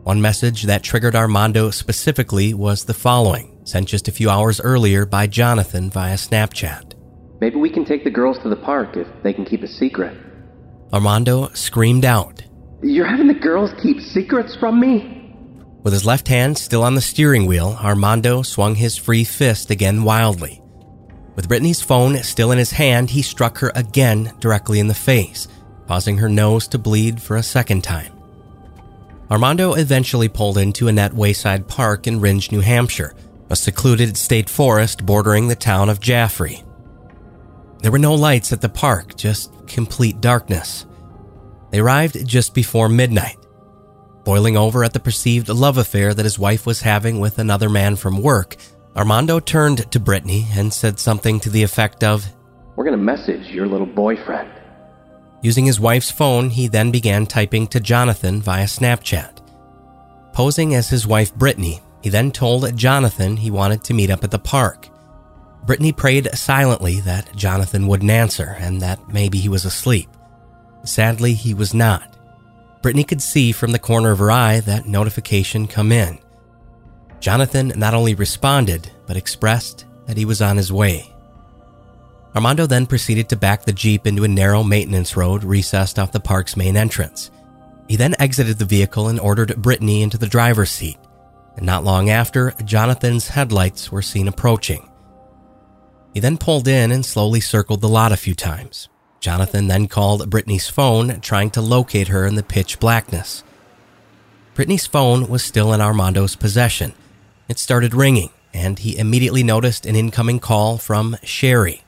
One 0.03 0.21
message 0.21 0.63
that 0.63 0.83
triggered 0.83 1.15
Armando 1.15 1.71
specifically 1.71 2.53
was 2.53 2.85
the 2.85 2.93
following, 2.93 3.59
sent 3.63 3.87
just 3.87 4.07
a 4.07 4.11
few 4.11 4.29
hours 4.29 4.61
earlier 4.61 5.07
by 5.07 5.25
Jonathan 5.25 5.89
via 5.89 6.15
Snapchat. 6.15 6.93
Maybe 7.41 7.55
we 7.55 7.71
can 7.71 7.83
take 7.83 8.03
the 8.03 8.11
girls 8.11 8.37
to 8.43 8.49
the 8.49 8.55
park 8.55 8.95
if 8.95 9.07
they 9.23 9.33
can 9.33 9.45
keep 9.45 9.63
a 9.63 9.67
secret. 9.67 10.15
Armando 10.93 11.49
screamed 11.53 12.05
out. 12.05 12.43
You're 12.83 13.07
having 13.07 13.27
the 13.27 13.33
girls 13.33 13.71
keep 13.81 13.99
secrets 14.01 14.55
from 14.55 14.79
me? 14.79 15.33
With 15.83 15.93
his 15.93 16.05
left 16.05 16.27
hand 16.27 16.59
still 16.59 16.83
on 16.83 16.93
the 16.93 17.01
steering 17.01 17.47
wheel, 17.47 17.75
Armando 17.81 18.43
swung 18.43 18.75
his 18.75 18.97
free 18.97 19.23
fist 19.23 19.71
again 19.71 20.03
wildly. 20.03 20.61
With 21.39 21.47
Brittany's 21.47 21.81
phone 21.81 22.17
still 22.17 22.51
in 22.51 22.57
his 22.57 22.71
hand, 22.71 23.11
he 23.11 23.21
struck 23.21 23.59
her 23.59 23.71
again 23.73 24.33
directly 24.41 24.77
in 24.77 24.89
the 24.89 24.93
face, 24.93 25.47
causing 25.87 26.17
her 26.17 26.27
nose 26.27 26.67
to 26.67 26.77
bleed 26.77 27.21
for 27.21 27.37
a 27.37 27.43
second 27.43 27.81
time. 27.81 28.11
Armando 29.31 29.73
eventually 29.75 30.27
pulled 30.27 30.57
into 30.57 30.87
Annett 30.87 31.13
Wayside 31.13 31.65
Park 31.65 32.07
in 32.07 32.19
Rindge, 32.19 32.51
New 32.51 32.59
Hampshire, 32.59 33.15
a 33.49 33.55
secluded 33.55 34.17
state 34.17 34.49
forest 34.49 35.05
bordering 35.05 35.47
the 35.47 35.55
town 35.55 35.87
of 35.87 36.01
Jaffrey. 36.01 36.61
There 37.77 37.91
were 37.93 37.99
no 37.99 38.15
lights 38.15 38.51
at 38.51 38.59
the 38.59 38.67
park, 38.67 39.15
just 39.15 39.65
complete 39.65 40.19
darkness. 40.19 40.85
They 41.71 41.79
arrived 41.79 42.27
just 42.27 42.53
before 42.53 42.89
midnight. 42.89 43.37
Boiling 44.25 44.57
over 44.57 44.83
at 44.83 44.91
the 44.91 44.99
perceived 44.99 45.47
love 45.47 45.77
affair 45.77 46.13
that 46.13 46.25
his 46.25 46.37
wife 46.37 46.65
was 46.65 46.81
having 46.81 47.21
with 47.21 47.39
another 47.39 47.69
man 47.69 47.95
from 47.95 48.21
work, 48.21 48.57
Armando 48.99 49.39
turned 49.39 49.89
to 49.93 49.97
Brittany 49.97 50.45
and 50.51 50.73
said 50.73 50.99
something 50.99 51.39
to 51.39 51.49
the 51.49 51.63
effect 51.63 52.03
of, 52.03 52.27
We're 52.75 52.83
going 52.83 52.97
to 52.99 53.01
message 53.01 53.47
your 53.47 53.65
little 53.65 53.87
boyfriend. 53.87 54.51
Using 55.41 55.65
his 55.65 55.79
wife's 55.79 56.11
phone, 56.11 56.49
he 56.49 56.67
then 56.67 56.91
began 56.91 57.25
typing 57.25 57.65
to 57.67 57.79
Jonathan 57.79 58.41
via 58.41 58.65
Snapchat. 58.65 59.41
Posing 60.33 60.75
as 60.75 60.89
his 60.89 61.07
wife 61.07 61.33
Brittany, 61.33 61.79
he 62.03 62.09
then 62.09 62.29
told 62.29 62.75
Jonathan 62.75 63.37
he 63.37 63.49
wanted 63.49 63.85
to 63.85 63.93
meet 63.93 64.09
up 64.09 64.25
at 64.25 64.31
the 64.31 64.37
park. 64.37 64.89
Brittany 65.65 65.93
prayed 65.93 66.29
silently 66.33 66.99
that 66.99 67.33
Jonathan 67.33 67.87
wouldn't 67.87 68.11
answer 68.11 68.57
and 68.59 68.81
that 68.81 69.07
maybe 69.07 69.37
he 69.37 69.47
was 69.47 69.63
asleep. 69.63 70.09
Sadly, 70.83 71.35
he 71.35 71.53
was 71.53 71.73
not. 71.73 72.17
Brittany 72.81 73.05
could 73.05 73.21
see 73.21 73.53
from 73.53 73.71
the 73.71 73.79
corner 73.79 74.11
of 74.11 74.19
her 74.19 74.29
eye 74.29 74.59
that 74.59 74.87
notification 74.87 75.67
come 75.67 75.93
in. 75.93 76.19
Jonathan 77.19 77.73
not 77.75 77.93
only 77.93 78.15
responded, 78.15 78.89
but 79.05 79.17
expressed 79.17 79.85
that 80.05 80.17
he 80.17 80.25
was 80.25 80.41
on 80.41 80.57
his 80.57 80.71
way. 80.71 81.13
Armando 82.35 82.65
then 82.65 82.85
proceeded 82.85 83.27
to 83.29 83.35
back 83.35 83.63
the 83.63 83.73
Jeep 83.73 84.05
into 84.05 84.23
a 84.23 84.27
narrow 84.27 84.63
maintenance 84.63 85.17
road 85.17 85.43
recessed 85.43 85.97
off 85.97 86.11
the 86.11 86.19
park's 86.19 86.55
main 86.55 86.77
entrance. 86.77 87.31
He 87.87 87.95
then 87.95 88.15
exited 88.19 88.59
the 88.59 88.65
vehicle 88.65 89.07
and 89.07 89.19
ordered 89.19 89.61
Brittany 89.61 90.03
into 90.03 90.17
the 90.17 90.27
driver's 90.27 90.69
seat. 90.69 90.97
And 91.57 91.65
not 91.65 91.83
long 91.83 92.09
after, 92.09 92.53
Jonathan's 92.63 93.29
headlights 93.29 93.91
were 93.91 94.03
seen 94.03 94.27
approaching. 94.27 94.89
He 96.13 96.19
then 96.19 96.37
pulled 96.37 96.67
in 96.67 96.91
and 96.91 97.05
slowly 97.05 97.39
circled 97.39 97.81
the 97.81 97.89
lot 97.89 98.11
a 98.11 98.17
few 98.17 98.35
times. 98.35 98.89
Jonathan 99.19 99.67
then 99.67 99.87
called 99.87 100.29
Brittany's 100.29 100.69
phone, 100.69 101.19
trying 101.19 101.49
to 101.51 101.61
locate 101.61 102.07
her 102.07 102.25
in 102.25 102.35
the 102.35 102.43
pitch 102.43 102.79
blackness. 102.79 103.43
Brittany's 104.53 104.87
phone 104.87 105.27
was 105.27 105.43
still 105.43 105.73
in 105.73 105.81
Armando's 105.81 106.35
possession. 106.35 106.93
It 107.49 107.57
started 107.57 107.95
ringing, 107.95 108.29
and 108.53 108.77
he 108.77 108.95
immediately 108.95 109.41
noticed 109.41 109.87
an 109.87 109.95
incoming 109.95 110.39
call 110.39 110.77
from 110.77 111.17
Sherry. 111.23 111.81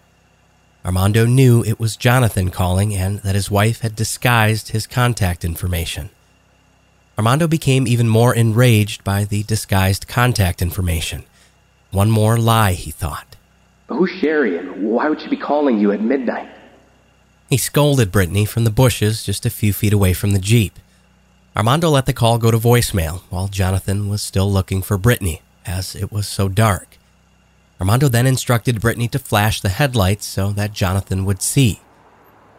Armando 0.84 1.28
knew 1.28 1.64
it 1.64 1.80
was 1.80 1.96
Jonathan 1.96 2.50
calling 2.50 2.96
and 2.96 3.20
that 3.20 3.36
his 3.36 3.52
wife 3.52 3.82
had 3.82 3.96
disguised 3.96 4.70
his 4.70 4.88
contact 4.88 5.46
information. 5.46 6.10
Armando 7.16 7.48
became 7.48 7.86
even 7.86 8.10
more 8.10 8.34
enraged 8.34 9.04
by 9.04 9.24
the 9.24 9.44
disguised 9.44 10.08
contact 10.08 10.64
information. 10.64 11.26
One 11.92 12.10
more 12.10 12.40
lie, 12.40 12.74
he 12.74 12.90
thought. 12.90 13.36
Who's 13.88 14.10
Sherry 14.20 14.58
and 14.58 14.90
why 14.90 15.10
would 15.10 15.22
she 15.22 15.30
be 15.30 15.38
calling 15.38 15.78
you 15.78 15.92
at 15.92 16.02
midnight? 16.02 16.50
He 17.52 17.58
scolded 17.58 18.12
Brittany 18.12 18.46
from 18.46 18.64
the 18.64 18.72
bushes 18.72 19.24
just 19.24 19.46
a 19.46 19.52
few 19.52 19.74
feet 19.74 19.94
away 19.94 20.14
from 20.14 20.32
the 20.32 20.40
Jeep. 20.40 20.80
Armando 21.56 21.90
let 21.90 22.08
the 22.08 22.14
call 22.14 22.40
go 22.40 22.50
to 22.50 22.58
voicemail 22.58 23.22
while 23.30 23.48
Jonathan 23.48 24.10
was 24.10 24.24
still 24.24 24.52
looking 24.52 24.82
for 24.82 24.98
Brittany, 24.98 25.42
as 25.66 25.96
it 25.96 26.12
was 26.12 26.28
so 26.28 26.50
dark. 26.50 26.98
Armando 27.80 28.08
then 28.08 28.28
instructed 28.28 28.82
Brittany 28.82 29.08
to 29.08 29.20
flash 29.20 29.60
the 29.60 29.70
headlights 29.70 30.26
so 30.26 30.52
that 30.52 30.74
Jonathan 30.74 31.26
would 31.26 31.42
see. 31.42 31.82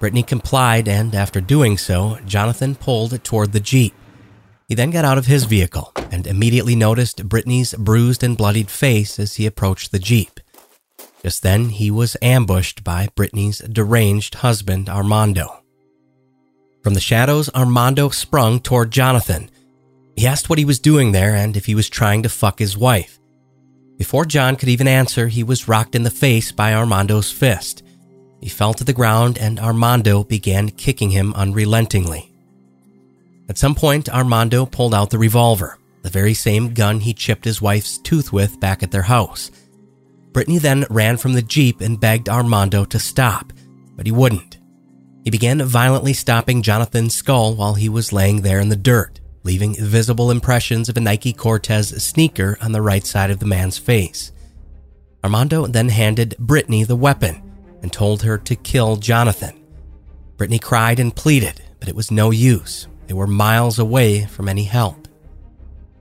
Brittany 0.01 0.25
complied, 0.25 0.89
and 0.89 1.15
after 1.15 1.41
doing 1.41 1.79
so, 1.79 2.19
Jonathan 2.27 2.75
pulled 2.75 3.23
toward 3.23 3.53
the 3.53 3.61
Jeep. 3.61 3.95
He 4.69 4.75
then 4.75 4.91
got 4.91 5.05
out 5.05 5.19
of 5.19 5.27
his 5.27 5.45
vehicle 5.45 5.93
and 6.11 6.27
immediately 6.27 6.75
noticed 6.75 7.29
Brittany's 7.29 7.75
bruised 7.75 8.25
and 8.25 8.37
bloodied 8.37 8.71
face 8.71 9.21
as 9.21 9.37
he 9.37 9.47
approached 9.47 9.93
the 9.93 10.01
Jeep. 10.01 10.41
Just 11.23 11.45
then, 11.45 11.69
he 11.69 11.89
was 11.89 12.17
ambushed 12.21 12.83
by 12.83 13.09
Brittany's 13.15 13.59
deranged 13.59 14.37
husband, 14.37 14.89
Armando. 14.89 15.63
From 16.83 16.95
the 16.95 17.01
shadows, 17.01 17.49
Armando 17.55 18.09
sprung 18.09 18.59
toward 18.59 18.91
Jonathan. 18.91 19.51
He 20.17 20.27
asked 20.27 20.51
what 20.51 20.59
he 20.59 20.65
was 20.65 20.79
doing 20.79 21.13
there 21.13 21.35
and 21.35 21.57
if 21.57 21.67
he 21.67 21.75
was 21.75 21.89
trying 21.89 22.23
to 22.23 22.29
fuck 22.29 22.59
his 22.59 22.77
wife. 22.77 23.19
Before 23.99 24.25
John 24.25 24.57
could 24.57 24.69
even 24.69 24.89
answer, 24.89 25.29
he 25.29 25.43
was 25.43 25.69
rocked 25.69 25.95
in 25.95 26.03
the 26.03 26.11
face 26.11 26.53
by 26.53 26.75
Armando's 26.75 27.31
fist. 27.31 27.83
He 28.41 28.49
fell 28.49 28.75
to 28.75 28.85
the 28.85 28.93
ground 28.93 29.39
and 29.39 29.61
Armando 29.61 30.25
began 30.25 30.71
kicking 30.71 31.11
him 31.11 31.33
unrelentingly. 31.35 32.33
At 33.49 33.59
some 33.59 33.75
point, 33.75 34.09
Armando 34.09 34.67
pulled 34.67 34.95
out 34.95 35.11
the 35.11 35.19
revolver, 35.19 35.79
the 36.03 36.11
very 36.11 36.35
same 36.35 36.75
gun 36.75 37.01
he 37.01 37.15
chipped 37.15 37.45
his 37.45 37.63
wife's 37.63 37.99
tooth 37.99 38.33
with 38.33 38.59
back 38.61 38.83
at 38.83 38.91
their 38.91 39.03
house. 39.03 39.51
Brittany 40.33 40.59
then 40.59 40.87
ran 40.91 41.17
from 41.17 41.35
the 41.35 41.43
Jeep 41.43 41.81
and 41.81 42.01
begged 42.01 42.29
Armando 42.29 42.85
to 42.87 42.99
stop, 42.99 43.53
but 43.95 44.07
he 44.07 44.13
wouldn't. 44.13 44.59
He 45.25 45.31
began 45.31 45.63
violently 45.63 46.13
stopping 46.13 46.63
Jonathan's 46.63 47.15
skull 47.15 47.55
while 47.55 47.75
he 47.75 47.89
was 47.89 48.13
laying 48.13 48.43
there 48.43 48.59
in 48.59 48.69
the 48.69 48.77
dirt, 48.77 49.21
leaving 49.43 49.75
visible 49.75 50.31
impressions 50.31 50.89
of 50.89 50.97
a 50.97 51.01
Nike 51.01 51.33
Cortez 51.33 51.89
sneaker 52.03 52.57
on 52.61 52.73
the 52.73 52.83
right 52.83 53.05
side 53.05 53.31
of 53.31 53.39
the 53.39 53.47
man's 53.47 53.79
face. 53.79 54.33
Armando 55.25 55.67
then 55.67 55.89
handed 55.89 56.37
Brittany 56.39 56.85
the 56.85 56.97
weapon 56.97 57.43
and 57.83 57.93
told 57.93 58.23
her 58.23 58.39
to 58.39 58.57
kill 58.57 58.97
Jonathan. 58.97 59.61
Brittany 60.37 60.59
cried 60.59 60.99
and 60.99 61.15
pleaded, 61.15 61.63
but 61.81 61.89
it 61.89 61.95
was 61.95 62.11
no 62.11 62.31
use. 62.31 62.87
They 63.07 63.15
were 63.15 63.27
miles 63.27 63.79
away 63.79 64.27
from 64.27 64.49
any 64.49 64.65
help. 64.65 65.09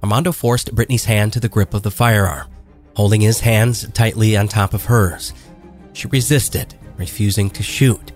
Armando 0.04 0.32
forced 0.32 0.74
Brittany's 0.74 1.06
hand 1.06 1.34
to 1.34 1.40
the 1.40 1.50
grip 1.50 1.74
of 1.74 1.84
the 1.84 1.92
firearm 1.92 2.48
holding 2.96 3.22
his 3.22 3.40
hands 3.40 3.88
tightly 3.94 4.36
on 4.36 4.48
top 4.48 4.74
of 4.74 4.86
hers. 4.86 5.34
She 5.94 6.08
resisted, 6.08 6.76
refusing 6.98 7.50
to 7.52 7.64
shoot. 7.64 8.12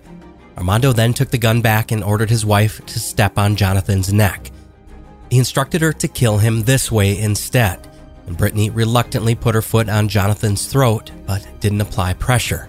Armando 0.56 0.92
then 0.92 1.12
took 1.12 1.30
the 1.30 1.38
gun 1.38 1.60
back 1.60 1.92
and 1.92 2.02
ordered 2.02 2.30
his 2.30 2.46
wife 2.46 2.84
to 2.86 2.98
step 2.98 3.38
on 3.38 3.56
Jonathan's 3.56 4.12
neck. 4.12 4.50
He 5.30 5.38
instructed 5.38 5.82
her 5.82 5.92
to 5.92 6.08
kill 6.08 6.38
him 6.38 6.62
this 6.62 6.90
way 6.90 7.18
instead, 7.18 7.86
and 8.26 8.36
Brittany 8.36 8.70
reluctantly 8.70 9.34
put 9.34 9.54
her 9.54 9.62
foot 9.62 9.88
on 9.88 10.08
Jonathan's 10.08 10.66
throat 10.66 11.10
but 11.26 11.46
didn't 11.60 11.80
apply 11.80 12.14
pressure. 12.14 12.68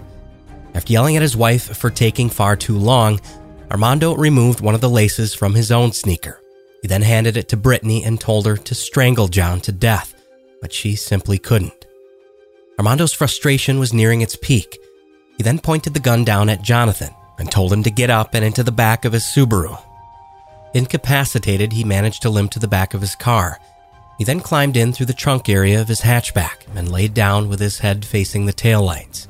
After 0.74 0.92
yelling 0.92 1.16
at 1.16 1.22
his 1.22 1.36
wife 1.36 1.76
for 1.76 1.90
taking 1.90 2.30
far 2.30 2.56
too 2.56 2.78
long, 2.78 3.20
Armando 3.70 4.14
removed 4.14 4.60
one 4.60 4.74
of 4.74 4.80
the 4.80 4.90
laces 4.90 5.34
from 5.34 5.54
his 5.54 5.70
own 5.70 5.92
sneaker. 5.92 6.40
He 6.82 6.88
then 6.88 7.02
handed 7.02 7.36
it 7.36 7.48
to 7.48 7.56
Brittany 7.56 8.04
and 8.04 8.20
told 8.20 8.46
her 8.46 8.56
to 8.56 8.74
strangle 8.74 9.28
John 9.28 9.60
to 9.62 9.72
death, 9.72 10.14
but 10.60 10.72
she 10.72 10.94
simply 10.96 11.38
couldn't. 11.38 11.86
Armando's 12.78 13.12
frustration 13.12 13.78
was 13.78 13.92
nearing 13.92 14.20
its 14.20 14.36
peak. 14.36 14.78
He 15.36 15.42
then 15.42 15.58
pointed 15.58 15.94
the 15.94 16.00
gun 16.00 16.24
down 16.24 16.48
at 16.48 16.62
Jonathan 16.62 17.10
and 17.38 17.50
told 17.50 17.72
him 17.72 17.82
to 17.82 17.90
get 17.90 18.10
up 18.10 18.34
and 18.34 18.44
into 18.44 18.62
the 18.62 18.72
back 18.72 19.04
of 19.04 19.12
his 19.12 19.24
Subaru. 19.24 19.78
Incapacitated, 20.78 21.72
he 21.72 21.82
managed 21.82 22.22
to 22.22 22.30
limp 22.30 22.52
to 22.52 22.60
the 22.60 22.68
back 22.68 22.94
of 22.94 23.00
his 23.00 23.16
car. 23.16 23.58
He 24.16 24.22
then 24.22 24.38
climbed 24.38 24.76
in 24.76 24.92
through 24.92 25.06
the 25.06 25.12
trunk 25.12 25.48
area 25.48 25.80
of 25.80 25.88
his 25.88 26.02
hatchback 26.02 26.68
and 26.76 26.92
laid 26.92 27.14
down 27.14 27.48
with 27.48 27.58
his 27.58 27.80
head 27.80 28.04
facing 28.04 28.46
the 28.46 28.52
taillights. 28.52 29.26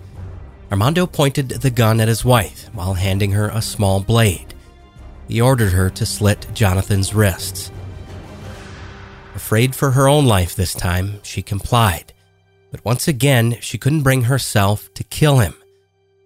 Armando 0.70 1.06
pointed 1.06 1.48
the 1.48 1.70
gun 1.70 2.00
at 2.00 2.08
his 2.08 2.22
wife 2.22 2.68
while 2.74 2.92
handing 2.92 3.30
her 3.30 3.48
a 3.48 3.62
small 3.62 3.98
blade. 3.98 4.52
He 5.26 5.40
ordered 5.40 5.72
her 5.72 5.88
to 5.88 6.04
slit 6.04 6.46
Jonathan's 6.52 7.14
wrists. 7.14 7.70
Afraid 9.34 9.74
for 9.74 9.92
her 9.92 10.06
own 10.06 10.26
life 10.26 10.54
this 10.54 10.74
time, 10.74 11.18
she 11.22 11.40
complied. 11.40 12.12
But 12.70 12.84
once 12.84 13.08
again, 13.08 13.56
she 13.62 13.78
couldn't 13.78 14.02
bring 14.02 14.24
herself 14.24 14.92
to 14.92 15.02
kill 15.02 15.38
him. 15.38 15.54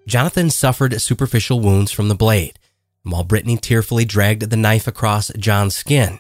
Jonathan 0.04 0.50
suffered 0.50 1.00
superficial 1.00 1.60
wounds 1.60 1.92
from 1.92 2.08
the 2.08 2.16
blade, 2.16 2.58
and 3.04 3.12
while 3.12 3.24
Brittany 3.24 3.56
tearfully 3.56 4.04
dragged 4.04 4.50
the 4.50 4.56
knife 4.56 4.86
across 4.86 5.30
John's 5.36 5.74
skin, 5.74 6.18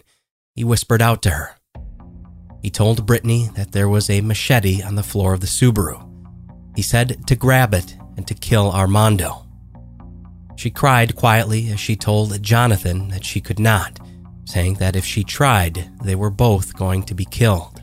he 0.54 0.64
whispered 0.64 1.02
out 1.02 1.22
to 1.22 1.30
her. 1.30 1.56
He 2.62 2.70
told 2.70 3.06
Brittany 3.06 3.50
that 3.56 3.72
there 3.72 3.88
was 3.88 4.08
a 4.08 4.20
machete 4.20 4.82
on 4.82 4.94
the 4.94 5.02
floor 5.02 5.34
of 5.34 5.40
the 5.40 5.46
Subaru. 5.46 6.08
He 6.76 6.82
said 6.82 7.26
to 7.26 7.36
grab 7.36 7.74
it 7.74 7.96
and 8.16 8.26
to 8.28 8.34
kill 8.34 8.70
Armando. 8.70 9.46
She 10.56 10.70
cried 10.70 11.16
quietly 11.16 11.70
as 11.70 11.80
she 11.80 11.96
told 11.96 12.40
Jonathan 12.42 13.08
that 13.08 13.24
she 13.24 13.40
could 13.40 13.58
not, 13.58 13.98
saying 14.44 14.74
that 14.74 14.96
if 14.96 15.04
she 15.04 15.24
tried, 15.24 15.90
they 16.04 16.14
were 16.14 16.30
both 16.30 16.76
going 16.76 17.02
to 17.04 17.14
be 17.14 17.24
killed. 17.24 17.82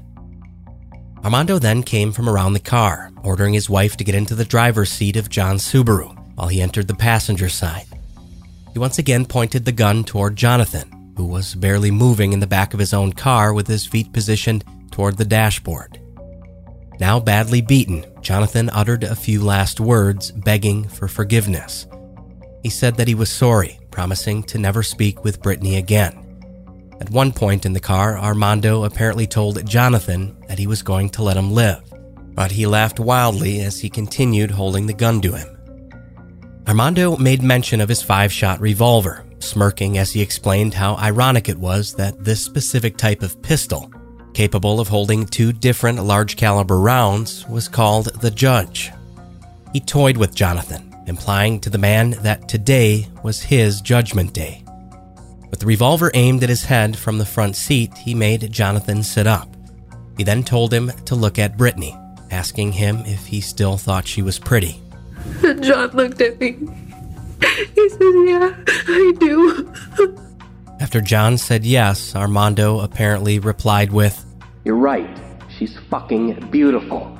Armando 1.24 1.60
then 1.60 1.84
came 1.84 2.14
from 2.14 2.30
around 2.30 2.54
the 2.54 2.60
car, 2.60 3.12
ordering 3.24 3.54
his 3.54 3.70
wife 3.70 3.97
to 3.97 4.06
get 4.06 4.16
into 4.16 4.36
the 4.36 4.45
driver's 4.45 4.91
seat 4.91 5.18
of 5.18 5.30
John's 5.30 5.64
Subaru 5.70 6.16
while 6.36 6.47
he 6.47 6.62
entered 6.62 6.88
the 6.88 6.95
passenger 6.95 7.50
side. 7.50 7.86
Once 8.80 8.97
again 8.97 9.25
pointed 9.25 9.65
the 9.65 9.73
gun 9.73 10.05
toward 10.05 10.38
Jonathan, 10.38 11.13
who 11.17 11.25
was 11.25 11.53
barely 11.53 11.91
moving 11.91 12.32
in 12.32 12.39
the 12.39 12.47
back 12.47 12.73
of 12.73 12.80
his 12.80 12.93
own 12.93 13.11
car 13.11 13.53
with 13.53 13.67
his 13.67 13.86
feet 13.86 14.13
positioned 14.13 14.63
toward 14.89 15.17
the 15.17 15.25
dashboard. 15.25 15.99
Now 16.97 17.19
badly 17.19 17.59
beaten, 17.59 18.05
Jonathan 18.21 18.69
uttered 18.69 19.03
a 19.03 19.17
few 19.17 19.43
last 19.43 19.82
words, 19.82 20.32
begging 20.32 20.88
for 20.88 21.09
forgiveness. 21.09 21.88
He 22.63 22.69
said 22.69 22.95
that 22.95 23.09
he 23.09 23.15
was 23.15 23.30
sorry, 23.30 23.77
promising 23.91 24.43
to 24.43 24.57
never 24.57 24.82
speak 24.82 25.25
with 25.25 25.41
Brittany 25.41 25.75
again. 25.75 26.41
At 27.01 27.09
one 27.09 27.34
point 27.34 27.65
in 27.65 27.73
the 27.73 27.82
car, 27.82 28.17
Armando 28.17 28.86
apparently 28.86 29.27
told 29.27 29.67
Jonathan 29.67 30.38
that 30.47 30.57
he 30.57 30.67
was 30.67 30.84
going 30.84 31.09
to 31.09 31.23
let 31.23 31.36
him 31.36 31.51
live, 31.51 31.84
but 32.34 32.51
he 32.51 32.65
laughed 32.65 33.01
wildly 33.01 33.59
as 33.59 33.82
he 33.82 33.89
continued 33.89 34.51
holding 34.51 34.88
the 34.88 34.93
gun 34.93 35.19
to 35.19 35.34
him. 35.34 35.59
Armando 36.70 37.17
made 37.17 37.41
mention 37.41 37.82
of 37.82 37.89
his 37.89 38.03
five 38.03 38.32
shot 38.32 38.61
revolver, 38.61 39.26
smirking 39.39 39.97
as 39.97 40.11
he 40.11 40.22
explained 40.22 40.76
how 40.76 40.93
ironic 40.97 41.49
it 41.49 41.57
was 41.57 41.95
that 41.95 42.24
this 42.24 42.45
specific 42.45 42.95
type 42.95 43.24
of 43.24 43.41
pistol, 43.41 43.91
capable 44.36 44.80
of 44.80 44.88
holding 44.88 45.26
two 45.26 45.51
different 45.51 46.03
large 46.03 46.36
caliber 46.36 46.80
rounds, 46.80 47.43
was 47.49 47.67
called 47.67 48.22
the 48.22 48.30
Judge. 48.30 48.91
He 49.74 49.80
toyed 49.80 50.15
with 50.15 50.36
Jonathan, 50.36 50.95
implying 51.07 51.59
to 51.61 51.72
the 51.72 51.80
man 51.80 52.11
that 52.22 52.47
today 52.47 53.07
was 53.24 53.41
his 53.41 53.82
judgment 53.82 54.34
day. 54.34 54.63
With 55.49 55.61
the 55.61 55.65
revolver 55.65 56.11
aimed 56.13 56.43
at 56.43 56.49
his 56.49 56.65
head 56.65 56.95
from 56.95 57.17
the 57.17 57.26
front 57.26 57.55
seat, 57.55 57.97
he 57.97 58.13
made 58.13 58.51
Jonathan 58.51 59.01
sit 59.01 59.26
up. 59.26 59.49
He 60.17 60.24
then 60.24 60.43
told 60.43 60.72
him 60.72 60.91
to 61.05 61.15
look 61.15 61.39
at 61.39 61.57
Brittany, 61.57 61.97
asking 62.30 62.74
him 62.74 62.99
if 63.07 63.26
he 63.26 63.41
still 63.41 63.76
thought 63.76 64.07
she 64.07 64.22
was 64.22 64.38
pretty. 64.38 64.80
John 65.61 65.89
looked 65.91 66.22
at 66.22 66.39
me. 66.39 66.57
He 67.76 67.89
said, 67.89 68.13
Yeah, 68.26 68.55
I 68.67 69.13
do. 69.20 69.74
After 70.80 71.01
John 71.01 71.38
said 71.38 71.65
yes, 71.65 72.15
Armando 72.15 72.80
apparently 72.80 73.39
replied 73.39 73.91
with, 73.91 74.26
You're 74.63 74.76
right. 74.76 75.20
She's 75.57 75.78
fucking 75.89 76.49
beautiful. 76.51 77.17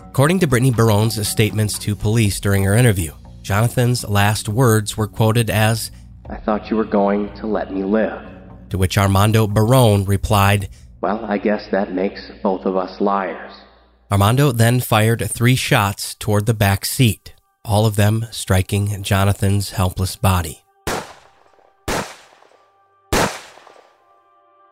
According 0.00 0.40
to 0.40 0.46
Brittany 0.46 0.70
Barone's 0.70 1.26
statements 1.28 1.78
to 1.80 1.96
police 1.96 2.40
during 2.40 2.64
her 2.64 2.74
interview, 2.74 3.12
Jonathan's 3.42 4.04
last 4.08 4.48
words 4.48 4.96
were 4.96 5.08
quoted 5.08 5.50
as, 5.50 5.90
I 6.28 6.36
thought 6.36 6.70
you 6.70 6.76
were 6.76 6.84
going 6.84 7.34
to 7.36 7.46
let 7.46 7.72
me 7.72 7.82
live. 7.82 8.22
To 8.70 8.78
which 8.78 8.96
Armando 8.96 9.46
Barone 9.46 10.04
replied, 10.04 10.68
Well, 11.00 11.24
I 11.24 11.38
guess 11.38 11.68
that 11.72 11.92
makes 11.92 12.30
both 12.42 12.64
of 12.64 12.76
us 12.76 13.00
liars. 13.00 13.52
Armando 14.10 14.52
then 14.52 14.80
fired 14.80 15.22
three 15.30 15.56
shots 15.56 16.14
toward 16.14 16.46
the 16.46 16.54
back 16.54 16.84
seat, 16.84 17.34
all 17.64 17.86
of 17.86 17.96
them 17.96 18.26
striking 18.30 19.02
Jonathan's 19.02 19.70
helpless 19.70 20.16
body. 20.16 20.64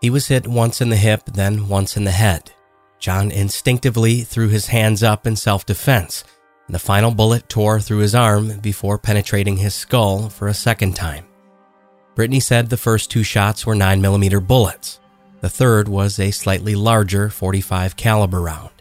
He 0.01 0.11
was 0.11 0.29
hit 0.29 0.47
once 0.47 0.81
in 0.81 0.89
the 0.89 0.97
hip, 0.97 1.27
then 1.27 1.69
once 1.69 1.97
in 1.97 2.05
the 2.05 2.11
head. 2.11 2.53
John 2.99 3.31
instinctively 3.31 4.23
threw 4.23 4.49
his 4.49 4.67
hands 4.67 5.03
up 5.03 5.27
in 5.27 5.37
self 5.37 5.67
defense, 5.67 6.25
and 6.67 6.75
the 6.75 6.79
final 6.79 7.11
bullet 7.11 7.49
tore 7.49 7.81
through 7.81 7.99
his 7.99 8.15
arm 8.15 8.61
before 8.61 8.99
penetrating 8.99 9.59
his 9.59 9.75
skull 9.75 10.29
for 10.29 10.49
a 10.49 10.55
second 10.55 10.97
time. 10.97 11.27
Brittany 12.15 12.41
said 12.41 12.69
the 12.69 12.77
first 12.77 13.11
two 13.11 13.23
shots 13.23 13.67
were 13.67 13.75
9mm 13.75 14.47
bullets. 14.47 15.01
The 15.41 15.49
third 15.49 15.89
was 15.89 16.19
a 16.19 16.31
slightly 16.31 16.75
larger 16.75 17.31
45 17.31 17.97
caliber 17.97 18.41
round. 18.41 18.80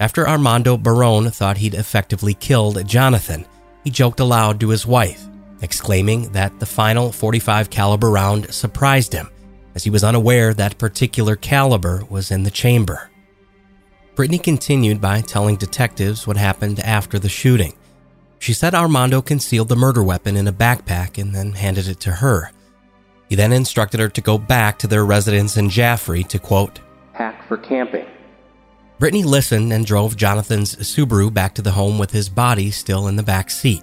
After 0.00 0.26
Armando 0.26 0.78
Barone 0.78 1.30
thought 1.30 1.58
he'd 1.58 1.74
effectively 1.74 2.32
killed 2.32 2.86
Jonathan, 2.86 3.44
he 3.84 3.90
joked 3.90 4.18
aloud 4.18 4.58
to 4.60 4.70
his 4.70 4.86
wife, 4.86 5.26
exclaiming 5.60 6.32
that 6.32 6.58
the 6.58 6.64
final 6.64 7.12
45 7.12 7.68
caliber 7.68 8.10
round 8.10 8.52
surprised 8.52 9.12
him, 9.12 9.28
as 9.74 9.84
he 9.84 9.90
was 9.90 10.02
unaware 10.02 10.54
that 10.54 10.78
particular 10.78 11.36
caliber 11.36 12.02
was 12.08 12.30
in 12.30 12.44
the 12.44 12.50
chamber. 12.50 13.10
Brittany 14.14 14.38
continued 14.38 15.02
by 15.02 15.20
telling 15.20 15.56
detectives 15.56 16.26
what 16.26 16.38
happened 16.38 16.80
after 16.80 17.18
the 17.18 17.28
shooting. 17.28 17.76
She 18.38 18.54
said 18.54 18.74
Armando 18.74 19.20
concealed 19.20 19.68
the 19.68 19.76
murder 19.76 20.02
weapon 20.02 20.34
in 20.34 20.48
a 20.48 20.52
backpack 20.52 21.20
and 21.20 21.34
then 21.34 21.52
handed 21.52 21.88
it 21.88 22.00
to 22.00 22.10
her. 22.10 22.52
He 23.28 23.36
then 23.36 23.52
instructed 23.52 24.00
her 24.00 24.08
to 24.08 24.20
go 24.22 24.38
back 24.38 24.78
to 24.78 24.86
their 24.86 25.04
residence 25.04 25.58
in 25.58 25.68
Jaffrey 25.68 26.24
to 26.24 26.38
quote, 26.38 26.80
Pack 27.12 27.46
for 27.46 27.58
camping. 27.58 28.06
Brittany 29.00 29.22
listened 29.22 29.72
and 29.72 29.86
drove 29.86 30.14
Jonathan's 30.14 30.76
Subaru 30.76 31.32
back 31.32 31.54
to 31.54 31.62
the 31.62 31.70
home 31.70 31.98
with 31.98 32.10
his 32.10 32.28
body 32.28 32.70
still 32.70 33.08
in 33.08 33.16
the 33.16 33.22
back 33.22 33.48
seat. 33.48 33.82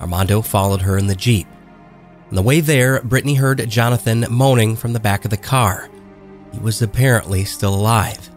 Armando 0.00 0.40
followed 0.40 0.80
her 0.80 0.96
in 0.96 1.08
the 1.08 1.14
Jeep. 1.14 1.46
On 2.30 2.36
the 2.36 2.40
way 2.40 2.60
there, 2.62 3.02
Brittany 3.02 3.34
heard 3.34 3.68
Jonathan 3.68 4.24
moaning 4.30 4.74
from 4.74 4.94
the 4.94 4.98
back 4.98 5.26
of 5.26 5.30
the 5.30 5.36
car. 5.36 5.90
He 6.54 6.58
was 6.58 6.80
apparently 6.80 7.44
still 7.44 7.74
alive. 7.74 8.30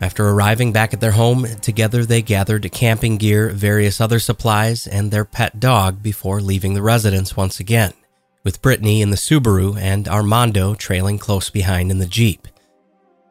After 0.00 0.28
arriving 0.28 0.72
back 0.72 0.94
at 0.94 1.00
their 1.00 1.10
home, 1.10 1.44
together 1.60 2.04
they 2.04 2.22
gathered 2.22 2.70
camping 2.70 3.16
gear, 3.16 3.48
various 3.48 4.00
other 4.00 4.20
supplies, 4.20 4.86
and 4.86 5.10
their 5.10 5.24
pet 5.24 5.58
dog 5.58 6.04
before 6.04 6.40
leaving 6.40 6.74
the 6.74 6.82
residence 6.82 7.36
once 7.36 7.58
again, 7.58 7.94
with 8.44 8.62
Brittany 8.62 9.02
in 9.02 9.10
the 9.10 9.16
Subaru 9.16 9.76
and 9.76 10.06
Armando 10.06 10.74
trailing 10.74 11.18
close 11.18 11.50
behind 11.50 11.90
in 11.90 11.98
the 11.98 12.06
Jeep. 12.06 12.45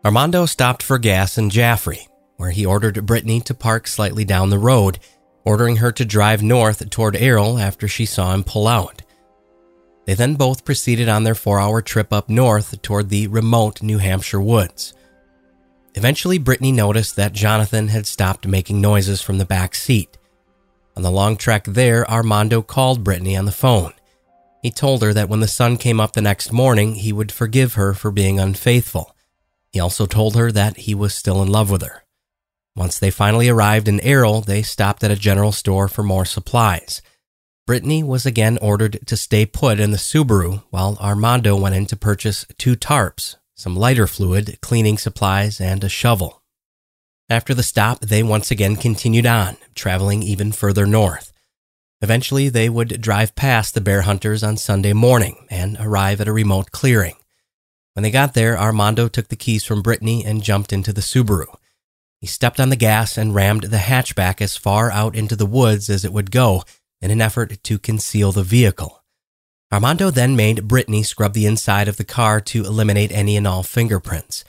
Armando 0.06 0.46
stopped 0.46 0.84
for 0.84 1.00
gas 1.00 1.36
in 1.36 1.50
Jaffrey, 1.50 2.08
where 2.38 2.52
he 2.52 2.64
ordered 2.64 3.08
Brittany 3.08 3.42
to 3.42 3.56
park 3.56 3.88
slightly 3.88 4.24
down 4.24 4.52
the 4.52 4.60
road, 4.60 5.00
ordering 5.44 5.78
her 5.78 5.92
to 5.94 6.06
drive 6.06 6.44
north 6.44 6.88
toward 6.92 7.16
Errol 7.16 7.58
after 7.58 7.88
she 7.88 8.06
saw 8.06 8.32
him 8.32 8.44
pull 8.44 8.68
out. 8.68 9.02
They 10.06 10.14
then 10.14 10.36
both 10.36 10.64
proceeded 10.64 11.10
on 11.10 11.24
their 11.24 11.34
four 11.34 11.60
hour 11.60 11.82
trip 11.82 12.14
up 12.14 12.30
north 12.30 12.80
toward 12.84 13.10
the 13.10 13.26
remote 13.26 13.82
New 13.82 13.98
Hampshire 13.98 14.40
woods. 14.40 14.94
Eventually, 15.96 16.38
Brittany 16.38 16.72
noticed 16.72 17.16
that 17.16 17.34
Jonathan 17.34 17.88
had 17.88 18.06
stopped 18.06 18.46
making 18.46 18.80
noises 18.80 19.24
from 19.24 19.40
the 19.40 19.46
back 19.46 19.74
seat. 19.74 20.20
On 20.96 21.02
the 21.02 21.10
long 21.10 21.36
trek 21.36 21.64
there, 21.64 22.08
Armando 22.08 22.62
called 22.62 23.04
Brittany 23.04 23.36
on 23.36 23.46
the 23.46 23.52
phone. 23.52 23.94
He 24.62 24.70
told 24.70 25.02
her 25.02 25.14
that 25.14 25.30
when 25.30 25.40
the 25.40 25.48
sun 25.48 25.78
came 25.78 26.00
up 26.00 26.12
the 26.12 26.22
next 26.22 26.52
morning, 26.52 26.94
he 26.94 27.12
would 27.12 27.32
forgive 27.32 27.74
her 27.74 27.96
for 27.96 28.12
being 28.12 28.40
unfaithful. 28.40 29.15
He 29.76 29.82
also 29.82 30.06
told 30.06 30.38
her 30.38 30.54
that 30.54 30.78
he 30.78 30.96
was 30.96 31.14
still 31.14 31.42
in 31.44 31.50
love 31.50 31.70
with 31.70 31.82
her. 31.82 32.06
Once 32.78 32.98
they 32.98 33.12
finally 33.12 33.50
arrived 33.50 33.90
in 33.90 34.00
Errol, 34.00 34.40
they 34.40 34.62
stopped 34.62 35.04
at 35.04 35.12
a 35.12 35.18
general 35.18 35.52
store 35.52 35.90
for 35.90 36.02
more 36.02 36.24
supplies. 36.24 37.02
Brittany 37.68 38.02
was 38.02 38.26
again 38.26 38.58
ordered 38.62 39.06
to 39.06 39.18
stay 39.18 39.46
put 39.46 39.82
in 39.82 39.92
the 39.92 39.98
Subaru 39.98 40.64
while 40.70 40.98
Armando 41.02 41.58
went 41.58 41.76
in 41.76 41.88
to 41.88 41.98
purchase 41.98 42.46
two 42.58 42.78
tarps, 42.78 43.36
some 43.54 43.76
lighter 43.76 44.08
fluid, 44.08 44.60
cleaning 44.62 44.98
supplies, 44.98 45.60
and 45.60 45.84
a 45.84 45.90
shovel. 45.90 46.42
After 47.30 47.54
the 47.54 47.62
stop, 47.62 48.00
they 48.00 48.24
once 48.24 48.52
again 48.52 48.78
continued 48.78 49.26
on, 49.26 49.58
traveling 49.74 50.24
even 50.24 50.54
further 50.54 50.86
north. 50.86 51.34
Eventually, 52.00 52.48
they 52.48 52.70
would 52.70 53.02
drive 53.02 53.36
past 53.36 53.74
the 53.74 53.82
bear 53.82 54.04
hunters 54.04 54.42
on 54.42 54.56
Sunday 54.56 54.94
morning 54.94 55.46
and 55.50 55.76
arrive 55.82 56.22
at 56.22 56.30
a 56.30 56.32
remote 56.32 56.72
clearing. 56.72 57.16
When 57.96 58.04
they 58.04 58.12
got 58.12 58.34
there, 58.34 58.60
Armando 58.60 59.08
took 59.08 59.30
the 59.30 59.38
keys 59.38 59.64
from 59.64 59.82
Brittany 59.82 60.26
and 60.26 60.44
jumped 60.44 60.74
into 60.74 60.92
the 60.92 61.02
Subaru. 61.02 61.56
He 62.20 62.28
stepped 62.28 62.60
on 62.60 62.70
the 62.70 62.76
gas 62.76 63.18
and 63.18 63.34
rammed 63.34 63.64
the 63.64 63.78
hatchback 63.78 64.42
as 64.42 64.58
far 64.58 64.92
out 64.92 65.16
into 65.16 65.38
the 65.38 65.46
woods 65.46 65.90
as 65.90 66.04
it 66.04 66.12
would 66.12 66.30
go 66.30 66.64
in 67.02 67.10
an 67.10 67.22
effort 67.22 67.64
to 67.64 67.80
conceal 67.80 68.34
the 68.34 68.44
vehicle. 68.44 69.02
Armando 69.72 70.10
then 70.10 70.36
made 70.36 70.68
Brittany 70.68 71.04
scrub 71.04 71.34
the 71.34 71.46
inside 71.46 71.88
of 71.88 71.96
the 71.96 72.04
car 72.04 72.42
to 72.42 72.66
eliminate 72.66 73.14
any 73.14 73.38
and 73.38 73.48
all 73.48 73.64
fingerprints. 73.64 74.44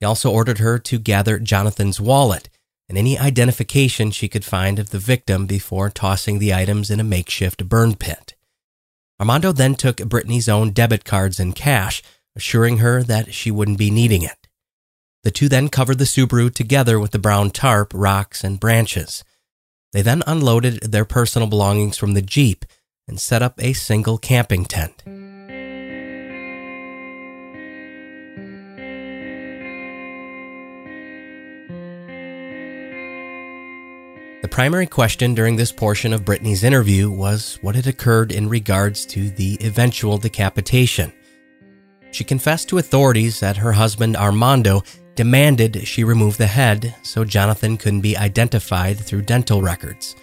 He 0.00 0.06
also 0.06 0.30
ordered 0.30 0.58
her 0.58 0.78
to 0.78 0.98
gather 0.98 1.38
Jonathan's 1.38 2.00
wallet 2.00 2.48
and 2.88 2.96
any 2.96 3.18
identification 3.18 4.10
she 4.10 4.28
could 4.28 4.46
find 4.46 4.78
of 4.78 4.90
the 4.90 4.98
victim 4.98 5.46
before 5.46 5.90
tossing 5.90 6.38
the 6.38 6.54
items 6.54 6.90
in 6.90 7.00
a 7.00 7.04
makeshift 7.04 7.68
burn 7.68 7.96
pit. 7.96 8.34
Armando 9.20 9.52
then 9.52 9.74
took 9.74 9.98
Brittany's 10.08 10.48
own 10.48 10.70
debit 10.70 11.04
cards 11.04 11.38
and 11.38 11.54
cash, 11.54 12.02
assuring 12.38 12.78
her 12.78 13.02
that 13.02 13.34
she 13.34 13.50
wouldn't 13.50 13.78
be 13.78 13.90
needing 13.90 14.22
it. 14.22 14.48
The 15.24 15.32
two 15.32 15.48
then 15.48 15.68
covered 15.68 15.98
the 15.98 16.04
Subaru 16.04 16.54
together 16.54 16.98
with 16.98 17.10
the 17.10 17.18
brown 17.18 17.50
tarp, 17.50 17.92
rocks, 17.92 18.44
and 18.44 18.60
branches. 18.60 19.24
They 19.92 20.02
then 20.02 20.22
unloaded 20.26 20.80
their 20.92 21.04
personal 21.04 21.48
belongings 21.48 21.98
from 21.98 22.14
the 22.14 22.22
Jeep 22.22 22.64
and 23.08 23.20
set 23.20 23.42
up 23.42 23.60
a 23.60 23.72
single 23.72 24.18
camping 24.18 24.64
tent. 24.64 25.02
The 34.40 34.48
primary 34.48 34.86
question 34.86 35.34
during 35.34 35.56
this 35.56 35.72
portion 35.72 36.12
of 36.12 36.24
Brittany's 36.24 36.62
interview 36.62 37.10
was 37.10 37.58
what 37.60 37.74
had 37.74 37.88
occurred 37.88 38.30
in 38.30 38.48
regards 38.48 39.04
to 39.06 39.30
the 39.30 39.58
eventual 39.60 40.18
decapitation. 40.18 41.12
She 42.10 42.24
confessed 42.24 42.68
to 42.68 42.78
authorities 42.78 43.40
that 43.40 43.56
her 43.56 43.72
husband 43.72 44.16
Armando 44.16 44.82
demanded 45.14 45.86
she 45.86 46.04
remove 46.04 46.36
the 46.36 46.46
head 46.46 46.94
so 47.02 47.24
Jonathan 47.24 47.76
couldn't 47.76 48.00
be 48.00 48.16
identified 48.16 48.98
through 48.98 49.22
dental 49.22 49.62
records. 49.62 50.16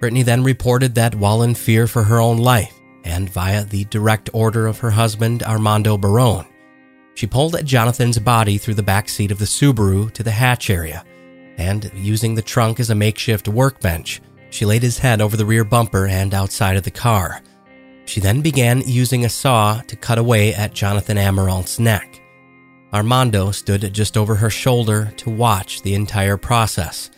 Brittany 0.00 0.22
then 0.22 0.42
reported 0.42 0.94
that 0.94 1.14
while 1.14 1.42
in 1.42 1.54
fear 1.54 1.86
for 1.86 2.02
her 2.02 2.20
own 2.20 2.38
life, 2.38 2.78
and 3.04 3.30
via 3.30 3.64
the 3.64 3.84
direct 3.84 4.30
order 4.32 4.66
of 4.66 4.78
her 4.78 4.90
husband 4.90 5.42
Armando 5.42 5.96
Barone, 5.96 6.46
she 7.14 7.26
pulled 7.26 7.54
at 7.54 7.64
Jonathan's 7.64 8.18
body 8.18 8.58
through 8.58 8.74
the 8.74 8.82
back 8.82 9.08
seat 9.08 9.30
of 9.30 9.38
the 9.38 9.44
Subaru 9.44 10.10
to 10.12 10.22
the 10.22 10.32
hatch 10.32 10.68
area 10.68 11.04
and 11.58 11.90
using 11.94 12.34
the 12.34 12.42
trunk 12.42 12.80
as 12.80 12.90
a 12.90 12.94
makeshift 12.94 13.48
workbench, 13.48 14.20
she 14.50 14.64
laid 14.64 14.82
his 14.82 14.98
head 14.98 15.20
over 15.20 15.36
the 15.36 15.46
rear 15.46 15.64
bumper 15.64 16.06
and 16.06 16.34
outside 16.34 16.76
of 16.76 16.82
the 16.82 16.90
car. 16.90 17.42
She 18.06 18.20
then 18.20 18.42
began 18.42 18.82
using 18.86 19.24
a 19.24 19.28
saw 19.28 19.80
to 19.82 19.96
cut 19.96 20.18
away 20.18 20.54
at 20.54 20.74
Jonathan 20.74 21.18
Amerault's 21.18 21.78
neck. 21.78 22.20
Armando 22.92 23.50
stood 23.50 23.92
just 23.92 24.16
over 24.16 24.34
her 24.36 24.50
shoulder 24.50 25.12
to 25.16 25.30
watch 25.30 25.82
the 25.82 25.94
entire 25.94 26.36
process. 26.36 27.10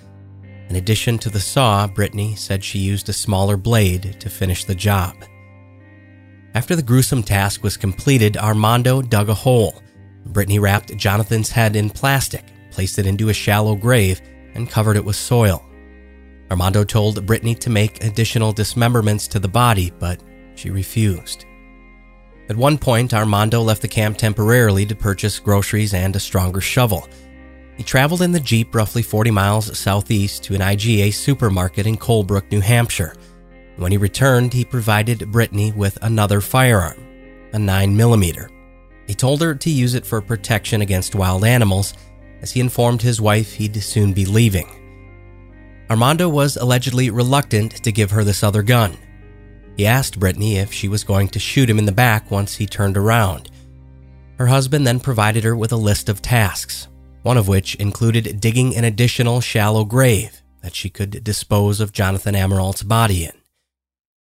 In 0.69 0.77
addition 0.77 1.19
to 1.19 1.31
the 1.31 1.41
saw, 1.41 1.87
Brittany 1.87 2.35
said 2.35 2.65
she 2.65 2.79
used 2.79 3.09
a 3.09 3.13
smaller 3.13 3.57
blade 3.57 4.17
to 4.21 4.31
finish 4.31 4.65
the 4.65 4.75
job. 4.75 5.15
After 6.55 6.75
the 6.75 6.83
gruesome 6.83 7.23
task 7.23 7.63
was 7.63 7.77
completed, 7.77 8.37
Armando 8.37 9.03
dug 9.03 9.29
a 9.29 9.35
hole. 9.35 9.83
Brittany 10.25 10.59
wrapped 10.59 10.97
Jonathan's 10.97 11.51
head 11.51 11.77
in 11.77 11.91
plastic 11.91 12.45
placed 12.77 12.99
it 12.99 13.07
into 13.07 13.31
a 13.31 13.33
shallow 13.33 13.75
grave, 13.75 14.21
and 14.55 14.69
covered 14.69 14.97
it 14.97 15.05
with 15.05 15.17
soil. 15.17 15.65
Armando 16.51 16.85
told 16.85 17.25
Brittany 17.25 17.55
to 17.55 17.71
make 17.71 18.05
additional 18.05 18.53
dismemberments 18.53 19.27
to 19.29 19.39
the 19.39 19.49
body, 19.49 19.91
but 19.99 20.21
she 20.57 20.71
refused. 20.71 21.45
At 22.49 22.57
one 22.57 22.79
point, 22.79 23.15
Armando 23.15 23.61
left 23.61 23.83
the 23.83 23.89
camp 23.89 24.19
temporarily 24.19 24.87
to 24.87 24.95
purchase 24.95 25.39
groceries 25.39 25.95
and 25.95 26.15
a 26.15 26.21
stronger 26.21 26.61
shovel. 26.61 27.09
He 27.77 27.83
traveled 27.83 28.23
in 28.23 28.33
the 28.33 28.41
Jeep 28.41 28.75
roughly 28.75 29.03
40 29.03 29.31
miles 29.31 29.79
southeast 29.79 30.45
to 30.45 30.55
an 30.55 30.61
IGA 30.61 31.13
supermarket 31.13 31.87
in 31.87 31.97
Colebrook, 31.97 32.51
New 32.51 32.61
Hampshire. 32.61 33.15
When 33.77 33.93
he 33.93 33.99
returned, 33.99 34.53
he 34.53 34.65
provided 34.65 35.31
Brittany 35.31 35.73
with 35.73 35.99
another 36.01 36.41
firearm, 36.41 36.99
a 37.53 37.59
9mm. 37.59 38.51
He 39.07 39.15
told 39.15 39.43
her 39.43 39.55
to 39.55 39.71
use 39.71 39.95
it 39.95 40.07
for 40.07 40.21
protection 40.21 40.81
against 40.81 41.15
wild 41.15 41.45
animals 41.45 41.95
as 42.41 42.53
he 42.53 42.61
informed 42.61 43.03
his 43.03 43.21
wife 43.21 43.53
he'd 43.53 43.83
soon 43.83 44.13
be 44.13 44.25
leaving. 44.25 44.69
Armando 45.91 46.29
was 46.29 46.57
allegedly 46.57 47.11
reluctant 47.11 47.83
to 47.85 47.93
give 47.93 48.11
her 48.11 48.25
this 48.25 48.43
other 48.43 48.63
gun. 48.63 48.97
He 49.77 49.87
asked 49.87 50.19
Brittany 50.19 50.57
if 50.57 50.73
she 50.73 50.89
was 50.89 51.05
going 51.05 51.29
to 51.29 51.39
shoot 51.39 51.69
him 51.69 51.79
in 51.79 51.85
the 51.85 51.93
back 51.93 52.31
once 52.31 52.57
he 52.57 52.67
turned 52.67 52.97
around. 52.97 53.51
Her 54.39 54.47
husband 54.47 54.87
then 54.87 55.01
provided 55.01 55.45
her 55.45 55.57
with 55.57 55.73
a 55.73 55.77
list 55.77 56.09
of 56.09 56.23
tasks, 56.23 56.89
one 57.23 57.37
of 57.37 57.49
which 57.49 57.75
included 57.77 58.41
digging 58.41 58.75
an 58.75 58.85
additional 58.85 59.41
shallow 59.41 59.85
grave 59.85 60.43
that 60.63 60.75
she 60.75 60.89
could 60.89 61.23
dispose 61.23 61.81
of 61.81 61.93
Jonathan 61.93 62.35
Amerault's 62.35 62.83
body 62.83 63.25
in. 63.25 63.33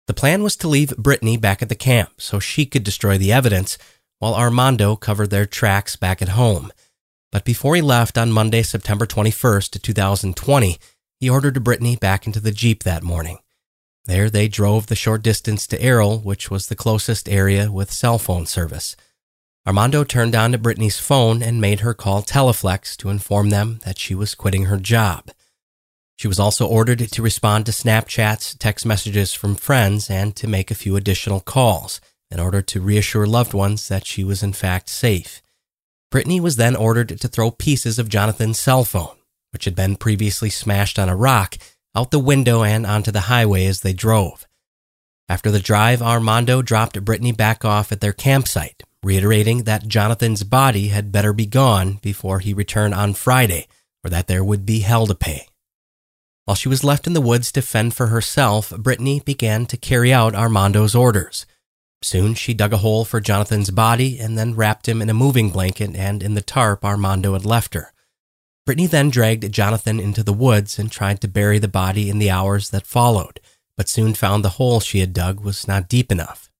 The 0.08 0.14
plan 0.14 0.42
was 0.42 0.56
to 0.58 0.68
leave 0.68 0.98
Brittany 0.98 1.38
back 1.38 1.62
at 1.62 1.70
the 1.70 1.76
camp 1.76 2.14
so 2.18 2.40
she 2.40 2.66
could 2.66 2.84
destroy 2.84 3.18
the 3.18 3.32
evidence 3.32 3.78
while 4.20 4.36
Armando 4.36 4.96
covered 4.96 5.30
their 5.30 5.46
tracks 5.46 5.96
back 5.96 6.22
at 6.22 6.30
home. 6.30 6.72
But 7.32 7.46
before 7.46 7.76
he 7.76 7.82
left 7.82 8.18
on 8.18 8.32
Monday, 8.32 8.64
September 8.64 9.06
21st, 9.06 9.82
2020, 9.82 10.78
he 11.20 11.30
ordered 11.30 11.64
Brittany 11.64 11.96
back 11.96 12.26
into 12.26 12.40
the 12.40 12.52
Jeep 12.52 12.84
that 12.84 13.04
morning. 13.04 13.40
There, 14.08 14.30
they 14.30 14.48
drove 14.48 14.88
the 14.88 14.96
short 14.96 15.22
distance 15.22 15.68
to 15.68 15.82
Errol, 15.82 16.20
which 16.20 16.50
was 16.50 16.68
the 16.68 16.76
closest 16.76 17.28
area 17.28 17.70
with 17.72 17.92
cell 17.92 18.18
phone 18.18 18.46
service. 18.46 18.96
Armando 19.68 20.06
turned 20.06 20.34
on 20.34 20.54
to 20.54 20.58
Brittany's 20.58 20.98
phone 20.98 21.44
and 21.44 21.60
made 21.60 21.82
her 21.82 21.94
call 21.94 22.22
Teleflex 22.24 22.96
to 22.98 23.10
inform 23.10 23.50
them 23.50 23.80
that 23.84 24.00
she 24.00 24.16
was 24.16 24.34
quitting 24.34 24.66
her 24.66 24.78
job. 24.78 25.30
She 26.16 26.30
was 26.30 26.40
also 26.40 26.66
ordered 26.66 27.00
to 27.00 27.22
respond 27.22 27.66
to 27.66 27.74
Snapchats, 27.74 28.58
text 28.58 28.86
messages 28.86 29.34
from 29.34 29.56
friends, 29.56 30.10
and 30.10 30.36
to 30.38 30.48
make 30.48 30.72
a 30.72 30.76
few 30.76 30.96
additional 30.96 31.42
calls 31.42 32.00
in 32.32 32.40
order 32.40 32.62
to 32.62 32.82
reassure 32.82 33.28
loved 33.28 33.54
ones 33.54 33.90
that 33.90 34.06
she 34.06 34.24
was 34.24 34.42
in 34.42 34.54
fact 34.54 34.88
safe. 34.88 35.42
Brittany 36.10 36.40
was 36.40 36.56
then 36.56 36.78
ordered 36.78 37.10
to 37.20 37.28
throw 37.28 37.52
pieces 37.52 38.00
of 38.00 38.08
Jonathan's 38.08 38.58
cell 38.58 38.86
phone, 38.86 39.18
which 39.52 39.66
had 39.66 39.76
been 39.76 39.98
previously 39.98 40.50
smashed 40.50 40.98
on 40.98 41.10
a 41.10 41.16
rock, 41.16 41.58
out 41.98 42.12
the 42.12 42.20
window 42.20 42.64
and 42.64 42.86
onto 42.86 43.12
the 43.12 43.22
highway 43.22 43.66
as 43.66 43.82
they 43.82 43.92
drove. 43.92 44.48
After 45.28 45.50
the 45.50 45.60
drive, 45.60 46.00
Armando 46.00 46.62
dropped 46.62 47.04
Brittany 47.04 47.32
back 47.32 47.66
off 47.66 47.92
at 47.92 48.02
their 48.02 48.14
campsite, 48.14 48.84
reiterating 49.02 49.64
that 49.64 49.88
Jonathan's 49.88 50.44
body 50.44 50.90
had 50.90 51.12
better 51.12 51.34
be 51.34 51.48
gone 51.48 52.00
before 52.04 52.38
he 52.38 52.54
returned 52.54 52.94
on 52.94 53.16
Friday, 53.16 53.68
or 54.04 54.12
that 54.12 54.28
there 54.28 54.44
would 54.44 54.64
be 54.64 54.82
hell 54.82 55.08
to 55.08 55.16
pay. 55.16 55.48
While 56.46 56.56
she 56.56 56.70
was 56.70 56.84
left 56.84 57.08
in 57.08 57.14
the 57.14 57.20
woods 57.20 57.52
to 57.54 57.64
fend 57.64 57.96
for 57.96 58.08
herself, 58.08 58.70
Brittany 58.78 59.20
began 59.20 59.66
to 59.66 59.76
carry 59.76 60.14
out 60.14 60.36
Armando's 60.36 60.94
orders. 60.94 61.48
Soon 62.04 62.36
she 62.36 62.54
dug 62.54 62.74
a 62.74 62.78
hole 62.78 63.06
for 63.06 63.20
Jonathan's 63.20 63.72
body 63.72 64.20
and 64.20 64.38
then 64.38 64.56
wrapped 64.56 64.88
him 64.88 65.02
in 65.02 65.10
a 65.10 65.16
moving 65.16 65.50
blanket 65.50 65.96
and 65.96 66.22
in 66.22 66.36
the 66.36 66.42
tarp 66.42 66.86
Armando 66.86 67.34
had 67.34 67.44
left 67.44 67.74
her. 67.74 67.92
Brittany 68.68 68.88
then 68.88 69.10
dragged 69.10 69.50
Jonathan 69.54 69.98
into 69.98 70.24
the 70.24 70.34
woods 70.34 70.78
and 70.78 70.92
tried 70.92 71.22
to 71.22 71.28
bury 71.30 71.58
the 71.58 71.70
body 71.70 72.10
in 72.10 72.20
the 72.20 72.30
hours 72.30 72.72
that 72.72 72.86
followed, 72.86 73.40
but 73.78 73.88
soon 73.88 74.14
found 74.14 74.44
the 74.44 74.60
hole 74.60 74.82
she 74.82 75.00
had 75.00 75.14
dug 75.14 75.40
was 75.40 75.70
not 75.70 75.88
deep 75.88 76.12
enough. 76.12 76.52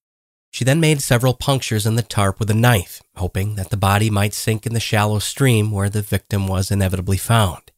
She 0.50 0.64
then 0.64 0.80
made 0.80 1.02
several 1.02 1.34
punctures 1.34 1.86
in 1.86 1.96
the 1.96 2.02
tarp 2.02 2.40
with 2.40 2.50
a 2.50 2.54
knife, 2.54 3.04
hoping 3.18 3.56
that 3.56 3.72
the 3.72 3.76
body 3.76 4.10
might 4.10 4.34
sink 4.34 4.66
in 4.66 4.74
the 4.74 4.80
shallow 4.80 5.20
stream 5.20 5.70
where 5.70 5.90
the 5.90 6.02
victim 6.02 6.48
was 6.48 6.72
inevitably 6.72 7.18
found. 7.18 7.74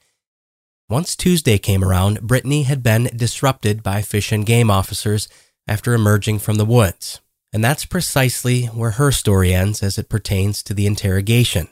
Once 0.87 1.15
Tuesday 1.15 1.57
came 1.57 1.83
around, 1.83 2.21
Brittany 2.21 2.63
had 2.63 2.83
been 2.83 3.09
disrupted 3.15 3.81
by 3.81 4.03
fish 4.03 4.31
and 4.31 4.45
game 4.45 4.69
officers 4.69 5.27
after 5.67 5.95
emerging 5.95 6.37
from 6.37 6.57
the 6.57 6.65
woods. 6.65 7.19
And 7.51 7.63
that's 7.63 7.83
precisely 7.83 8.67
where 8.67 8.91
her 8.91 9.11
story 9.11 9.55
ends 9.55 9.81
as 9.81 9.97
it 9.97 10.07
pertains 10.07 10.61
to 10.61 10.75
the 10.75 10.85
interrogation. 10.85 11.67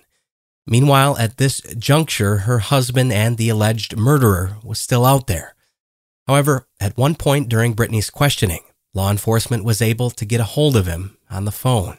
Meanwhile, 0.67 1.17
at 1.17 1.37
this 1.37 1.61
juncture, 1.77 2.39
her 2.39 2.59
husband 2.59 3.13
and 3.13 3.37
the 3.37 3.49
alleged 3.49 3.95
murderer 3.95 4.57
was 4.63 4.79
still 4.79 5.05
out 5.05 5.27
there. 5.27 5.55
However, 6.27 6.67
at 6.81 6.97
one 6.97 7.15
point 7.15 7.47
during 7.47 7.73
Brittany's 7.73 8.09
questioning, 8.09 8.59
law 8.93 9.09
enforcement 9.09 9.63
was 9.63 9.81
able 9.81 10.09
to 10.11 10.25
get 10.25 10.41
a 10.41 10.43
hold 10.55 10.75
of 10.75 10.85
him 10.85 11.17
on 11.29 11.45
the 11.45 11.51
phone. 11.53 11.97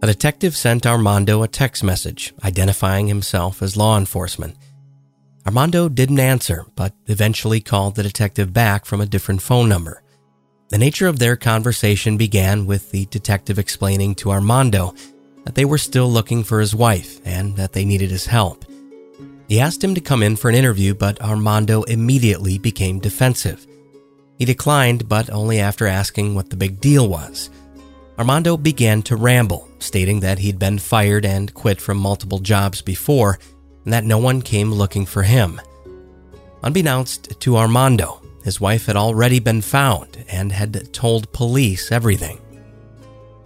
A 0.00 0.06
detective 0.06 0.56
sent 0.56 0.86
Armando 0.86 1.42
a 1.42 1.48
text 1.48 1.82
message 1.82 2.32
identifying 2.44 3.08
himself 3.08 3.60
as 3.60 3.76
law 3.76 3.98
enforcement. 3.98 4.56
Armando 5.44 5.88
didn't 5.88 6.20
answer, 6.20 6.66
but 6.76 6.94
eventually 7.06 7.60
called 7.60 7.96
the 7.96 8.04
detective 8.04 8.52
back 8.52 8.86
from 8.86 9.00
a 9.00 9.06
different 9.06 9.42
phone 9.42 9.68
number. 9.68 10.00
The 10.68 10.78
nature 10.78 11.06
of 11.06 11.18
their 11.18 11.34
conversation 11.34 12.18
began 12.18 12.66
with 12.66 12.90
the 12.90 13.06
detective 13.06 13.58
explaining 13.58 14.14
to 14.16 14.30
Armando 14.30 14.94
that 15.44 15.54
they 15.54 15.64
were 15.64 15.78
still 15.78 16.10
looking 16.10 16.44
for 16.44 16.60
his 16.60 16.74
wife 16.74 17.20
and 17.24 17.56
that 17.56 17.72
they 17.72 17.86
needed 17.86 18.10
his 18.10 18.26
help. 18.26 18.66
He 19.48 19.60
asked 19.60 19.82
him 19.82 19.94
to 19.94 20.02
come 20.02 20.22
in 20.22 20.36
for 20.36 20.50
an 20.50 20.54
interview, 20.54 20.92
but 20.92 21.22
Armando 21.22 21.84
immediately 21.84 22.58
became 22.58 22.98
defensive. 22.98 23.66
He 24.36 24.44
declined, 24.44 25.08
but 25.08 25.30
only 25.30 25.58
after 25.58 25.86
asking 25.86 26.34
what 26.34 26.50
the 26.50 26.56
big 26.56 26.80
deal 26.80 27.08
was. 27.08 27.48
Armando 28.18 28.58
began 28.58 29.00
to 29.04 29.16
ramble, 29.16 29.66
stating 29.78 30.20
that 30.20 30.38
he'd 30.38 30.58
been 30.58 30.78
fired 30.78 31.24
and 31.24 31.54
quit 31.54 31.80
from 31.80 31.96
multiple 31.96 32.40
jobs 32.40 32.82
before, 32.82 33.38
and 33.84 33.92
that 33.94 34.04
no 34.04 34.18
one 34.18 34.42
came 34.42 34.70
looking 34.70 35.06
for 35.06 35.22
him. 35.22 35.62
Unbeknownst 36.62 37.40
to 37.40 37.56
Armando, 37.56 38.20
his 38.48 38.62
wife 38.62 38.86
had 38.86 38.96
already 38.96 39.38
been 39.40 39.60
found 39.60 40.24
and 40.26 40.50
had 40.52 40.90
told 40.94 41.30
police 41.34 41.92
everything. 41.92 42.40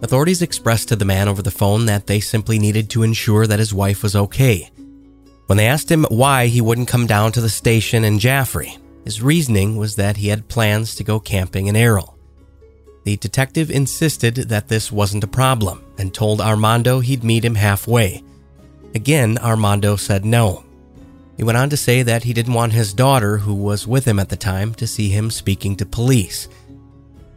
Authorities 0.01 0.41
expressed 0.41 0.87
to 0.87 0.95
the 0.95 1.03
man 1.03 1.27
over 1.27 1.41
the 1.41 1.51
phone 1.51 1.87
that 1.87 2.07
they 2.07 2.21
simply 2.21 2.57
needed 2.57 2.89
to 2.89 3.03
ensure 3.03 3.45
that 3.45 3.59
his 3.59 3.73
wife 3.73 4.01
was 4.01 4.15
okay. 4.15 4.69
When 5.47 5.57
they 5.57 5.67
asked 5.67 5.91
him 5.91 6.05
why 6.05 6.47
he 6.47 6.61
wouldn't 6.61 6.87
come 6.87 7.05
down 7.05 7.33
to 7.33 7.41
the 7.41 7.49
station 7.49 8.05
in 8.05 8.17
Jaffrey, 8.17 8.77
his 9.03 9.21
reasoning 9.21 9.75
was 9.75 9.97
that 9.97 10.15
he 10.15 10.29
had 10.29 10.47
plans 10.47 10.95
to 10.95 11.03
go 11.03 11.19
camping 11.19 11.67
in 11.67 11.75
Errol. 11.75 12.17
The 13.03 13.17
detective 13.17 13.69
insisted 13.71 14.35
that 14.35 14.69
this 14.69 14.89
wasn't 14.89 15.25
a 15.25 15.35
problem 15.41 15.83
and 15.97 16.13
told 16.13 16.39
Armando 16.39 17.01
he'd 17.01 17.25
meet 17.25 17.43
him 17.43 17.55
halfway. 17.55 18.23
Again, 18.95 19.37
Armando 19.39 19.97
said 19.97 20.23
no. 20.23 20.63
He 21.37 21.43
went 21.43 21.57
on 21.57 21.69
to 21.69 21.77
say 21.77 22.03
that 22.03 22.23
he 22.23 22.33
didn't 22.33 22.53
want 22.53 22.73
his 22.73 22.93
daughter, 22.93 23.37
who 23.37 23.55
was 23.55 23.87
with 23.87 24.05
him 24.05 24.19
at 24.19 24.29
the 24.29 24.35
time, 24.35 24.73
to 24.75 24.87
see 24.87 25.09
him 25.09 25.31
speaking 25.31 25.75
to 25.77 25.85
police. 25.85 26.47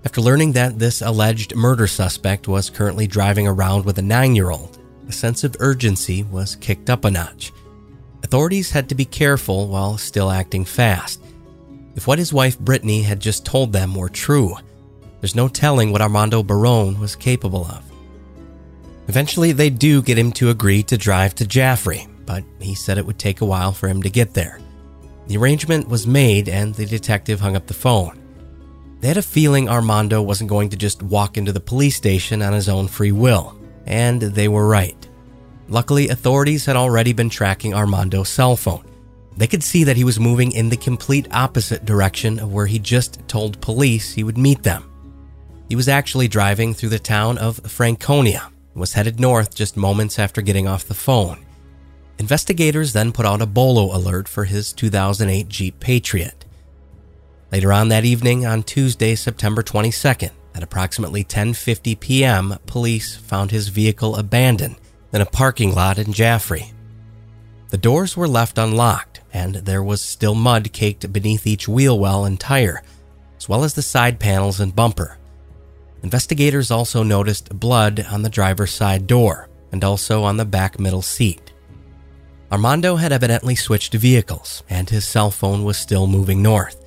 After 0.05 0.20
learning 0.20 0.53
that 0.53 0.78
this 0.78 1.03
alleged 1.03 1.57
murder 1.57 1.86
suspect 1.86 2.47
was 2.47 2.70
currently 2.70 3.07
driving 3.07 3.49
around 3.49 3.84
with 3.84 3.99
a 3.99 4.03
nine 4.03 4.36
year 4.36 4.51
old, 4.51 4.78
a 5.09 5.12
sense 5.12 5.44
of 5.44 5.57
urgency 5.61 6.22
was 6.24 6.57
kicked 6.57 6.90
up 6.90 7.05
a 7.05 7.11
notch. 7.11 7.53
Authorities 8.22 8.70
had 8.70 8.88
to 8.88 8.94
be 8.94 9.05
careful 9.05 9.68
while 9.68 9.97
still 9.99 10.30
acting 10.30 10.64
fast. 10.64 11.22
If 11.94 12.07
what 12.07 12.18
his 12.18 12.32
wife 12.32 12.59
Brittany 12.59 13.03
had 13.03 13.20
just 13.20 13.47
told 13.47 13.72
them 13.72 13.94
were 13.94 14.09
true, 14.09 14.57
there's 15.20 15.34
no 15.34 15.49
telling 15.49 15.90
what 15.90 16.03
Armando 16.03 16.42
Barone 16.42 17.01
was 17.01 17.16
capable 17.16 17.64
of. 17.64 17.82
Eventually, 19.09 19.53
they 19.53 19.70
do 19.70 20.03
get 20.03 20.18
him 20.18 20.32
to 20.32 20.51
agree 20.51 20.82
to 20.84 20.99
drive 20.99 21.34
to 21.36 21.47
Jaffrey, 21.47 22.07
but 22.27 22.45
he 22.61 22.74
said 22.74 22.99
it 22.99 23.07
would 23.07 23.18
take 23.18 23.41
a 23.41 23.47
while 23.47 23.72
for 23.72 23.89
him 23.89 24.03
to 24.03 24.11
get 24.11 24.35
there. 24.35 24.61
The 25.29 25.37
arrangement 25.37 25.89
was 25.89 26.07
made, 26.07 26.49
and 26.49 26.74
the 26.74 26.87
detective 26.87 27.41
hung 27.41 27.57
up 27.57 27.66
the 27.66 27.74
phone. 27.74 28.20
They 29.01 29.09
had 29.09 29.16
a 29.16 29.22
feeling 29.22 29.68
Armando 29.68 30.22
wasn't 30.22 30.51
going 30.51 30.70
to 30.70 30.77
just 30.77 31.03
walk 31.03 31.37
into 31.37 31.53
the 31.53 31.61
police 31.61 31.97
station 31.97 32.43
on 32.43 32.53
his 32.53 32.68
own 32.68 32.89
free 32.89 33.12
will, 33.12 33.59
and 33.87 34.20
they 34.20 34.49
were 34.49 34.68
right. 34.68 34.97
Luckily, 35.68 36.09
authorities 36.09 36.64
had 36.64 36.77
already 36.77 37.12
been 37.12 37.29
tracking 37.29 37.74
Armando's 37.74 38.29
cell 38.29 38.57
phone. 38.57 38.85
They 39.37 39.47
could 39.47 39.62
see 39.62 39.85
that 39.85 39.97
he 39.97 40.05
was 40.05 40.18
moving 40.18 40.53
in 40.53 40.68
the 40.68 40.77
complete 40.77 41.29
opposite 41.31 41.85
direction 41.85 42.39
of 42.39 42.53
where 42.53 42.66
he 42.66 42.79
just 42.79 43.20
told 43.29 43.61
police 43.61 44.12
he 44.12 44.24
would 44.24 44.39
meet 44.39 44.62
them. 44.62 44.91
He 45.68 45.77
was 45.77 45.89
actually 45.89 46.29
driving 46.29 46.72
through 46.72 46.91
the 46.91 46.99
town 46.99 47.37
of 47.39 47.59
Franconia 47.59 48.51
and 48.72 48.81
was 48.81 48.93
headed 48.93 49.20
north 49.20 49.55
just 49.55 49.77
moments 49.77 50.18
after 50.18 50.41
getting 50.41 50.68
off 50.68 50.87
the 50.87 50.95
phone. 50.95 51.45
Investigators 52.18 52.92
then 52.92 53.12
put 53.12 53.26
out 53.26 53.42
a 53.42 53.46
bolo 53.46 53.94
alert 53.94 54.26
for 54.26 54.44
his 54.44 54.72
2008 54.72 55.48
Jeep 55.48 55.78
Patriot. 55.80 56.44
Later 57.52 57.72
on 57.72 57.88
that 57.88 58.04
evening, 58.04 58.46
on 58.46 58.62
Tuesday, 58.62 59.14
September 59.14 59.62
22nd, 59.62 60.30
at 60.54 60.62
approximately 60.62 61.22
10:50 61.22 62.00
p.m., 62.00 62.58
police 62.66 63.16
found 63.16 63.50
his 63.50 63.68
vehicle 63.68 64.16
abandoned 64.16 64.76
in 65.12 65.20
a 65.20 65.26
parking 65.26 65.74
lot 65.74 65.98
in 65.98 66.12
Jaffrey. 66.12 66.72
The 67.68 67.78
doors 67.78 68.16
were 68.16 68.28
left 68.28 68.58
unlocked, 68.58 69.20
and 69.32 69.56
there 69.56 69.82
was 69.82 70.00
still 70.00 70.34
mud 70.34 70.72
caked 70.72 71.12
beneath 71.12 71.46
each 71.46 71.68
wheel 71.68 71.98
well 71.98 72.24
and 72.24 72.40
tire, 72.40 72.82
as 73.36 73.48
well 73.48 73.64
as 73.64 73.74
the 73.74 73.82
side 73.82 74.18
panels 74.18 74.60
and 74.60 74.74
bumper. 74.74 75.18
Investigators 76.02 76.70
also 76.70 77.02
noticed 77.02 77.58
blood 77.58 78.06
on 78.10 78.22
the 78.22 78.30
driver's 78.30 78.72
side 78.72 79.06
door 79.06 79.48
and 79.72 79.84
also 79.84 80.22
on 80.22 80.36
the 80.36 80.44
back 80.44 80.78
middle 80.78 81.02
seat. 81.02 81.52
Armando 82.57 82.96
had 82.96 83.12
evidently 83.12 83.54
switched 83.54 83.92
vehicles, 83.92 84.62
and 84.70 84.88
his 84.88 85.07
cell 85.07 85.30
phone 85.30 85.62
was 85.62 85.76
still 85.76 86.07
moving 86.07 86.40
north. 86.40 86.82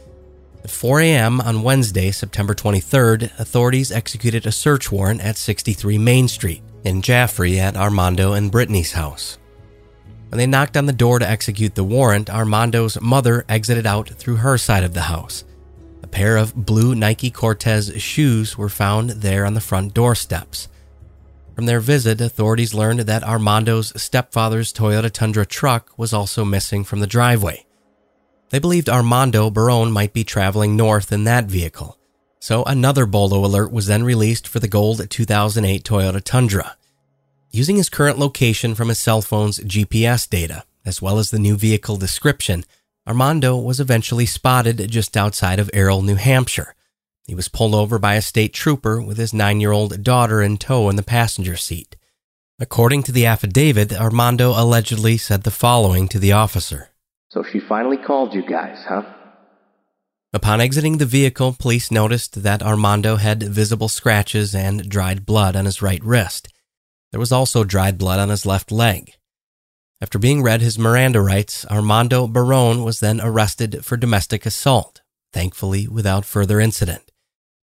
At 0.64 0.72
4 0.72 1.02
a.m. 1.02 1.40
on 1.42 1.62
Wednesday, 1.62 2.10
September 2.10 2.56
23rd, 2.56 3.40
authorities 3.40 3.92
executed 3.92 4.48
a 4.48 4.52
search 4.52 4.92
warrant 4.92 5.22
at 5.22 5.38
63 5.38 6.00
Main 6.00 6.28
Street 6.28 6.64
in 6.84 7.04
Jaffrey 7.04 7.60
at 7.60 7.78
Armando 7.78 8.34
and 8.34 8.52
Brittany's 8.52 8.94
house. 8.94 9.38
When 10.30 10.40
they 10.40 10.48
knocked 10.48 10.76
on 10.76 10.88
the 10.88 10.92
door 10.92 11.20
to 11.20 11.30
execute 11.30 11.76
the 11.76 11.84
warrant, 11.84 12.32
Armando's 12.32 13.00
mother 13.00 13.46
exited 13.48 13.86
out 13.86 14.10
through 14.10 14.38
her 14.38 14.58
side 14.58 14.84
of 14.84 14.96
the 14.96 15.02
house. 15.02 15.44
A 16.02 16.08
pair 16.08 16.36
of 16.36 16.56
blue 16.56 16.96
Nike 16.96 17.30
Cortez 17.30 17.94
shoes 18.02 18.58
were 18.58 18.70
found 18.70 19.12
there 19.12 19.46
on 19.46 19.54
the 19.54 19.62
front 19.62 19.94
doorsteps. 19.94 20.68
From 21.60 21.66
their 21.66 21.82
visit, 21.82 22.22
authorities 22.22 22.74
learned 22.74 23.02
that 23.02 23.22
Armando's 23.22 23.92
stepfather's 24.02 24.72
Toyota 24.72 25.12
Tundra 25.12 25.46
truck 25.46 25.92
was 25.98 26.14
also 26.14 26.46
missing 26.46 26.86
from 26.86 27.02
the 27.02 27.06
driveway. 27.06 27.66
They 28.50 28.60
believed 28.60 28.88
Armando 28.88 29.50
Barone 29.50 29.92
might 29.92 30.14
be 30.14 30.24
traveling 30.24 30.78
north 30.78 31.12
in 31.12 31.26
that 31.26 31.48
vehicle, 31.48 32.00
so 32.40 32.64
another 32.64 33.06
Bolo 33.06 33.44
alert 33.44 33.74
was 33.74 33.88
then 33.88 34.06
released 34.06 34.48
for 34.48 34.60
the 34.60 34.70
gold 34.70 35.10
2008 35.10 35.84
Toyota 35.84 36.24
Tundra. 36.24 36.78
Using 37.52 37.76
his 37.76 37.90
current 37.90 38.18
location 38.18 38.74
from 38.74 38.88
his 38.88 39.00
cell 39.00 39.22
phone's 39.22 39.60
GPS 39.60 40.30
data, 40.30 40.64
as 40.86 41.02
well 41.02 41.20
as 41.20 41.30
the 41.30 41.40
new 41.40 41.58
vehicle 41.58 41.98
description, 41.98 42.64
Armando 43.06 43.58
was 43.58 43.82
eventually 43.82 44.26
spotted 44.26 44.90
just 44.90 45.18
outside 45.18 45.60
of 45.60 45.70
Errol, 45.74 46.04
New 46.04 46.16
Hampshire. 46.16 46.74
He 47.30 47.36
was 47.36 47.48
pulled 47.48 47.76
over 47.76 48.00
by 48.00 48.16
a 48.16 48.24
state 48.24 48.56
trooper 48.56 49.00
with 49.00 49.20
his 49.20 49.36
nine 49.36 49.62
year 49.62 49.72
old 49.72 50.02
daughter 50.02 50.42
in 50.42 50.58
tow 50.58 50.90
in 50.90 50.96
the 50.96 51.04
passenger 51.04 51.56
seat. 51.56 51.96
According 52.60 53.04
to 53.04 53.12
the 53.12 53.28
affidavit, 53.28 53.94
Armando 53.94 54.50
allegedly 54.60 55.16
said 55.18 55.44
the 55.44 55.52
following 55.52 56.08
to 56.08 56.18
the 56.18 56.32
officer 56.32 56.90
So 57.28 57.44
she 57.44 57.60
finally 57.60 57.98
called 57.98 58.34
you 58.34 58.42
guys, 58.42 58.84
huh? 58.84 59.04
Upon 60.34 60.60
exiting 60.60 60.98
the 60.98 61.06
vehicle, 61.06 61.56
police 61.60 61.92
noticed 61.92 62.42
that 62.42 62.64
Armando 62.64 63.18
had 63.18 63.44
visible 63.44 63.90
scratches 63.90 64.56
and 64.56 64.90
dried 64.90 65.28
blood 65.28 65.56
on 65.56 65.66
his 65.66 65.84
right 65.84 66.04
wrist. 66.04 66.52
There 67.12 67.20
was 67.20 67.32
also 67.32 67.64
dried 67.64 68.00
blood 68.00 68.20
on 68.20 68.30
his 68.30 68.44
left 68.44 68.72
leg. 68.72 69.14
After 70.02 70.18
being 70.18 70.42
read 70.42 70.62
his 70.62 70.80
Miranda 70.80 71.22
rights, 71.22 71.64
Armando 71.68 72.26
Barone 72.26 72.84
was 72.84 73.02
then 73.02 73.22
arrested 73.22 73.86
for 73.86 73.98
domestic 73.98 74.48
assault, 74.48 75.02
thankfully 75.32 75.88
without 75.88 76.26
further 76.26 76.60
incident. 76.60 77.09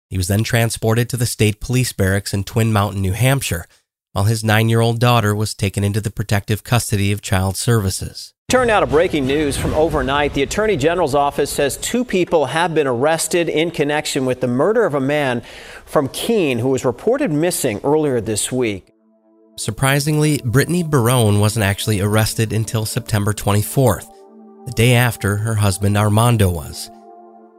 He 0.09 0.17
was 0.17 0.29
then 0.29 0.45
transported 0.45 1.09
to 1.11 1.17
the 1.17 1.27
state 1.27 1.61
police 1.61 1.93
barracks 1.93 2.33
in 2.33 2.45
Twin 2.45 2.73
Mountain, 2.73 3.03
New 3.03 3.13
Hampshire, 3.13 3.67
while 4.13 4.25
his 4.25 4.45
nine 4.45 4.69
year 4.69 4.81
old 4.81 5.01
daughter 5.01 5.35
was 5.35 5.55
taken 5.55 5.83
into 5.83 6.01
the 6.01 6.11
protective 6.11 6.65
custody 6.65 7.13
of 7.13 7.21
Child 7.21 7.57
Services. 7.57 8.33
Turn 8.49 8.69
now 8.69 8.79
to 8.79 8.87
breaking 8.87 9.27
news 9.27 9.57
from 9.57 9.75
overnight. 9.75 10.33
The 10.33 10.43
Attorney 10.43 10.77
General's 10.77 11.17
office 11.17 11.51
says 11.51 11.77
two 11.79 12.05
people 12.05 12.47
have 12.47 12.75
been 12.77 12.87
arrested 12.87 13.49
in 13.49 13.73
connection 13.73 14.25
with 14.25 14.41
the 14.41 14.47
murder 14.47 14.85
of 14.85 14.95
a 14.95 15.01
man 15.01 15.43
from 15.85 16.09
Keene 16.11 16.61
who 16.61 16.69
was 16.69 16.85
reported 16.85 17.33
missing 17.33 17.81
earlier 17.83 18.21
this 18.21 18.53
week. 18.53 18.93
Surprisingly, 19.59 20.41
Brittany 20.45 20.85
Barone 20.85 21.41
wasn't 21.41 21.65
actually 21.65 22.01
arrested 22.01 22.53
until 22.53 22.87
September 22.87 23.33
24th, 23.33 24.07
the 24.67 24.73
day 24.73 24.95
after 24.95 25.39
her 25.39 25.57
husband 25.57 25.97
Armando 25.97 26.49
was. 26.49 26.89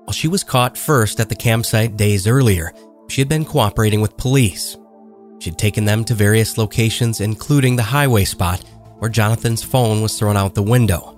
While 0.07 0.13
she 0.13 0.29
was 0.29 0.41
caught 0.41 0.77
first 0.77 1.19
at 1.19 1.27
the 1.27 1.35
campsite 1.35 1.97
days 1.97 2.27
earlier, 2.27 2.71
she 3.09 3.19
had 3.19 3.27
been 3.27 3.43
cooperating 3.43 3.99
with 3.99 4.15
police. 4.15 4.77
She'd 5.39 5.57
taken 5.57 5.83
them 5.83 6.05
to 6.05 6.13
various 6.13 6.57
locations, 6.57 7.19
including 7.19 7.75
the 7.75 7.83
highway 7.83 8.23
spot 8.23 8.63
where 8.99 9.09
Jonathan's 9.09 9.63
phone 9.63 10.01
was 10.01 10.17
thrown 10.17 10.37
out 10.37 10.55
the 10.55 10.63
window. 10.63 11.13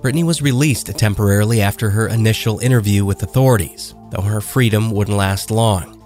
Brittany 0.00 0.24
was 0.24 0.42
released 0.42 0.86
temporarily 0.98 1.62
after 1.62 1.90
her 1.90 2.08
initial 2.08 2.58
interview 2.58 3.04
with 3.04 3.22
authorities, 3.22 3.94
though 4.10 4.22
her 4.22 4.40
freedom 4.40 4.90
wouldn't 4.90 5.16
last 5.16 5.52
long. 5.52 6.00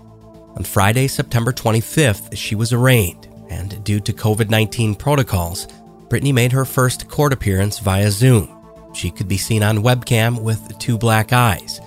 On 0.55 0.65
Friday, 0.65 1.09
September 1.09 1.51
25th, 1.51 2.37
she 2.37 2.55
was 2.55 2.75
arraigned, 2.75 3.27
and 3.49 3.83
due 3.85 4.01
to 4.01 4.13
COVID 4.13 4.51
19 4.51 4.97
protocols, 4.97 5.67
Brittany 6.11 6.33
made 6.33 6.53
her 6.53 6.67
first 6.67 7.09
court 7.09 7.33
appearance 7.33 7.79
via 7.79 8.11
Zoom. 8.11 8.53
She 8.95 9.11
could 9.11 9.29
be 9.29 9.39
seen 9.39 9.63
on 9.63 9.79
webcam 9.79 10.43
with 10.43 10.79
two 10.79 10.99
black 10.99 11.33
eyes. 11.33 11.81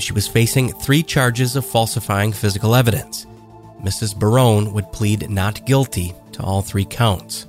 She 0.00 0.12
was 0.12 0.26
facing 0.26 0.72
three 0.72 1.02
charges 1.02 1.56
of 1.56 1.64
falsifying 1.64 2.32
physical 2.32 2.74
evidence. 2.74 3.26
Mrs. 3.82 4.18
Barone 4.18 4.72
would 4.72 4.92
plead 4.92 5.30
not 5.30 5.64
guilty 5.66 6.14
to 6.32 6.42
all 6.42 6.62
three 6.62 6.84
counts. 6.84 7.46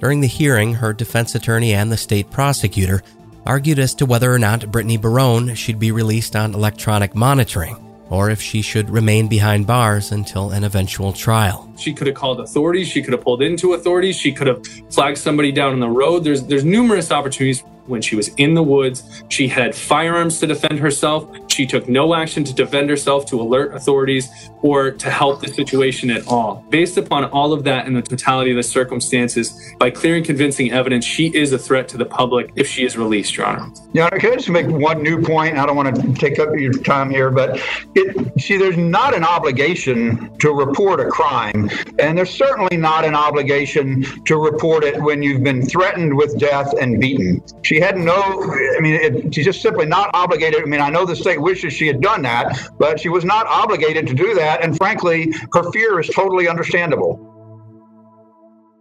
During 0.00 0.20
the 0.20 0.26
hearing, 0.26 0.74
her 0.74 0.92
defense 0.92 1.34
attorney 1.34 1.74
and 1.74 1.90
the 1.90 1.96
state 1.96 2.30
prosecutor 2.30 3.02
argued 3.46 3.78
as 3.78 3.94
to 3.94 4.06
whether 4.06 4.32
or 4.32 4.38
not 4.38 4.70
Brittany 4.70 4.96
Barone 4.96 5.54
should 5.54 5.78
be 5.78 5.92
released 5.92 6.36
on 6.36 6.54
electronic 6.54 7.14
monitoring 7.14 7.84
or 8.10 8.30
if 8.30 8.40
she 8.40 8.62
should 8.62 8.90
remain 8.90 9.28
behind 9.28 9.66
bars 9.66 10.12
until 10.12 10.50
an 10.50 10.64
eventual 10.64 11.12
trial. 11.12 11.72
She 11.76 11.92
could 11.92 12.06
have 12.06 12.16
called 12.16 12.40
authorities, 12.40 12.88
she 12.88 13.02
could 13.02 13.12
have 13.12 13.22
pulled 13.22 13.42
into 13.42 13.72
authorities, 13.72 14.16
she 14.16 14.32
could 14.32 14.46
have 14.46 14.64
flagged 14.90 15.18
somebody 15.18 15.52
down 15.52 15.72
on 15.72 15.80
the 15.80 15.88
road. 15.88 16.24
There's 16.24 16.44
there's 16.44 16.64
numerous 16.64 17.10
opportunities 17.10 17.64
when 17.86 18.00
she 18.00 18.16
was 18.16 18.28
in 18.36 18.54
the 18.54 18.62
woods. 18.62 19.22
She 19.28 19.48
had 19.48 19.74
firearms 19.74 20.38
to 20.40 20.46
defend 20.46 20.78
herself. 20.78 21.28
She 21.54 21.66
took 21.66 21.88
no 21.88 22.14
action 22.14 22.42
to 22.44 22.52
defend 22.52 22.90
herself, 22.90 23.26
to 23.26 23.40
alert 23.40 23.74
authorities, 23.74 24.28
or 24.60 24.90
to 24.90 25.08
help 25.08 25.40
the 25.40 25.46
situation 25.46 26.10
at 26.10 26.26
all. 26.26 26.64
Based 26.68 26.96
upon 26.96 27.26
all 27.26 27.52
of 27.52 27.62
that 27.64 27.86
and 27.86 27.96
the 27.96 28.02
totality 28.02 28.50
of 28.50 28.56
the 28.56 28.62
circumstances, 28.64 29.54
by 29.78 29.90
clear 29.90 30.16
and 30.16 30.26
convincing 30.26 30.72
evidence, 30.72 31.04
she 31.04 31.28
is 31.28 31.52
a 31.52 31.58
threat 31.58 31.86
to 31.90 31.96
the 31.96 32.04
public 32.04 32.50
if 32.56 32.66
she 32.66 32.84
is 32.84 32.96
released, 32.96 33.36
Your 33.36 33.46
Honor. 33.46 33.72
Yeah, 33.92 34.10
can 34.10 34.32
I 34.32 34.34
just 34.36 34.48
make 34.48 34.66
one 34.66 35.00
new 35.00 35.22
point? 35.22 35.56
I 35.56 35.64
don't 35.64 35.76
want 35.76 35.94
to 35.94 36.14
take 36.14 36.40
up 36.40 36.48
your 36.56 36.72
time 36.72 37.08
here, 37.08 37.30
but 37.30 37.60
it, 37.94 38.40
see, 38.40 38.56
there's 38.56 38.76
not 38.76 39.14
an 39.14 39.22
obligation 39.22 40.36
to 40.38 40.50
report 40.50 40.98
a 40.98 41.06
crime, 41.06 41.70
and 42.00 42.18
there's 42.18 42.30
certainly 42.30 42.76
not 42.76 43.04
an 43.04 43.14
obligation 43.14 44.02
to 44.24 44.38
report 44.38 44.82
it 44.82 45.00
when 45.00 45.22
you've 45.22 45.44
been 45.44 45.64
threatened 45.64 46.16
with 46.16 46.36
death 46.40 46.74
and 46.80 47.00
beaten. 47.00 47.40
She 47.62 47.78
had 47.78 47.96
no, 47.96 48.12
I 48.16 48.80
mean, 48.80 48.94
it, 48.94 49.32
she's 49.32 49.44
just 49.44 49.62
simply 49.62 49.86
not 49.86 50.10
obligated. 50.14 50.62
I 50.62 50.64
mean, 50.64 50.80
I 50.80 50.90
know 50.90 51.04
the 51.04 51.14
state 51.14 51.40
wishes 51.44 51.72
she 51.72 51.86
had 51.86 52.00
done 52.00 52.22
that, 52.22 52.70
but 52.78 52.98
she 52.98 53.08
was 53.08 53.24
not 53.24 53.46
obligated 53.46 54.08
to 54.08 54.14
do 54.14 54.34
that. 54.34 54.64
And 54.64 54.76
frankly, 54.76 55.32
her 55.52 55.70
fear 55.70 56.00
is 56.00 56.08
totally 56.08 56.48
understandable. 56.48 57.30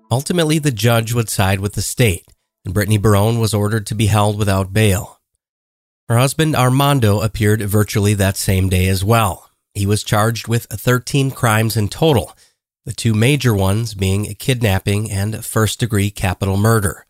Ultimately, 0.10 0.60
the 0.60 0.72
judge 0.72 1.14
would 1.14 1.30
side 1.30 1.60
with 1.60 1.74
the 1.74 1.82
state, 1.82 2.26
and 2.66 2.74
Brittany 2.74 2.98
Barone 2.98 3.40
was 3.40 3.54
ordered 3.54 3.86
to 3.88 3.96
be 3.96 4.08
held 4.08 4.38
without 4.38 4.74
bail. 4.74 5.20
Her 6.10 6.18
husband 6.18 6.56
Armando 6.56 7.22
appeared 7.22 7.62
virtually 7.62 8.14
that 8.16 8.38
same 8.38 8.70
day 8.70 8.88
as 8.88 9.04
well. 9.04 9.50
He 9.74 9.86
was 9.86 10.04
charged 10.04 10.48
with 10.48 10.66
13 10.66 11.32
crimes 11.32 11.76
in 11.76 11.90
total, 11.90 12.34
the 12.86 12.94
two 12.94 13.14
major 13.14 13.56
ones 13.56 13.94
being 13.94 14.26
kidnapping 14.36 15.10
and 15.10 15.44
first 15.44 15.80
degree 15.80 16.12
capital 16.12 16.58
murder. 16.58 17.06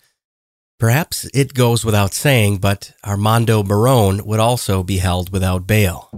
Perhaps 0.84 1.30
it 1.34 1.54
goes 1.54 1.86
without 1.86 2.14
saying, 2.14 2.58
but 2.58 2.92
Armando 3.06 3.64
Barone 3.64 4.20
would 4.26 4.42
also 4.42 4.84
be 4.84 4.98
held 4.98 5.32
without 5.32 5.66
bail. 5.66 6.10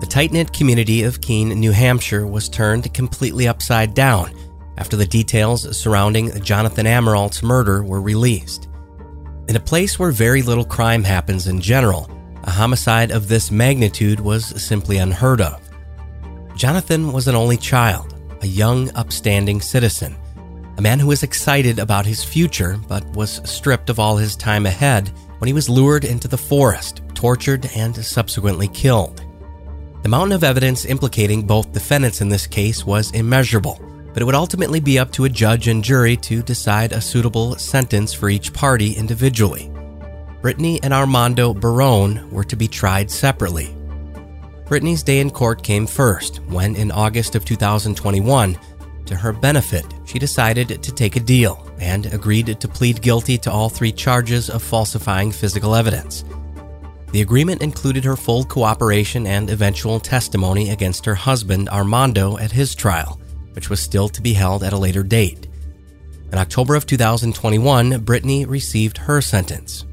The 0.00 0.06
tight 0.08 0.32
knit 0.32 0.54
community 0.54 1.02
of 1.02 1.20
Keene, 1.20 1.50
New 1.50 1.72
Hampshire 1.72 2.26
was 2.26 2.48
turned 2.48 2.94
completely 2.94 3.46
upside 3.46 3.92
down 3.92 4.32
after 4.78 4.96
the 4.96 5.04
details 5.04 5.76
surrounding 5.76 6.42
Jonathan 6.42 6.86
Amerault's 6.86 7.42
murder 7.42 7.82
were 7.82 8.00
released. 8.00 8.68
In 9.48 9.56
a 9.56 9.60
place 9.60 9.98
where 9.98 10.12
very 10.12 10.40
little 10.40 10.64
crime 10.64 11.04
happens 11.04 11.46
in 11.46 11.60
general, 11.60 12.10
a 12.44 12.50
homicide 12.50 13.10
of 13.10 13.28
this 13.28 13.50
magnitude 13.50 14.18
was 14.18 14.46
simply 14.62 14.96
unheard 14.96 15.42
of. 15.42 15.60
Jonathan 16.56 17.12
was 17.12 17.28
an 17.28 17.34
only 17.34 17.58
child, 17.58 18.14
a 18.40 18.46
young, 18.46 18.90
upstanding 18.94 19.60
citizen, 19.60 20.16
a 20.78 20.82
man 20.82 20.98
who 20.98 21.08
was 21.08 21.22
excited 21.22 21.78
about 21.78 22.06
his 22.06 22.24
future 22.24 22.78
but 22.88 23.04
was 23.14 23.40
stripped 23.48 23.90
of 23.90 23.98
all 23.98 24.16
his 24.16 24.34
time 24.36 24.66
ahead 24.66 25.08
when 25.38 25.46
he 25.46 25.52
was 25.52 25.68
lured 25.68 26.04
into 26.04 26.28
the 26.28 26.38
forest, 26.38 27.02
tortured, 27.14 27.68
and 27.76 27.94
subsequently 27.96 28.68
killed. 28.68 29.24
The 30.02 30.08
mountain 30.08 30.32
of 30.32 30.44
evidence 30.44 30.86
implicating 30.86 31.46
both 31.46 31.72
defendants 31.72 32.22
in 32.22 32.30
this 32.30 32.46
case 32.46 32.86
was 32.86 33.10
immeasurable, 33.10 33.78
but 34.12 34.22
it 34.22 34.24
would 34.24 34.34
ultimately 34.34 34.80
be 34.80 34.98
up 34.98 35.12
to 35.12 35.26
a 35.26 35.28
judge 35.28 35.68
and 35.68 35.84
jury 35.84 36.16
to 36.16 36.42
decide 36.42 36.92
a 36.92 37.00
suitable 37.00 37.56
sentence 37.56 38.14
for 38.14 38.30
each 38.30 38.52
party 38.52 38.92
individually. 38.94 39.70
Brittany 40.40 40.80
and 40.82 40.94
Armando 40.94 41.52
Barone 41.52 42.30
were 42.30 42.44
to 42.44 42.56
be 42.56 42.66
tried 42.66 43.10
separately. 43.10 43.76
Brittany's 44.70 45.02
day 45.02 45.18
in 45.18 45.32
court 45.32 45.64
came 45.64 45.84
first 45.84 46.36
when, 46.44 46.76
in 46.76 46.92
August 46.92 47.34
of 47.34 47.44
2021, 47.44 48.56
to 49.06 49.16
her 49.16 49.32
benefit, 49.32 49.84
she 50.04 50.16
decided 50.16 50.80
to 50.80 50.92
take 50.92 51.16
a 51.16 51.20
deal 51.20 51.68
and 51.80 52.06
agreed 52.14 52.60
to 52.60 52.68
plead 52.68 53.02
guilty 53.02 53.36
to 53.38 53.50
all 53.50 53.68
three 53.68 53.90
charges 53.90 54.48
of 54.48 54.62
falsifying 54.62 55.32
physical 55.32 55.74
evidence. 55.74 56.24
The 57.10 57.20
agreement 57.20 57.62
included 57.62 58.04
her 58.04 58.14
full 58.14 58.44
cooperation 58.44 59.26
and 59.26 59.50
eventual 59.50 59.98
testimony 59.98 60.70
against 60.70 61.04
her 61.04 61.16
husband, 61.16 61.68
Armando, 61.68 62.38
at 62.38 62.52
his 62.52 62.76
trial, 62.76 63.20
which 63.54 63.70
was 63.70 63.80
still 63.80 64.08
to 64.10 64.22
be 64.22 64.34
held 64.34 64.62
at 64.62 64.72
a 64.72 64.78
later 64.78 65.02
date. 65.02 65.48
In 66.30 66.38
October 66.38 66.76
of 66.76 66.86
2021, 66.86 68.04
Brittany 68.04 68.44
received 68.44 68.98
her 68.98 69.20
sentence. 69.20 69.84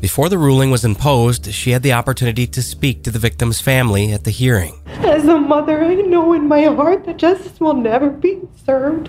Before 0.00 0.28
the 0.28 0.38
ruling 0.38 0.70
was 0.70 0.84
imposed, 0.84 1.52
she 1.52 1.70
had 1.70 1.82
the 1.82 1.94
opportunity 1.94 2.46
to 2.46 2.62
speak 2.62 3.02
to 3.02 3.10
the 3.10 3.18
victim's 3.18 3.60
family 3.60 4.12
at 4.12 4.24
the 4.24 4.30
hearing. 4.30 4.78
As 4.86 5.24
a 5.24 5.38
mother, 5.38 5.82
I 5.82 5.94
know 5.94 6.34
in 6.34 6.46
my 6.46 6.64
heart 6.64 7.06
that 7.06 7.16
justice 7.16 7.58
will 7.60 7.74
never 7.74 8.10
be 8.10 8.40
served. 8.64 9.08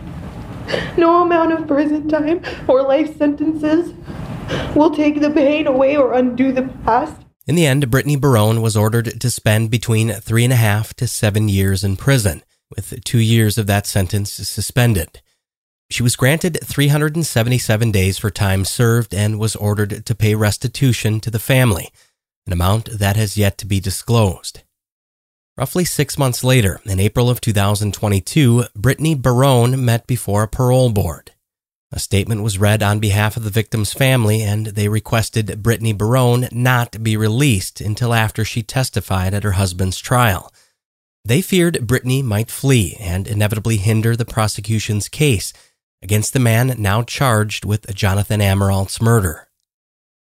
No 0.98 1.24
amount 1.24 1.54
of 1.54 1.68
prison 1.68 2.08
time 2.08 2.42
or 2.68 2.82
life 2.84 3.18
sentences 3.18 3.94
will 4.76 4.96
take 4.96 5.20
the 5.20 5.30
pain 5.30 5.68
away 5.68 5.98
or 5.98 6.14
undo 6.14 6.52
the 6.52 6.64
past. 6.84 7.22
In 7.46 7.56
the 7.56 7.66
end, 7.66 7.92
Brittany 7.92 8.16
Barone 8.16 8.62
was 8.62 8.76
ordered 8.78 9.20
to 9.20 9.32
spend 9.32 9.70
between 9.70 10.14
three 10.14 10.44
and 10.44 10.54
a 10.54 10.58
half 10.58 10.94
to 10.96 11.08
seven 11.08 11.48
years 11.50 11.84
in 11.84 11.98
prison, 11.98 12.44
with 12.76 13.04
two 13.04 13.20
years 13.20 13.58
of 13.58 13.68
that 13.68 13.86
sentence 13.86 14.32
suspended. 14.32 15.22
She 15.90 16.04
was 16.04 16.18
granted 16.18 16.60
377 16.64 17.92
days 17.92 18.18
for 18.18 18.30
time 18.30 18.66
served 18.66 19.14
and 19.14 19.40
was 19.40 19.56
ordered 19.56 20.06
to 20.06 20.16
pay 20.16 20.36
restitution 20.36 21.20
to 21.22 21.32
the 21.32 21.40
family, 21.40 21.90
an 22.46 22.54
amount 22.54 23.00
that 23.00 23.16
has 23.16 23.38
yet 23.38 23.58
to 23.60 23.66
be 23.66 23.80
disclosed. 23.80 24.64
Roughly 25.58 25.86
six 25.86 26.18
months 26.18 26.44
later, 26.44 26.82
in 26.86 27.00
April 27.00 27.30
of 27.30 27.42
2022, 27.42 28.66
Brittany 28.76 29.16
Barone 29.16 29.84
met 29.84 30.06
before 30.06 30.44
a 30.44 30.48
parole 30.48 30.92
board. 30.92 31.32
A 31.92 32.00
statement 32.00 32.44
was 32.44 32.60
read 32.60 32.84
on 32.84 33.00
behalf 33.00 33.38
of 33.38 33.46
the 33.46 33.50
victim's 33.50 33.94
family, 33.94 34.44
and 34.44 34.68
they 34.68 34.90
requested 34.90 35.64
Brittany 35.64 35.94
Barone 35.94 36.50
not 36.52 37.02
be 37.02 37.16
released 37.16 37.80
until 37.80 38.14
after 38.14 38.44
she 38.44 38.62
testified 38.62 39.34
at 39.34 39.44
her 39.44 39.54
husband's 39.54 40.00
trial. 40.00 40.54
They 41.24 41.42
feared 41.42 41.88
Brittany 41.88 42.22
might 42.22 42.52
flee 42.52 42.98
and 43.00 43.26
inevitably 43.26 43.78
hinder 43.78 44.16
the 44.16 44.26
prosecution's 44.26 45.08
case 45.08 45.54
against 46.02 46.34
the 46.34 46.40
man 46.40 46.76
now 46.78 47.04
charged 47.04 47.66
with 47.66 47.94
Jonathan 47.94 48.42
Amerault's 48.42 49.02
murder. 49.02 49.48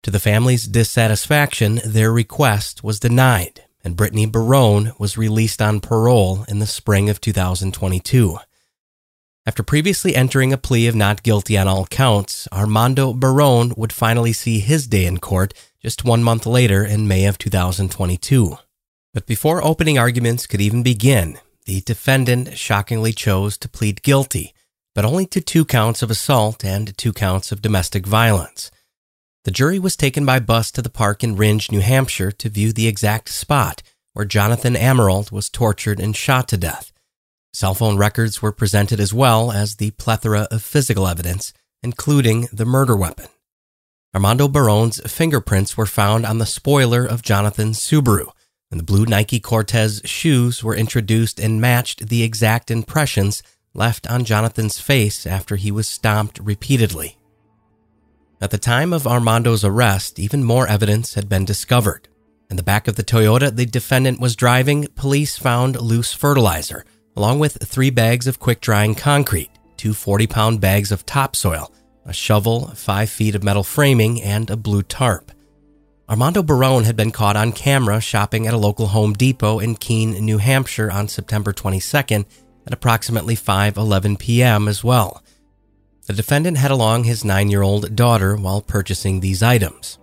To 0.04 0.12
the 0.12 0.20
family's 0.20 0.68
dissatisfaction, 0.68 1.80
their 1.86 2.12
request 2.12 2.84
was 2.84 3.00
denied, 3.00 3.64
and 3.84 3.96
Brittany 3.96 4.26
Barone 4.26 4.92
was 5.00 5.18
released 5.18 5.62
on 5.62 5.80
parole 5.80 6.46
in 6.48 6.60
the 6.60 6.68
spring 6.68 7.10
of 7.10 7.22
2022. 7.22 8.38
After 9.46 9.62
previously 9.62 10.16
entering 10.16 10.54
a 10.54 10.58
plea 10.58 10.88
of 10.88 10.96
not 10.96 11.24
guilty 11.24 11.58
on 11.58 11.68
all 11.68 11.86
counts, 11.86 12.48
Armando 12.54 13.14
Barone 13.14 13.74
would 13.76 13.92
finally 13.92 14.32
see 14.32 14.60
his 14.60 14.88
day 14.88 15.06
in 15.06 15.20
court 15.20 15.54
just 15.82 16.06
one 16.06 16.24
month 16.24 16.46
later 16.46 16.86
in 16.86 17.10
May 17.10 17.26
of 17.26 17.38
2022. 17.38 18.58
But 19.14 19.26
before 19.26 19.64
opening 19.64 19.98
arguments 19.98 20.48
could 20.48 20.62
even 20.62 20.82
begin, 20.82 21.40
the 21.66 21.82
defendant 21.82 22.58
shockingly 22.58 23.12
chose 23.12 23.58
to 23.58 23.70
plead 23.70 24.02
guilty, 24.02 24.54
but 24.96 25.06
only 25.06 25.26
to 25.28 25.42
two 25.42 25.66
counts 25.66 26.02
of 26.02 26.12
assault 26.12 26.64
and 26.64 26.98
two 26.98 27.14
counts 27.14 27.52
of 27.52 27.62
domestic 27.62 28.06
violence. 28.06 28.72
The 29.44 29.52
jury 29.52 29.80
was 29.80 29.96
taken 29.96 30.26
by 30.26 30.40
bus 30.40 30.72
to 30.72 30.82
the 30.82 30.90
park 30.90 31.24
in 31.24 31.36
Rindge, 31.36 31.72
New 31.72 31.82
Hampshire 31.82 32.32
to 32.32 32.50
view 32.50 32.72
the 32.72 32.88
exact 32.88 33.30
spot 33.30 33.82
where 34.14 34.26
Jonathan 34.26 34.76
Amerault 34.76 35.32
was 35.32 35.50
tortured 35.50 36.00
and 36.00 36.16
shot 36.16 36.48
to 36.50 36.58
death. 36.58 36.92
Cell 37.52 37.74
phone 37.74 37.98
records 37.98 38.42
were 38.42 38.52
presented 38.52 39.00
as 39.00 39.14
well 39.14 39.52
as 39.52 39.76
the 39.76 39.92
plethora 39.92 40.48
of 40.50 40.64
physical 40.64 41.08
evidence, 41.08 41.54
including 41.82 42.48
the 42.54 42.66
murder 42.66 42.96
weapon. 42.96 43.28
Armando 44.16 44.48
Barone's 44.48 45.02
fingerprints 45.12 45.76
were 45.76 45.88
found 45.88 46.26
on 46.26 46.38
the 46.38 46.46
spoiler 46.46 47.04
of 47.06 47.24
Jonathan's 47.24 47.80
Subaru, 47.80 48.28
and 48.72 48.80
the 48.80 48.84
blue 48.84 49.06
Nike 49.06 49.40
Cortez 49.40 50.02
shoes 50.06 50.64
were 50.64 50.76
introduced 50.76 51.40
and 51.40 51.60
matched 51.60 52.10
the 52.10 52.24
exact 52.24 52.72
impressions 52.72 53.44
left 53.74 54.10
on 54.10 54.26
Jonathan's 54.26 54.80
face 54.80 55.26
after 55.26 55.56
he 55.56 55.72
was 55.72 55.88
stomped 55.88 56.40
repeatedly. 56.40 57.18
At 58.42 58.52
the 58.52 58.58
time 58.58 58.94
of 58.94 59.08
Armando's 59.08 59.64
arrest, 59.64 60.20
even 60.20 60.44
more 60.44 60.68
evidence 60.68 61.14
had 61.14 61.30
been 61.30 61.46
discovered. 61.46 62.08
In 62.50 62.58
the 62.58 62.64
back 62.64 62.88
of 62.88 62.96
the 62.96 63.04
Toyota 63.04 63.56
the 63.56 63.66
defendant 63.66 64.20
was 64.20 64.36
driving, 64.36 64.88
police 64.96 65.38
found 65.38 65.82
loose 65.82 66.14
fertilizer 66.14 66.86
along 67.16 67.40
with 67.40 67.64
three 67.64 67.90
bags 67.90 68.28
of 68.28 68.40
quick 68.40 68.62
drying 68.62 68.96
concrete, 68.96 69.50
two 69.78 69.94
40 69.94 70.28
pound 70.28 70.62
bags 70.62 70.92
of 70.92 71.06
topsoil, 71.06 71.72
a 72.06 72.14
shovel, 72.14 72.68
five 72.70 73.10
feet 73.10 73.36
of 73.36 73.44
metal 73.44 73.64
framing, 73.64 74.22
and 74.22 74.50
a 74.50 74.58
blue 74.58 74.84
tarp. 74.84 75.32
Armando 76.10 76.44
Barone 76.44 76.84
had 76.84 76.98
been 76.98 77.12
caught 77.12 77.38
on 77.38 77.54
camera 77.54 78.02
shopping 78.02 78.46
at 78.46 78.54
a 78.54 78.58
local 78.58 78.88
Home 78.88 79.14
Depot 79.14 79.60
in 79.60 79.76
Keene, 79.76 80.12
New 80.26 80.38
Hampshire 80.38 80.92
on 80.92 81.08
September 81.08 81.54
22nd 81.54 82.26
at 82.66 82.74
approximately 82.74 83.36
5:11 83.36 84.20
p.m. 84.20 84.68
as 84.68 84.84
well. 84.84 85.24
The 86.06 86.14
defendant 86.14 86.58
had 86.58 86.72
along 86.72 87.06
his 87.06 87.24
9-year-old 87.24 87.96
daughter 87.96 88.36
while 88.36 88.62
purchasing 88.62 89.20
these 89.20 89.42
items. 89.42 89.98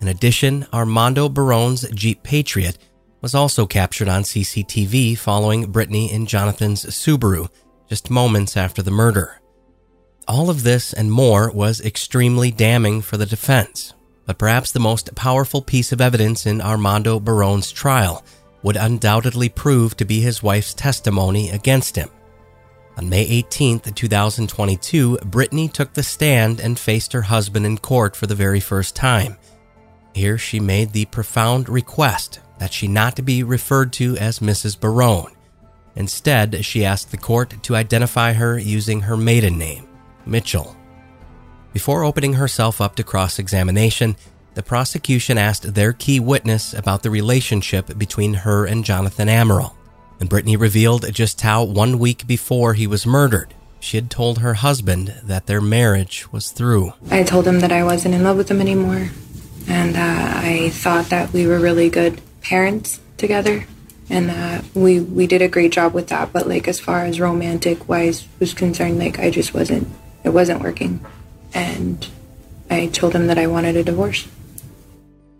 In 0.00 0.08
addition, 0.08 0.66
Armando 0.72 1.28
Barone's 1.28 1.88
Jeep 1.90 2.22
Patriot 2.22 2.78
was 3.22 3.34
also 3.34 3.66
captured 3.66 4.08
on 4.08 4.22
CCTV 4.22 5.16
following 5.16 5.72
Brittany 5.72 6.10
and 6.12 6.28
Jonathan's 6.28 6.84
Subaru 6.84 7.48
just 7.88 8.10
moments 8.10 8.56
after 8.56 8.82
the 8.82 8.90
murder. 8.90 9.40
All 10.28 10.50
of 10.50 10.62
this 10.62 10.92
and 10.92 11.10
more 11.10 11.50
was 11.50 11.80
extremely 11.80 12.50
damning 12.50 13.00
for 13.00 13.16
the 13.16 13.26
defense, 13.26 13.94
but 14.26 14.38
perhaps 14.38 14.72
the 14.72 14.80
most 14.80 15.14
powerful 15.14 15.62
piece 15.62 15.92
of 15.92 16.00
evidence 16.00 16.46
in 16.46 16.60
Armando 16.60 17.18
Barone's 17.18 17.72
trial 17.72 18.24
would 18.66 18.76
undoubtedly 18.76 19.48
prove 19.48 19.96
to 19.96 20.04
be 20.04 20.20
his 20.20 20.42
wife's 20.42 20.74
testimony 20.74 21.50
against 21.50 21.94
him. 21.94 22.10
On 22.96 23.08
May 23.08 23.22
18, 23.22 23.78
2022, 23.78 25.18
Brittany 25.18 25.68
took 25.68 25.92
the 25.92 26.02
stand 26.02 26.58
and 26.58 26.76
faced 26.76 27.12
her 27.12 27.22
husband 27.22 27.64
in 27.64 27.78
court 27.78 28.16
for 28.16 28.26
the 28.26 28.34
very 28.34 28.58
first 28.58 28.96
time. 28.96 29.36
Here 30.16 30.36
she 30.36 30.58
made 30.58 30.90
the 30.90 31.04
profound 31.04 31.68
request 31.68 32.40
that 32.58 32.72
she 32.72 32.88
not 32.88 33.24
be 33.24 33.44
referred 33.44 33.92
to 33.92 34.16
as 34.16 34.40
Mrs. 34.40 34.80
Barone. 34.80 35.36
Instead, 35.94 36.64
she 36.64 36.84
asked 36.84 37.12
the 37.12 37.18
court 37.18 37.62
to 37.62 37.76
identify 37.76 38.32
her 38.32 38.58
using 38.58 39.02
her 39.02 39.16
maiden 39.16 39.58
name, 39.58 39.86
Mitchell. 40.26 40.76
Before 41.72 42.02
opening 42.02 42.32
herself 42.32 42.80
up 42.80 42.96
to 42.96 43.04
cross 43.04 43.38
examination, 43.38 44.16
the 44.56 44.62
prosecution 44.62 45.36
asked 45.36 45.74
their 45.74 45.92
key 45.92 46.18
witness 46.18 46.72
about 46.72 47.02
the 47.02 47.10
relationship 47.10 47.98
between 47.98 48.32
her 48.32 48.64
and 48.64 48.86
Jonathan 48.86 49.28
Amerault. 49.28 49.74
And 50.18 50.30
Brittany 50.30 50.56
revealed 50.56 51.12
just 51.12 51.42
how 51.42 51.62
one 51.62 51.98
week 51.98 52.26
before 52.26 52.72
he 52.72 52.86
was 52.86 53.04
murdered, 53.04 53.52
she 53.80 53.98
had 53.98 54.10
told 54.10 54.38
her 54.38 54.54
husband 54.54 55.14
that 55.22 55.44
their 55.44 55.60
marriage 55.60 56.32
was 56.32 56.52
through. 56.52 56.94
I 57.10 57.22
told 57.22 57.46
him 57.46 57.60
that 57.60 57.70
I 57.70 57.84
wasn't 57.84 58.14
in 58.14 58.24
love 58.24 58.38
with 58.38 58.50
him 58.50 58.62
anymore, 58.62 59.10
and 59.68 59.94
uh, 59.94 60.40
I 60.40 60.70
thought 60.72 61.10
that 61.10 61.34
we 61.34 61.46
were 61.46 61.58
really 61.58 61.90
good 61.90 62.22
parents 62.40 62.98
together, 63.18 63.66
and 64.08 64.30
uh, 64.30 64.62
we 64.72 65.00
we 65.00 65.26
did 65.26 65.42
a 65.42 65.48
great 65.48 65.72
job 65.72 65.92
with 65.92 66.08
that. 66.08 66.32
But 66.32 66.48
like 66.48 66.66
as 66.66 66.80
far 66.80 67.04
as 67.04 67.20
romantic 67.20 67.90
wise 67.90 68.26
was 68.40 68.54
concerned, 68.54 68.98
like 68.98 69.18
I 69.18 69.30
just 69.30 69.52
wasn't 69.52 69.86
it 70.24 70.30
wasn't 70.30 70.62
working, 70.62 71.04
and 71.52 72.08
I 72.70 72.86
told 72.86 73.14
him 73.14 73.26
that 73.26 73.36
I 73.36 73.48
wanted 73.48 73.76
a 73.76 73.84
divorce. 73.84 74.26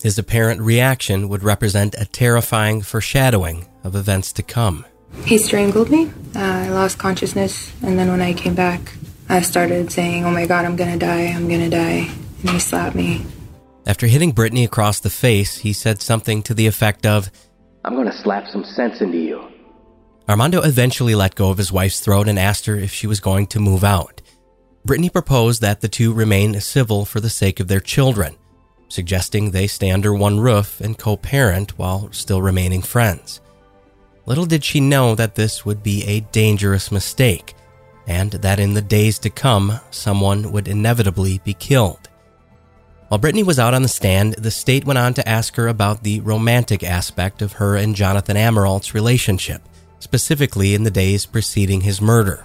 His 0.07 0.20
apparent 0.20 0.61
reaction 0.61 1.28
would 1.30 1.42
represent 1.42 1.96
a 1.98 2.04
terrifying 2.04 2.80
foreshadowing 2.80 3.66
of 3.82 3.96
events 3.96 4.32
to 4.34 4.42
come. 4.44 4.86
He 5.24 5.36
strangled 5.36 5.90
me. 5.90 6.12
Uh, 6.32 6.38
I 6.38 6.68
lost 6.68 6.96
consciousness, 6.96 7.72
and 7.82 7.98
then 7.98 8.09
when 8.12 8.22
I 8.22 8.32
came 8.32 8.54
back, 8.54 8.92
I 9.28 9.40
started 9.40 9.90
saying, 9.90 10.24
"Oh 10.24 10.30
my 10.30 10.46
God, 10.46 10.64
I'm 10.64 10.76
gonna 10.76 10.96
die! 10.96 11.34
I'm 11.34 11.48
gonna 11.48 11.68
die!" 11.68 12.09
And 12.42 12.50
he 12.50 12.61
slapped 12.61 12.94
me. 12.94 13.26
After 13.84 14.07
hitting 14.07 14.30
Brittany 14.30 14.62
across 14.62 15.00
the 15.00 15.11
face, 15.11 15.57
he 15.57 15.72
said 15.72 16.00
something 16.00 16.40
to 16.44 16.54
the 16.54 16.68
effect 16.68 17.04
of, 17.04 17.28
I'm 17.84 17.96
going 17.96 18.07
to 18.07 18.16
slap 18.16 18.46
some 18.46 18.62
sense 18.62 19.00
into 19.00 19.18
you. 19.18 19.48
Armando 20.28 20.62
eventually 20.62 21.16
let 21.16 21.34
go 21.34 21.50
of 21.50 21.59
his 21.59 21.72
wife's 21.72 21.98
throat 21.98 22.28
and 22.28 22.38
asked 22.38 22.66
her 22.66 22.76
if 22.76 22.92
she 22.92 23.09
was 23.09 23.18
going 23.18 23.48
to 23.48 23.59
move 23.59 23.82
out. 23.82 24.22
Brittany 24.84 25.11
proposed 25.11 25.62
that 25.62 25.80
the 25.80 25.88
two 25.88 26.12
remain 26.12 26.61
civil 26.61 27.04
for 27.04 27.18
the 27.18 27.28
sake 27.28 27.59
of 27.59 27.66
their 27.66 27.80
children, 27.80 28.36
suggesting 28.89 29.51
they 29.51 29.66
stay 29.66 29.91
under 29.91 30.14
one 30.14 30.41
roof 30.41 30.80
and 30.80 30.99
co 30.99 31.16
parent 31.16 31.78
while 31.78 32.11
still 32.12 32.43
remaining 32.43 32.82
friends. 32.82 33.41
Little 34.26 34.47
did 34.47 34.64
she 34.64 34.80
know 34.80 35.14
that 35.14 35.37
this 35.37 35.64
would 35.64 35.82
be 35.82 36.05
a 36.05 36.20
dangerous 36.20 36.91
mistake, 36.91 37.55
and 38.07 38.32
that 38.32 38.59
in 38.59 38.74
the 38.74 38.82
days 38.82 39.18
to 39.20 39.30
come, 39.30 39.80
someone 39.91 40.53
would 40.53 40.68
inevitably 40.68 41.41
be 41.45 41.55
killed. 41.55 42.09
While 43.09 43.18
Brittany 43.18 43.45
was 43.45 43.61
out 43.61 43.72
on 43.72 43.82
the 43.82 43.89
stand, 43.89 44.34
the 44.34 44.51
state 44.51 44.84
went 44.84 44.99
on 44.99 45.14
to 45.14 45.28
ask 45.28 45.55
her 45.55 45.68
about 45.68 46.03
the 46.03 46.20
romantic 46.20 46.82
aspect 46.82 47.41
of 47.41 47.55
her 47.55 47.76
and 47.76 47.95
Jonathan 47.95 48.37
Amerault's 48.37 48.95
relationship, 48.95 49.62
specifically 50.01 50.74
in 50.74 50.82
the 50.82 50.91
days 50.91 51.24
preceding 51.24 51.82
his 51.82 52.01
murder. 52.01 52.45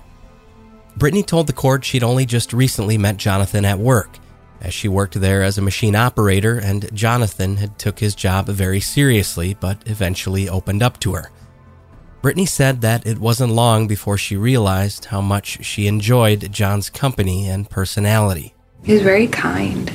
Brittany 0.95 1.23
told 1.23 1.47
the 1.47 1.53
court 1.53 1.83
she'd 1.83 2.03
only 2.03 2.27
just 2.27 2.53
recently 2.53 2.97
met 2.97 3.17
Jonathan 3.17 3.65
at 3.65 3.79
work, 3.79 4.19
as 4.61 4.73
she 4.73 4.87
worked 4.87 5.15
there 5.15 5.43
as 5.43 5.57
a 5.57 5.61
machine 5.61 5.95
operator 5.95 6.57
and 6.59 6.93
Jonathan 6.95 7.57
had 7.57 7.77
took 7.77 7.99
his 7.99 8.15
job 8.15 8.47
very 8.47 8.79
seriously 8.79 9.55
but 9.59 9.81
eventually 9.85 10.47
opened 10.47 10.83
up 10.83 10.99
to 10.99 11.13
her. 11.13 11.31
Brittany 12.21 12.45
said 12.45 12.81
that 12.81 13.05
it 13.07 13.17
wasn't 13.17 13.51
long 13.51 13.87
before 13.87 14.17
she 14.17 14.37
realized 14.37 15.05
how 15.05 15.21
much 15.21 15.65
she 15.65 15.87
enjoyed 15.87 16.51
John's 16.51 16.89
company 16.89 17.49
and 17.49 17.67
personality. 17.67 18.53
He 18.83 18.93
was 18.93 19.01
very 19.01 19.27
kind. 19.27 19.89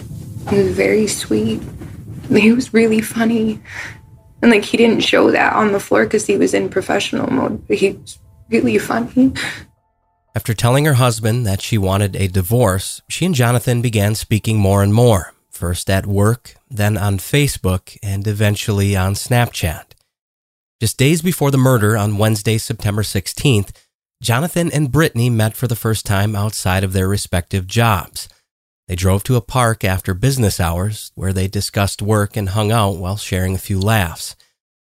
He 0.51 0.57
was 0.57 0.73
very 0.75 1.07
sweet. 1.07 1.62
He 2.29 2.53
was 2.53 2.75
really 2.75 3.01
funny. 3.01 3.61
And 4.43 4.51
like 4.51 4.64
he 4.64 4.77
didn't 4.77 5.01
show 5.01 5.31
that 5.31 5.53
on 5.53 5.71
the 5.71 5.79
floor 5.81 6.05
because 6.05 6.27
he 6.27 6.37
was 6.37 6.53
in 6.53 6.69
professional 6.69 7.31
mode, 7.33 7.67
but 7.69 7.77
he 7.77 7.93
was 7.93 8.19
really 8.51 8.79
funny. 8.79 9.33
After 10.37 10.53
telling 10.53 10.84
her 10.84 10.93
husband 10.93 11.47
that 11.47 11.62
she 11.62 11.78
wanted 11.78 12.14
a 12.14 12.28
divorce, 12.28 13.01
she 13.09 13.24
and 13.24 13.34
Jonathan 13.34 13.80
began 13.80 14.14
speaking 14.14 14.59
more 14.59 14.82
and 14.82 14.93
more, 14.93 15.32
first 15.49 15.89
at 15.89 16.05
work, 16.05 16.57
then 16.68 16.99
on 16.99 17.16
Facebook, 17.16 17.97
and 18.03 18.26
eventually 18.26 18.95
on 18.95 19.14
Snapchat. 19.14 19.93
Just 20.78 20.99
days 20.99 21.22
before 21.22 21.51
the 21.51 21.57
murder 21.57 21.97
on 21.97 22.18
Wednesday, 22.18 22.59
September 22.59 23.01
16th, 23.01 23.70
Jonathan 24.22 24.70
and 24.74 24.93
Brittany 24.93 25.30
met 25.30 25.57
for 25.57 25.68
the 25.68 25.74
first 25.74 26.05
time 26.05 26.37
outside 26.37 26.84
of 26.84 26.93
their 26.93 27.09
respective 27.09 27.66
jobs. 27.66 28.28
They 28.89 28.95
drove 28.95 29.24
to 29.24 29.37
a 29.37 29.41
park 29.41 29.84
after 29.84 30.12
business 30.12 30.61
hours 30.61 31.12
where 31.14 31.32
they 31.32 31.49
discussed 31.49 32.03
work 32.03 32.37
and 32.37 32.51
hung 32.51 32.70
out 32.70 32.99
while 32.99 33.16
sharing 33.16 33.55
a 33.55 33.59
few 33.66 33.80
laughs. 33.80 34.37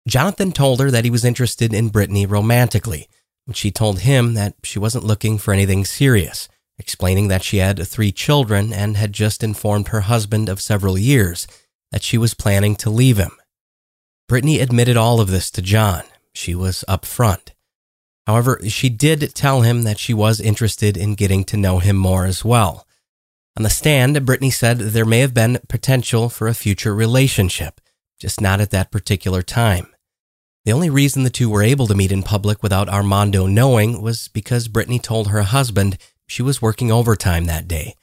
Jonathan 0.09 0.51
told 0.51 0.81
her 0.81 0.91
that 0.91 1.05
he 1.05 1.11
was 1.11 1.25
interested 1.25 1.73
in 1.73 1.91
Brittany 1.91 2.27
romantically, 2.27 3.09
she 3.57 3.71
told 3.71 4.01
him 4.01 4.35
that 4.35 4.55
she 4.63 4.79
wasn't 4.79 5.05
looking 5.05 5.39
for 5.39 5.55
anything 5.55 5.85
serious, 5.85 6.49
explaining 6.79 7.29
that 7.29 7.43
she 7.43 7.59
had 7.59 7.87
three 7.87 8.13
children 8.13 8.73
and 8.73 8.97
had 8.97 9.13
just 9.13 9.43
informed 9.43 9.89
her 9.89 10.03
husband 10.03 10.49
of 10.49 10.61
several 10.61 10.99
years 10.99 11.47
that 11.91 12.03
she 12.03 12.19
was 12.19 12.35
planning 12.35 12.77
to 12.77 12.91
leave 12.91 13.17
him. 13.17 13.33
Brittany 14.29 14.61
admitted 14.61 14.97
all 14.97 15.21
of 15.21 15.31
this 15.31 15.51
to 15.53 15.63
John. 15.63 16.03
She 16.35 16.55
was 16.55 16.85
upfront. 16.89 17.53
However, 18.27 18.61
she 18.69 18.91
did 18.91 19.35
tell 19.35 19.63
him 19.63 19.85
that 19.85 19.99
she 19.99 20.13
was 20.13 20.39
interested 20.39 20.99
in 20.99 21.15
getting 21.15 21.45
to 21.45 21.57
know 21.57 21.79
him 21.79 21.97
more 21.97 22.27
as 22.27 22.45
well. 22.45 22.87
On 23.57 23.63
the 23.63 23.71
stand, 23.71 24.27
Brittany 24.27 24.51
said 24.51 24.79
there 24.79 25.07
may 25.07 25.21
have 25.21 25.33
been 25.33 25.61
potential 25.69 26.29
for 26.29 26.47
a 26.47 26.55
future 26.55 26.95
relationship, 26.95 27.81
just 28.21 28.41
not 28.41 28.61
at 28.61 28.71
that 28.71 28.91
particular 28.91 29.43
time. 29.43 29.89
The 30.69 30.75
only 30.75 30.91
reason 30.91 31.23
the 31.23 31.31
two 31.31 31.49
were 31.49 31.63
able 31.63 31.87
to 31.87 31.95
meet 31.95 32.13
in 32.13 32.23
public 32.23 32.63
without 32.63 32.91
Armando 32.91 33.47
knowing 33.47 34.03
was 34.03 34.29
because 34.29 34.69
Brittany 34.69 34.99
told 34.99 35.29
her 35.29 35.41
husband 35.41 35.97
she 36.27 36.43
was 36.43 36.61
working 36.61 36.93
overtime 36.93 37.47
that 37.47 37.67
day. 37.67 37.97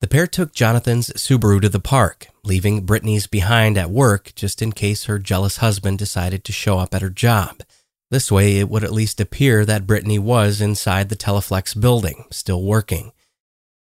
The 0.00 0.08
pair 0.08 0.26
took 0.26 0.52
Jonathan's 0.52 1.10
Subaru 1.10 1.62
to 1.62 1.68
the 1.68 1.78
park, 1.78 2.26
leaving 2.42 2.84
Brittany's 2.84 3.28
behind 3.28 3.78
at 3.78 3.88
work 3.88 4.32
just 4.34 4.62
in 4.62 4.72
case 4.72 5.04
her 5.04 5.20
jealous 5.20 5.58
husband 5.58 6.00
decided 6.00 6.42
to 6.42 6.52
show 6.52 6.80
up 6.80 6.92
at 6.92 7.02
her 7.02 7.08
job. 7.08 7.62
This 8.10 8.32
way, 8.32 8.56
it 8.56 8.68
would 8.68 8.82
at 8.82 8.90
least 8.90 9.20
appear 9.20 9.64
that 9.64 9.86
Brittany 9.86 10.18
was 10.18 10.60
inside 10.60 11.08
the 11.08 11.14
Teleflex 11.14 11.80
building, 11.80 12.24
still 12.32 12.64
working. 12.64 13.12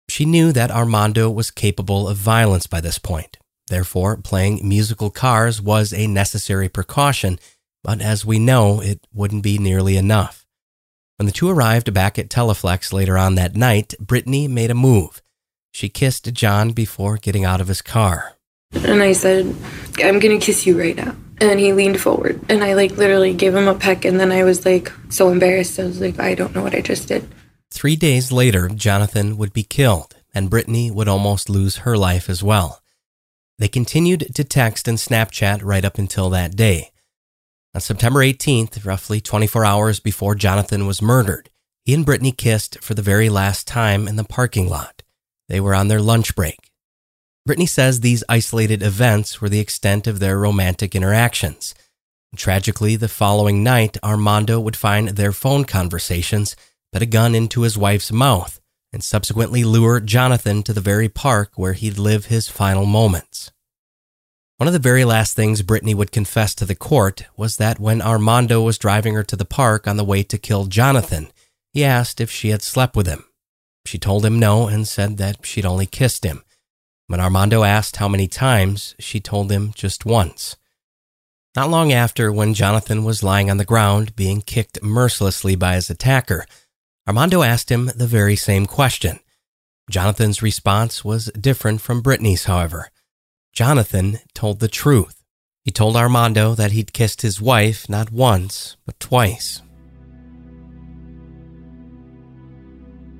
She 0.07 0.23
knew 0.23 0.53
that 0.53 0.71
Armando 0.71 1.29
was 1.29 1.51
capable 1.51 2.07
of 2.07 2.15
violence 2.15 2.65
by 2.65 2.79
this 2.79 2.97
point. 2.97 3.39
Therefore, 3.67 4.15
playing 4.15 4.65
musical 4.65 5.09
cars 5.09 5.61
was 5.61 5.91
a 5.91 6.07
necessary 6.07 6.69
precaution, 6.69 7.39
but 7.83 8.01
as 8.01 8.25
we 8.25 8.39
know, 8.39 8.81
it 8.81 9.05
wouldn't 9.13 9.43
be 9.43 9.57
nearly 9.57 9.97
enough. 9.97 10.45
When 11.17 11.25
the 11.25 11.31
two 11.31 11.49
arrived 11.49 11.93
back 11.93 12.17
at 12.17 12.29
Teleflex 12.29 12.93
later 12.93 13.17
on 13.17 13.35
that 13.35 13.55
night, 13.55 13.93
Brittany 13.99 14.47
made 14.47 14.71
a 14.71 14.75
move. 14.75 15.21
She 15.71 15.89
kissed 15.89 16.33
John 16.33 16.71
before 16.71 17.17
getting 17.17 17.45
out 17.45 17.61
of 17.61 17.67
his 17.67 17.81
car. 17.81 18.35
And 18.73 19.01
I 19.01 19.13
said, 19.13 19.55
I'm 20.03 20.19
gonna 20.19 20.39
kiss 20.39 20.65
you 20.65 20.79
right 20.79 20.95
now. 20.95 21.15
And 21.41 21.59
he 21.59 21.73
leaned 21.73 21.99
forward 21.99 22.39
and 22.49 22.63
I 22.63 22.73
like 22.73 22.91
literally 22.91 23.33
gave 23.33 23.55
him 23.55 23.67
a 23.67 23.75
peck 23.75 24.05
and 24.05 24.19
then 24.19 24.31
I 24.31 24.43
was 24.43 24.65
like 24.65 24.91
so 25.09 25.29
embarrassed. 25.29 25.79
I 25.79 25.85
was 25.85 26.01
like, 26.01 26.19
I 26.19 26.35
don't 26.35 26.53
know 26.53 26.63
what 26.63 26.75
I 26.75 26.81
just 26.81 27.07
did. 27.07 27.27
Three 27.71 27.95
days 27.95 28.31
later, 28.31 28.67
Jonathan 28.67 29.37
would 29.37 29.53
be 29.53 29.63
killed, 29.63 30.15
and 30.33 30.49
Brittany 30.49 30.89
would 30.89 31.07
almost 31.07 31.49
lose 31.49 31.77
her 31.77 31.95
life 31.95 32.29
as 32.29 32.41
well. 32.41 32.81
They 33.59 33.67
continued 33.67 34.33
to 34.33 34.43
text 34.43 34.87
and 34.87 34.97
Snapchat 34.97 35.61
right 35.63 35.85
up 35.85 35.97
until 35.99 36.29
that 36.31 36.55
day. 36.55 36.91
On 37.75 37.81
September 37.81 38.21
18th, 38.21 38.83
roughly 38.83 39.21
24 39.21 39.63
hours 39.63 39.99
before 39.99 40.33
Jonathan 40.33 40.87
was 40.87 41.03
murdered, 41.03 41.51
he 41.85 41.93
and 41.93 42.03
Brittany 42.03 42.31
kissed 42.31 42.83
for 42.83 42.95
the 42.95 43.03
very 43.03 43.29
last 43.29 43.67
time 43.67 44.07
in 44.07 44.15
the 44.15 44.23
parking 44.23 44.67
lot. 44.67 45.03
They 45.47 45.59
were 45.59 45.75
on 45.75 45.87
their 45.87 46.01
lunch 46.01 46.35
break. 46.35 46.71
Brittany 47.45 47.67
says 47.67 47.99
these 47.99 48.23
isolated 48.27 48.81
events 48.81 49.39
were 49.39 49.49
the 49.49 49.59
extent 49.59 50.07
of 50.07 50.19
their 50.19 50.39
romantic 50.39 50.95
interactions. 50.95 51.75
Tragically, 52.35 52.95
the 52.95 53.07
following 53.07 53.63
night, 53.63 53.97
Armando 54.03 54.59
would 54.59 54.75
find 54.75 55.09
their 55.09 55.31
phone 55.31 55.63
conversations 55.63 56.55
put 56.91 57.03
a 57.03 57.07
gun 57.07 57.35
into 57.35 57.61
his 57.61 57.77
wife's 57.77 58.11
mouth, 58.11 58.59
and 58.91 59.03
subsequently 59.03 59.63
lure 59.63 59.99
Jonathan 59.99 60.63
to 60.63 60.73
the 60.73 60.81
very 60.81 61.07
park 61.07 61.51
where 61.55 61.73
he'd 61.73 61.99
live 61.99 62.25
his 62.25 62.49
final 62.49 62.87
moments. 62.87 63.51
One 64.59 64.67
of 64.67 64.73
the 64.73 64.79
very 64.79 65.05
last 65.05 65.37
things 65.37 65.61
Brittany 65.61 65.93
would 65.93 66.11
confess 66.11 66.53
to 66.55 66.65
the 66.65 66.75
court 66.75 67.23
was 67.37 67.55
that 67.55 67.79
when 67.79 68.01
Armando 68.01 68.61
was 68.61 68.77
driving 68.77 69.13
her 69.13 69.23
to 69.23 69.37
the 69.37 69.45
park 69.45 69.87
on 69.87 69.95
the 69.95 70.03
way 70.03 70.21
to 70.23 70.37
kill 70.37 70.65
Jonathan, 70.65 71.31
he 71.71 71.85
asked 71.85 72.19
if 72.19 72.29
she 72.29 72.49
had 72.49 72.61
slept 72.61 72.93
with 72.93 73.07
him. 73.07 73.23
She 73.85 73.97
told 73.97 74.25
him 74.25 74.37
no 74.37 74.67
and 74.67 74.85
said 74.85 75.15
that 75.15 75.45
she'd 75.45 75.65
only 75.65 75.85
kissed 75.85 76.25
him. 76.25 76.43
When 77.07 77.21
Armando 77.21 77.63
asked 77.63 77.95
how 77.95 78.09
many 78.09 78.27
times, 78.27 78.95
she 78.99 79.21
told 79.21 79.49
him 79.49 79.71
just 79.75 80.05
once. 80.05 80.57
Not 81.55 81.69
long 81.69 81.93
after, 81.93 82.29
when 82.29 82.53
Jonathan 82.53 83.05
was 83.05 83.23
lying 83.23 83.49
on 83.49 83.55
the 83.55 83.63
ground 83.63 84.13
being 84.17 84.41
kicked 84.41 84.83
mercilessly 84.83 85.55
by 85.55 85.75
his 85.75 85.89
attacker, 85.89 86.45
Armando 87.07 87.43
asked 87.43 87.71
him 87.71 87.91
the 87.95 88.07
very 88.07 88.35
same 88.35 88.65
question. 88.65 89.21
Jonathan's 89.89 90.41
response 90.41 91.05
was 91.05 91.31
different 91.39 91.79
from 91.79 92.01
Brittany's, 92.01 92.43
however. 92.43 92.89
Jonathan 93.59 94.19
told 94.33 94.61
the 94.61 94.69
truth. 94.69 95.21
He 95.65 95.69
told 95.71 95.97
Armando 95.97 96.55
that 96.55 96.71
he'd 96.71 96.93
kissed 96.93 97.23
his 97.23 97.41
wife 97.41 97.89
not 97.89 98.09
once, 98.09 98.77
but 98.85 98.97
twice. 99.01 99.61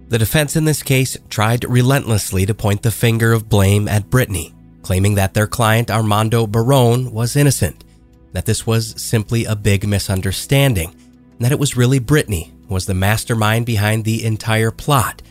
The 0.08 0.18
defense 0.18 0.56
in 0.56 0.64
this 0.64 0.82
case 0.82 1.18
tried 1.30 1.66
relentlessly 1.66 2.46
to 2.46 2.54
point 2.54 2.84
the 2.84 2.90
finger 2.90 3.34
of 3.34 3.50
blame 3.50 3.90
at 3.90 4.10
Brittany, 4.10 4.56
claiming 4.82 5.16
that 5.16 5.34
their 5.34 5.46
client 5.46 5.92
Armando 5.92 6.48
Barone 6.48 7.12
was 7.12 7.36
innocent, 7.36 7.84
that 8.32 8.46
this 8.46 8.66
was 8.66 8.94
simply 8.96 9.44
a 9.44 9.58
big 9.58 9.86
misunderstanding, 9.86 10.96
and 11.34 11.40
that 11.42 11.52
it 11.52 11.60
was 11.60 11.76
really 11.76 12.00
Brittany 12.00 12.54
who 12.70 12.76
was 12.76 12.86
the 12.86 12.94
mastermind 12.94 13.66
behind 13.66 14.06
the 14.06 14.24
entire 14.24 14.72
plot 14.72 15.22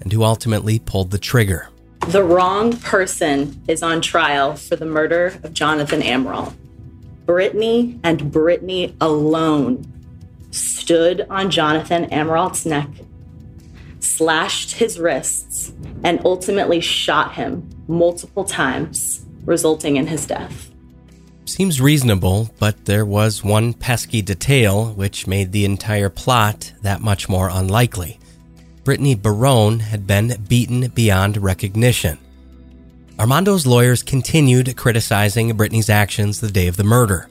and 0.00 0.12
who 0.12 0.24
ultimately 0.24 0.80
pulled 0.80 1.12
the 1.12 1.18
trigger. 1.18 1.68
The 2.08 2.22
wrong 2.22 2.76
person 2.78 3.62
is 3.68 3.82
on 3.82 4.00
trial 4.00 4.56
for 4.56 4.76
the 4.76 4.86
murder 4.86 5.38
of 5.42 5.52
Jonathan 5.52 6.00
Amerault. 6.00 6.54
Brittany 7.26 7.98
and 8.04 8.30
Brittany 8.30 8.94
alone 9.00 9.84
stood 10.50 11.26
on 11.28 11.50
Jonathan 11.50 12.08
Amerault's 12.10 12.64
neck 12.64 12.88
slashed 14.06 14.72
his 14.72 14.98
wrists, 14.98 15.72
and 16.02 16.20
ultimately 16.24 16.80
shot 16.80 17.34
him 17.34 17.68
multiple 17.88 18.44
times, 18.44 19.26
resulting 19.44 19.96
in 19.96 20.06
his 20.06 20.26
death. 20.26 20.70
Seems 21.44 21.80
reasonable, 21.80 22.50
but 22.58 22.86
there 22.86 23.04
was 23.04 23.44
one 23.44 23.72
pesky 23.72 24.22
detail 24.22 24.92
which 24.94 25.26
made 25.26 25.52
the 25.52 25.64
entire 25.64 26.08
plot 26.08 26.72
that 26.82 27.00
much 27.00 27.28
more 27.28 27.50
unlikely. 27.52 28.18
Brittany 28.86 29.16
Barron 29.16 29.80
had 29.80 30.06
been 30.06 30.40
beaten 30.48 30.86
beyond 30.86 31.38
recognition. 31.38 32.18
Armando's 33.18 33.66
lawyers 33.66 34.04
continued 34.04 34.76
criticizing 34.76 35.56
Brittany's 35.56 35.90
actions 35.90 36.38
the 36.38 36.52
day 36.52 36.68
of 36.68 36.76
the 36.76 36.84
murder. 36.84 37.28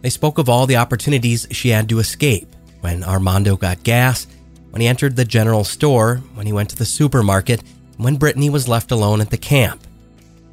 They 0.00 0.08
spoke 0.08 0.38
of 0.38 0.48
all 0.48 0.66
the 0.66 0.78
opportunities 0.78 1.46
she 1.50 1.68
had 1.68 1.90
to 1.90 1.98
escape 1.98 2.48
when 2.80 3.04
Armando 3.04 3.58
got 3.58 3.82
gas, 3.82 4.26
when 4.70 4.80
he 4.80 4.88
entered 4.88 5.16
the 5.16 5.26
general 5.26 5.64
store, 5.64 6.22
when 6.34 6.46
he 6.46 6.54
went 6.54 6.70
to 6.70 6.76
the 6.76 6.86
supermarket, 6.86 7.62
when 7.98 8.16
Brittany 8.16 8.48
was 8.48 8.66
left 8.66 8.90
alone 8.90 9.20
at 9.20 9.28
the 9.28 9.36
camp. 9.36 9.86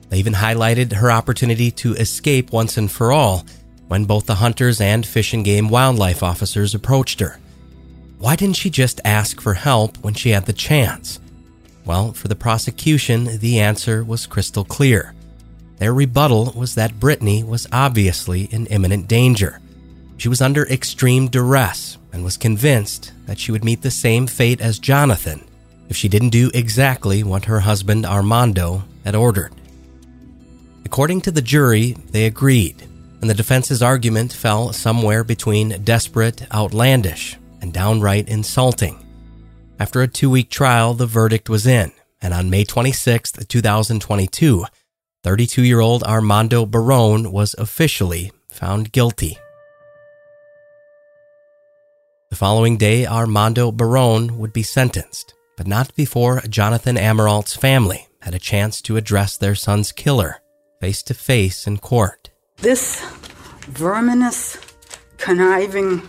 They 0.09 0.17
even 0.17 0.33
highlighted 0.33 0.91
her 0.91 1.09
opportunity 1.09 1.71
to 1.71 1.93
escape 1.93 2.51
once 2.51 2.75
and 2.75 2.91
for 2.91 3.13
all 3.13 3.45
when 3.87 4.03
both 4.03 4.25
the 4.25 4.35
hunters 4.35 4.81
and 4.81 5.05
fish 5.05 5.33
and 5.33 5.45
game 5.45 5.69
wildlife 5.69 6.21
officers 6.21 6.75
approached 6.75 7.21
her. 7.21 7.39
Why 8.23 8.37
didn't 8.37 8.55
she 8.55 8.69
just 8.69 9.01
ask 9.03 9.41
for 9.41 9.53
help 9.53 9.97
when 9.97 10.13
she 10.13 10.29
had 10.29 10.45
the 10.45 10.53
chance? 10.53 11.19
Well, 11.83 12.13
for 12.13 12.29
the 12.29 12.37
prosecution, 12.37 13.39
the 13.39 13.59
answer 13.59 14.01
was 14.01 14.27
crystal 14.27 14.63
clear. 14.63 15.13
Their 15.79 15.93
rebuttal 15.93 16.53
was 16.55 16.75
that 16.75 17.01
Brittany 17.01 17.43
was 17.43 17.67
obviously 17.73 18.43
in 18.45 18.67
imminent 18.67 19.09
danger. 19.09 19.59
She 20.15 20.29
was 20.29 20.41
under 20.41 20.65
extreme 20.69 21.27
duress 21.27 21.97
and 22.13 22.23
was 22.23 22.37
convinced 22.37 23.11
that 23.25 23.39
she 23.39 23.51
would 23.51 23.65
meet 23.65 23.81
the 23.81 23.91
same 23.91 24.25
fate 24.27 24.61
as 24.61 24.79
Jonathan 24.79 25.43
if 25.89 25.97
she 25.97 26.07
didn't 26.07 26.29
do 26.29 26.49
exactly 26.53 27.23
what 27.23 27.43
her 27.43 27.59
husband 27.59 28.05
Armando 28.05 28.85
had 29.03 29.15
ordered. 29.15 29.51
According 30.85 31.19
to 31.23 31.31
the 31.31 31.41
jury, 31.41 31.97
they 32.11 32.25
agreed, 32.25 32.83
and 33.19 33.29
the 33.29 33.33
defense's 33.33 33.83
argument 33.83 34.31
fell 34.31 34.71
somewhere 34.71 35.25
between 35.25 35.83
desperate, 35.83 36.47
outlandish, 36.53 37.37
and 37.63 37.71
downright 37.71 38.27
insulting. 38.27 38.99
After 39.79 40.01
a 40.01 40.07
two 40.07 40.29
week 40.29 40.49
trial, 40.49 40.93
the 40.93 41.07
verdict 41.07 41.49
was 41.49 41.65
in, 41.65 41.93
and 42.21 42.33
on 42.33 42.49
May 42.49 42.65
26, 42.65 43.31
2022, 43.31 44.65
32 45.23 45.63
year 45.63 45.79
old 45.79 46.03
Armando 46.03 46.65
Barron 46.65 47.31
was 47.31 47.55
officially 47.57 48.31
found 48.51 48.91
guilty. 48.91 49.37
The 52.29 52.35
following 52.35 52.77
day, 52.77 53.05
Armando 53.05 53.71
Barron 53.71 54.37
would 54.39 54.51
be 54.51 54.63
sentenced, 54.63 55.33
but 55.55 55.65
not 55.65 55.95
before 55.95 56.41
Jonathan 56.49 56.97
Amerault's 56.97 57.55
family 57.55 58.07
had 58.21 58.35
a 58.35 58.39
chance 58.39 58.81
to 58.81 58.97
address 58.97 59.37
their 59.37 59.55
son's 59.55 59.91
killer 59.91 60.41
face 60.81 61.01
to 61.03 61.13
face 61.13 61.65
in 61.65 61.77
court. 61.77 62.29
This 62.57 63.01
verminous, 63.67 64.57
conniving, 65.17 66.01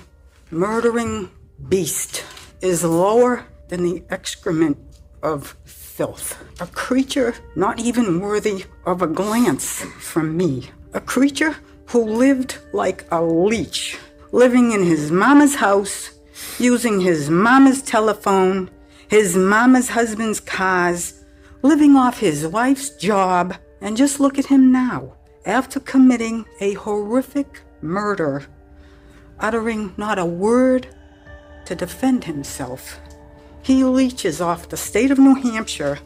murdering 0.51 1.31
beast 1.69 2.25
is 2.61 2.85
lower 2.85 3.47
than 3.69 3.83
the 3.83 4.03
excrement 4.11 4.77
of 5.23 5.57
filth. 5.65 6.43
A 6.61 6.67
creature 6.67 7.35
not 7.57 7.81
even 7.81 8.21
worthy 8.21 8.65
of 8.85 9.03
a 9.03 9.07
glance 9.07 9.83
from 10.01 10.37
me. 10.37 10.71
A 10.93 11.01
creature 11.01 11.57
who 11.87 12.05
lived 12.05 12.59
like 12.73 13.07
a 13.11 13.23
leech, 13.23 13.99
living 14.33 14.73
in 14.73 14.85
his 14.85 15.11
mama's 15.11 15.55
house 15.55 16.11
using 16.59 17.01
his 17.01 17.31
mama's 17.31 17.83
telephone, 17.83 18.71
his 19.09 19.37
mama's 19.37 19.89
husband's 19.89 20.41
cars, 20.41 21.25
living 21.63 21.97
off 21.97 22.19
his 22.19 22.47
wife's 22.47 22.91
job, 22.91 23.55
and 23.81 23.97
just 23.97 24.21
look 24.21 24.39
at 24.39 24.47
him 24.47 24.73
now, 24.73 25.15
after 25.47 25.81
committing 25.81 26.45
a 26.61 26.75
horrific 26.75 27.61
murder, 27.81 28.45
uttering 29.39 29.93
not 29.97 30.19
a 30.19 30.25
word 30.25 30.89
to 31.67 31.75
defend 31.75 32.25
himself. 32.25 33.01
He 33.63 33.83
leeches 33.83 34.41
off 34.41 34.69
the 34.69 34.77
state 34.77 35.11
of 35.11 35.19
New 35.19 35.35
Hampshire 35.35 35.99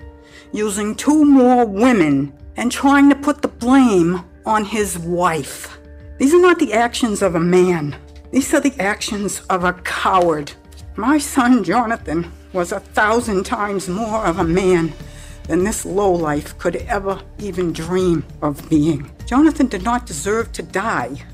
using 0.52 0.94
two 0.94 1.24
more 1.24 1.64
women 1.64 2.32
and 2.56 2.70
trying 2.70 3.08
to 3.08 3.16
put 3.16 3.42
the 3.42 3.48
blame 3.48 4.24
on 4.46 4.64
his 4.64 4.98
wife. 4.98 5.78
These 6.18 6.34
are 6.34 6.40
not 6.40 6.58
the 6.58 6.72
actions 6.72 7.22
of 7.22 7.34
a 7.34 7.40
man. 7.40 7.96
These 8.30 8.52
are 8.54 8.60
the 8.60 8.80
actions 8.80 9.40
of 9.50 9.64
a 9.64 9.72
coward. 9.72 10.52
My 10.96 11.18
son 11.18 11.64
Jonathan 11.64 12.30
was 12.52 12.72
a 12.72 12.80
thousand 12.80 13.44
times 13.44 13.88
more 13.88 14.24
of 14.24 14.38
a 14.38 14.44
man 14.44 14.92
than 15.48 15.64
this 15.64 15.84
lowlife 15.84 16.56
could 16.58 16.76
ever 16.76 17.20
even 17.38 17.72
dream 17.72 18.24
of 18.42 18.68
being. 18.68 19.10
Jonathan 19.26 19.66
did 19.66 19.82
not 19.82 20.06
deserve 20.06 20.52
to 20.52 20.62
die, 20.62 21.24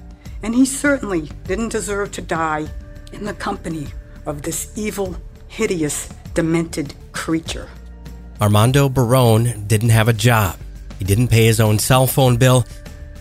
and 0.43 0.55
he 0.55 0.65
certainly 0.65 1.31
didn't 1.45 1.71
deserve 1.71 2.13
to 2.13 2.23
die 2.23 2.67
in 3.13 3.25
the 3.25 3.35
company 3.35 3.89
of 4.27 4.43
this 4.43 4.73
evil, 4.77 5.17
hideous, 5.49 6.09
demented 6.35 6.95
creature. 7.13 7.69
Armando 8.41 8.89
Barron 8.89 9.67
didn't 9.67 9.91
have 9.91 10.09
a 10.09 10.13
job. 10.13 10.57
He 10.99 11.05
didn't 11.05 11.29
pay 11.29 11.47
his 11.47 11.61
own 11.61 11.79
cell 11.79 12.07
phone 12.07 12.37
bill. 12.37 12.65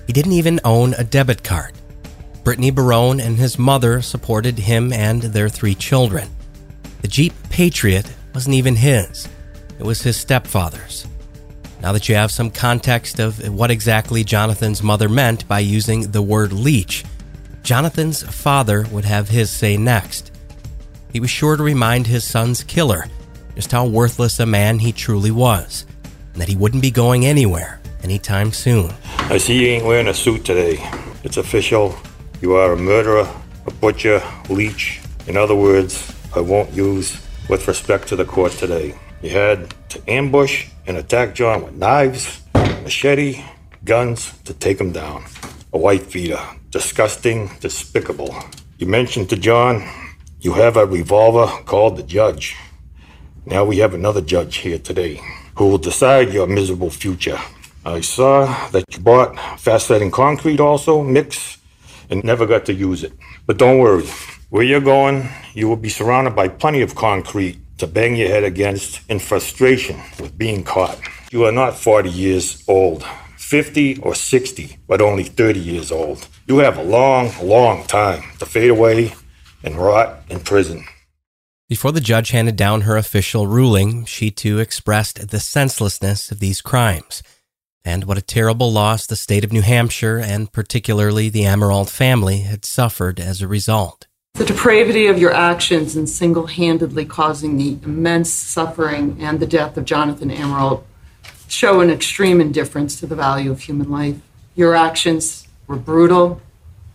He 0.07 0.13
didn't 0.13 0.33
even 0.33 0.59
own 0.63 0.93
a 0.95 1.03
debit 1.03 1.43
card. 1.43 1.73
Brittany 2.43 2.71
Barron 2.71 3.21
and 3.21 3.37
his 3.37 3.57
mother 3.57 4.01
supported 4.01 4.57
him 4.59 4.91
and 4.91 5.21
their 5.21 5.47
three 5.47 5.75
children. 5.75 6.29
The 7.01 7.07
Jeep 7.07 7.33
Patriot 7.49 8.11
wasn't 8.33 8.55
even 8.55 8.75
his, 8.75 9.27
it 9.79 9.83
was 9.83 10.01
his 10.01 10.17
stepfather's. 10.17 11.07
Now 11.81 11.91
that 11.91 12.09
you 12.09 12.15
have 12.15 12.31
some 12.31 12.49
context 12.49 13.19
of 13.19 13.49
what 13.49 13.71
exactly 13.71 14.23
Jonathan's 14.23 14.83
mother 14.83 15.09
meant 15.09 15.47
by 15.47 15.59
using 15.59 16.11
the 16.11 16.21
word 16.21 16.51
leech, 16.51 17.03
Jonathan's 17.61 18.23
father 18.23 18.85
would 18.91 19.05
have 19.05 19.29
his 19.29 19.49
say 19.49 19.77
next. 19.77 20.31
He 21.13 21.19
was 21.19 21.29
sure 21.29 21.55
to 21.55 21.61
remind 21.61 22.07
his 22.07 22.23
son's 22.23 22.63
killer 22.63 23.05
just 23.53 23.71
how 23.71 23.85
worthless 23.85 24.39
a 24.39 24.47
man 24.47 24.79
he 24.79 24.91
truly 24.91 25.29
was, 25.29 25.85
and 26.33 26.41
that 26.41 26.47
he 26.47 26.55
wouldn't 26.55 26.81
be 26.81 26.89
going 26.89 27.23
anywhere 27.23 27.79
anytime 28.01 28.51
soon. 28.51 28.91
I 29.19 29.37
see 29.37 29.61
you 29.61 29.67
ain't 29.67 29.85
wearing 29.85 30.07
a 30.07 30.13
suit 30.13 30.43
today. 30.43 30.79
It's 31.23 31.37
official. 31.37 31.95
You 32.41 32.55
are 32.55 32.73
a 32.73 32.77
murderer, 32.77 33.29
a 33.67 33.71
butcher, 33.73 34.23
leech. 34.49 35.01
In 35.27 35.37
other 35.37 35.55
words, 35.55 36.11
I 36.35 36.39
won't 36.39 36.73
use 36.73 37.21
with 37.47 37.67
respect 37.67 38.07
to 38.07 38.15
the 38.15 38.25
court 38.25 38.53
today. 38.53 38.95
You 39.21 39.29
had 39.29 39.71
to 39.89 40.01
ambush 40.09 40.67
and 40.87 40.97
attack 40.97 41.35
John 41.35 41.63
with 41.63 41.75
knives, 41.75 42.41
machete, 42.55 43.43
guns 43.85 44.33
to 44.45 44.53
take 44.55 44.81
him 44.81 44.91
down. 44.91 45.25
A 45.73 45.77
white 45.77 46.11
beater. 46.11 46.41
Disgusting, 46.71 47.51
despicable. 47.59 48.35
You 48.79 48.87
mentioned 48.87 49.29
to 49.29 49.37
John 49.37 49.87
you 50.43 50.51
have 50.51 50.75
a 50.75 50.85
revolver 50.85 51.47
called 51.63 51.95
the 51.95 52.03
judge. 52.03 52.57
Now 53.45 53.63
we 53.63 53.77
have 53.77 53.93
another 53.93 54.19
judge 54.19 54.57
here 54.57 54.77
today 54.77 55.21
who 55.55 55.69
will 55.69 55.77
decide 55.77 56.33
your 56.33 56.47
miserable 56.47 56.89
future. 56.89 57.39
I 57.85 58.01
saw 58.01 58.45
that 58.71 58.83
you 58.91 58.99
bought 58.99 59.39
fast 59.57 59.87
setting 59.87 60.11
concrete 60.11 60.59
also, 60.59 61.01
mix 61.01 61.59
and 62.09 62.21
never 62.25 62.45
got 62.45 62.65
to 62.65 62.73
use 62.73 63.03
it. 63.05 63.13
But 63.45 63.57
don't 63.57 63.79
worry, 63.79 64.05
where 64.49 64.63
you're 64.63 64.81
going, 64.81 65.29
you 65.53 65.69
will 65.69 65.77
be 65.77 65.87
surrounded 65.87 66.35
by 66.35 66.49
plenty 66.49 66.81
of 66.81 66.93
concrete 66.93 67.57
to 67.77 67.87
bang 67.87 68.17
your 68.17 68.27
head 68.27 68.43
against 68.43 68.99
in 69.09 69.19
frustration 69.19 69.97
with 70.19 70.37
being 70.37 70.65
caught. 70.65 70.99
You 71.31 71.45
are 71.45 71.53
not 71.53 71.77
40 71.77 72.09
years 72.09 72.65
old, 72.67 73.05
50 73.37 73.99
or 73.99 74.13
60, 74.13 74.77
but 74.89 74.99
only 74.99 75.23
30 75.23 75.59
years 75.61 75.89
old. 75.89 76.27
You 76.47 76.57
have 76.57 76.77
a 76.77 76.83
long, 76.83 77.31
long 77.41 77.85
time 77.85 78.23
to 78.39 78.45
fade 78.45 78.69
away 78.69 79.13
and 79.63 79.75
rot 79.75 80.21
in 80.29 80.39
prison. 80.39 80.85
Before 81.69 81.91
the 81.91 82.01
judge 82.01 82.31
handed 82.31 82.55
down 82.55 82.81
her 82.81 82.97
official 82.97 83.47
ruling, 83.47 84.05
she 84.05 84.29
too 84.29 84.59
expressed 84.59 85.29
the 85.29 85.39
senselessness 85.39 86.31
of 86.31 86.39
these 86.39 86.61
crimes 86.61 87.23
and 87.85 88.05
what 88.05 88.17
a 88.17 88.21
terrible 88.21 88.71
loss 88.71 89.05
the 89.05 89.15
state 89.15 89.43
of 89.43 89.51
New 89.51 89.61
Hampshire 89.61 90.17
and 90.17 90.51
particularly 90.51 91.29
the 91.29 91.43
Amerault 91.43 91.89
family 91.89 92.39
had 92.39 92.65
suffered 92.65 93.19
as 93.19 93.41
a 93.41 93.47
result. 93.47 94.07
The 94.35 94.45
depravity 94.45 95.07
of 95.07 95.19
your 95.19 95.33
actions 95.33 95.95
in 95.95 96.07
single 96.07 96.47
handedly 96.47 97.05
causing 97.05 97.57
the 97.57 97.77
immense 97.83 98.31
suffering 98.31 99.17
and 99.19 99.39
the 99.39 99.47
death 99.47 99.77
of 99.77 99.85
Jonathan 99.85 100.31
Amerault 100.31 100.83
show 101.47 101.81
an 101.81 101.89
extreme 101.89 102.41
indifference 102.41 102.99
to 102.99 103.05
the 103.05 103.15
value 103.15 103.51
of 103.51 103.61
human 103.61 103.91
life. 103.91 104.17
Your 104.55 104.75
actions 104.75 105.47
were 105.67 105.75
brutal, 105.75 106.41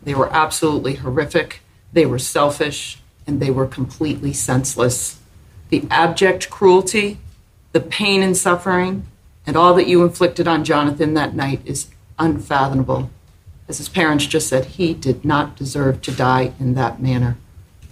they 0.02 0.14
were 0.14 0.32
absolutely 0.32 0.94
horrific, 0.94 1.60
they 1.92 2.06
were 2.06 2.18
selfish, 2.18 3.00
and 3.26 3.40
they 3.40 3.50
were 3.50 3.66
completely 3.66 4.32
senseless. 4.32 5.18
The 5.68 5.86
abject 5.90 6.50
cruelty, 6.50 7.18
the 7.72 7.80
pain 7.80 8.22
and 8.22 8.36
suffering, 8.36 9.06
and 9.46 9.56
all 9.56 9.74
that 9.74 9.86
you 9.86 10.02
inflicted 10.02 10.48
on 10.48 10.64
Jonathan 10.64 11.14
that 11.14 11.34
night 11.34 11.60
is 11.64 11.88
unfathomable. 12.18 13.10
As 13.68 13.78
his 13.78 13.88
parents 13.88 14.26
just 14.26 14.48
said, 14.48 14.64
he 14.64 14.94
did 14.94 15.24
not 15.24 15.56
deserve 15.56 16.00
to 16.02 16.12
die 16.12 16.52
in 16.58 16.74
that 16.74 17.02
manner. 17.02 17.36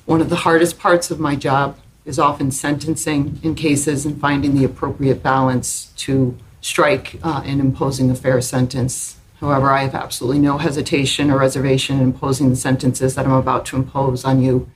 One 0.06 0.20
of 0.20 0.30
the 0.30 0.36
hardest 0.36 0.78
parts 0.78 1.10
of 1.10 1.20
my 1.20 1.36
job 1.36 1.78
is 2.04 2.18
often 2.18 2.50
sentencing 2.50 3.40
in 3.42 3.54
cases 3.54 4.06
and 4.06 4.20
finding 4.20 4.54
the 4.54 4.64
appropriate 4.64 5.22
balance 5.22 5.92
to 5.96 6.36
strike 6.60 7.18
uh, 7.22 7.42
in 7.44 7.60
imposing 7.60 8.10
a 8.10 8.14
fair 8.14 8.40
sentence. 8.40 9.15
However, 9.40 9.70
I 9.70 9.82
have 9.82 9.94
absolutely 9.94 10.40
no 10.40 10.58
hesitation 10.58 11.30
or 11.30 11.38
reservation 11.38 11.96
in 11.96 12.02
imposing 12.02 12.50
the 12.50 12.56
sentences 12.56 13.14
that 13.14 13.26
I'm 13.26 13.32
about 13.32 13.66
to 13.66 13.76
impose 13.76 14.24
on 14.24 14.42
you. 14.42 14.70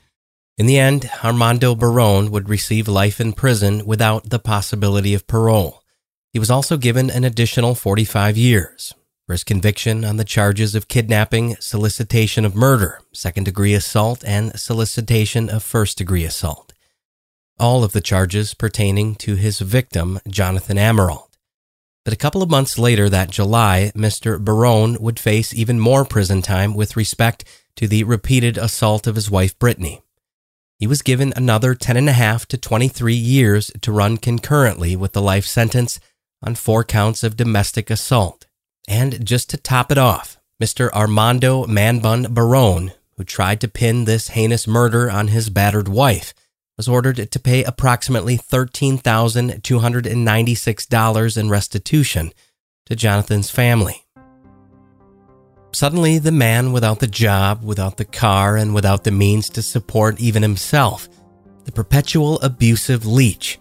In 0.58 0.66
the 0.66 0.78
end, 0.78 1.08
Armando 1.24 1.74
Barron 1.74 2.30
would 2.30 2.48
receive 2.48 2.86
life 2.86 3.20
in 3.20 3.32
prison 3.32 3.86
without 3.86 4.28
the 4.28 4.38
possibility 4.38 5.14
of 5.14 5.26
parole. 5.26 5.82
He 6.32 6.38
was 6.38 6.50
also 6.50 6.76
given 6.76 7.10
an 7.10 7.24
additional 7.24 7.74
45 7.74 8.36
years 8.36 8.94
for 9.26 9.32
his 9.32 9.44
conviction 9.44 10.04
on 10.04 10.16
the 10.16 10.24
charges 10.24 10.74
of 10.74 10.88
kidnapping, 10.88 11.56
solicitation 11.60 12.44
of 12.44 12.54
murder, 12.54 13.00
second 13.14 13.44
degree 13.44 13.74
assault, 13.74 14.22
and 14.26 14.58
solicitation 14.58 15.48
of 15.48 15.62
first 15.62 15.96
degree 15.96 16.24
assault. 16.24 16.74
All 17.58 17.82
of 17.82 17.92
the 17.92 18.00
charges 18.00 18.52
pertaining 18.54 19.14
to 19.14 19.36
his 19.36 19.60
victim, 19.60 20.20
Jonathan 20.28 20.76
Amerault. 20.76 21.29
But 22.04 22.14
a 22.14 22.16
couple 22.16 22.42
of 22.42 22.50
months 22.50 22.78
later 22.78 23.08
that 23.08 23.30
July, 23.30 23.92
Mr. 23.94 24.42
Barron 24.42 24.96
would 25.00 25.20
face 25.20 25.52
even 25.52 25.78
more 25.78 26.04
prison 26.04 26.40
time 26.40 26.74
with 26.74 26.96
respect 26.96 27.44
to 27.76 27.86
the 27.86 28.04
repeated 28.04 28.56
assault 28.56 29.06
of 29.06 29.14
his 29.14 29.30
wife, 29.30 29.58
Brittany. 29.58 30.02
He 30.78 30.86
was 30.86 31.02
given 31.02 31.34
another 31.36 31.74
10 31.74 31.98
and 31.98 32.08
a 32.08 32.12
half 32.12 32.46
to 32.46 32.56
23 32.56 33.14
years 33.14 33.70
to 33.82 33.92
run 33.92 34.16
concurrently 34.16 34.96
with 34.96 35.12
the 35.12 35.20
life 35.20 35.44
sentence 35.44 36.00
on 36.42 36.54
four 36.54 36.84
counts 36.84 37.22
of 37.22 37.36
domestic 37.36 37.90
assault. 37.90 38.46
And 38.88 39.24
just 39.24 39.50
to 39.50 39.58
top 39.58 39.92
it 39.92 39.98
off, 39.98 40.38
Mr. 40.60 40.90
Armando 40.92 41.64
Manbun 41.66 42.32
Barron, 42.32 42.92
who 43.18 43.24
tried 43.24 43.60
to 43.60 43.68
pin 43.68 44.06
this 44.06 44.28
heinous 44.28 44.66
murder 44.66 45.10
on 45.10 45.28
his 45.28 45.50
battered 45.50 45.88
wife, 45.88 46.32
was 46.80 46.88
ordered 46.88 47.30
to 47.30 47.38
pay 47.38 47.62
approximately 47.62 48.38
$13,296 48.38 51.36
in 51.36 51.50
restitution 51.50 52.32
to 52.86 52.96
Jonathan's 52.96 53.50
family. 53.50 54.06
Suddenly, 55.72 56.18
the 56.18 56.32
man 56.32 56.72
without 56.72 57.00
the 57.00 57.06
job, 57.06 57.62
without 57.62 57.98
the 57.98 58.06
car, 58.06 58.56
and 58.56 58.74
without 58.74 59.04
the 59.04 59.10
means 59.10 59.50
to 59.50 59.60
support 59.60 60.18
even 60.18 60.42
himself, 60.42 61.06
the 61.66 61.72
perpetual 61.72 62.40
abusive 62.40 63.04
leech, 63.04 63.58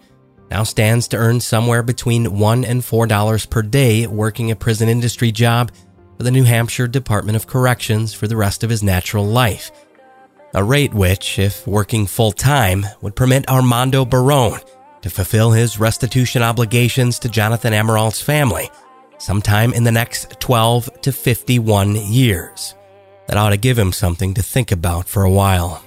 now 0.50 0.62
stands 0.62 1.06
to 1.08 1.18
earn 1.18 1.40
somewhere 1.40 1.82
between 1.82 2.38
1 2.38 2.64
and 2.64 2.80
$4 2.80 3.50
per 3.50 3.60
day 3.60 4.06
working 4.06 4.50
a 4.50 4.56
prison 4.56 4.88
industry 4.88 5.30
job 5.30 5.72
for 6.16 6.22
the 6.22 6.30
New 6.30 6.44
Hampshire 6.44 6.88
Department 6.88 7.36
of 7.36 7.46
Corrections 7.46 8.14
for 8.14 8.26
the 8.26 8.38
rest 8.38 8.64
of 8.64 8.70
his 8.70 8.82
natural 8.82 9.26
life. 9.26 9.70
A 10.52 10.64
rate 10.64 10.92
which, 10.92 11.38
if 11.38 11.64
working 11.64 12.06
full 12.06 12.32
time, 12.32 12.84
would 13.00 13.14
permit 13.14 13.48
Armando 13.48 14.04
Barron 14.04 14.58
to 15.00 15.08
fulfill 15.08 15.52
his 15.52 15.78
restitution 15.78 16.42
obligations 16.42 17.20
to 17.20 17.28
Jonathan 17.28 17.72
Amerault's 17.72 18.20
family 18.20 18.68
sometime 19.18 19.72
in 19.72 19.84
the 19.84 19.92
next 19.92 20.40
12 20.40 21.02
to 21.02 21.12
51 21.12 21.94
years. 21.94 22.74
That 23.28 23.36
ought 23.36 23.50
to 23.50 23.56
give 23.56 23.78
him 23.78 23.92
something 23.92 24.34
to 24.34 24.42
think 24.42 24.72
about 24.72 25.06
for 25.06 25.22
a 25.22 25.30
while. 25.30 25.84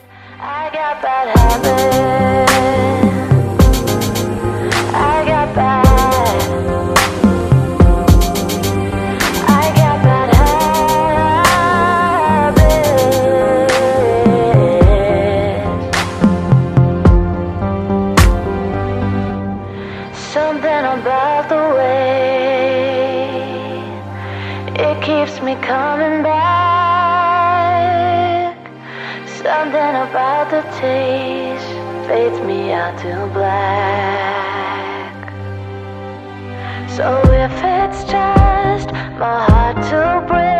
Out 32.83 33.33
black. 33.33 34.73
So 36.89 37.21
if 37.31 37.51
it's 37.63 38.03
just 38.03 38.91
my 39.17 39.45
heart 39.45 39.77
to 39.89 40.27
break. 40.27 40.52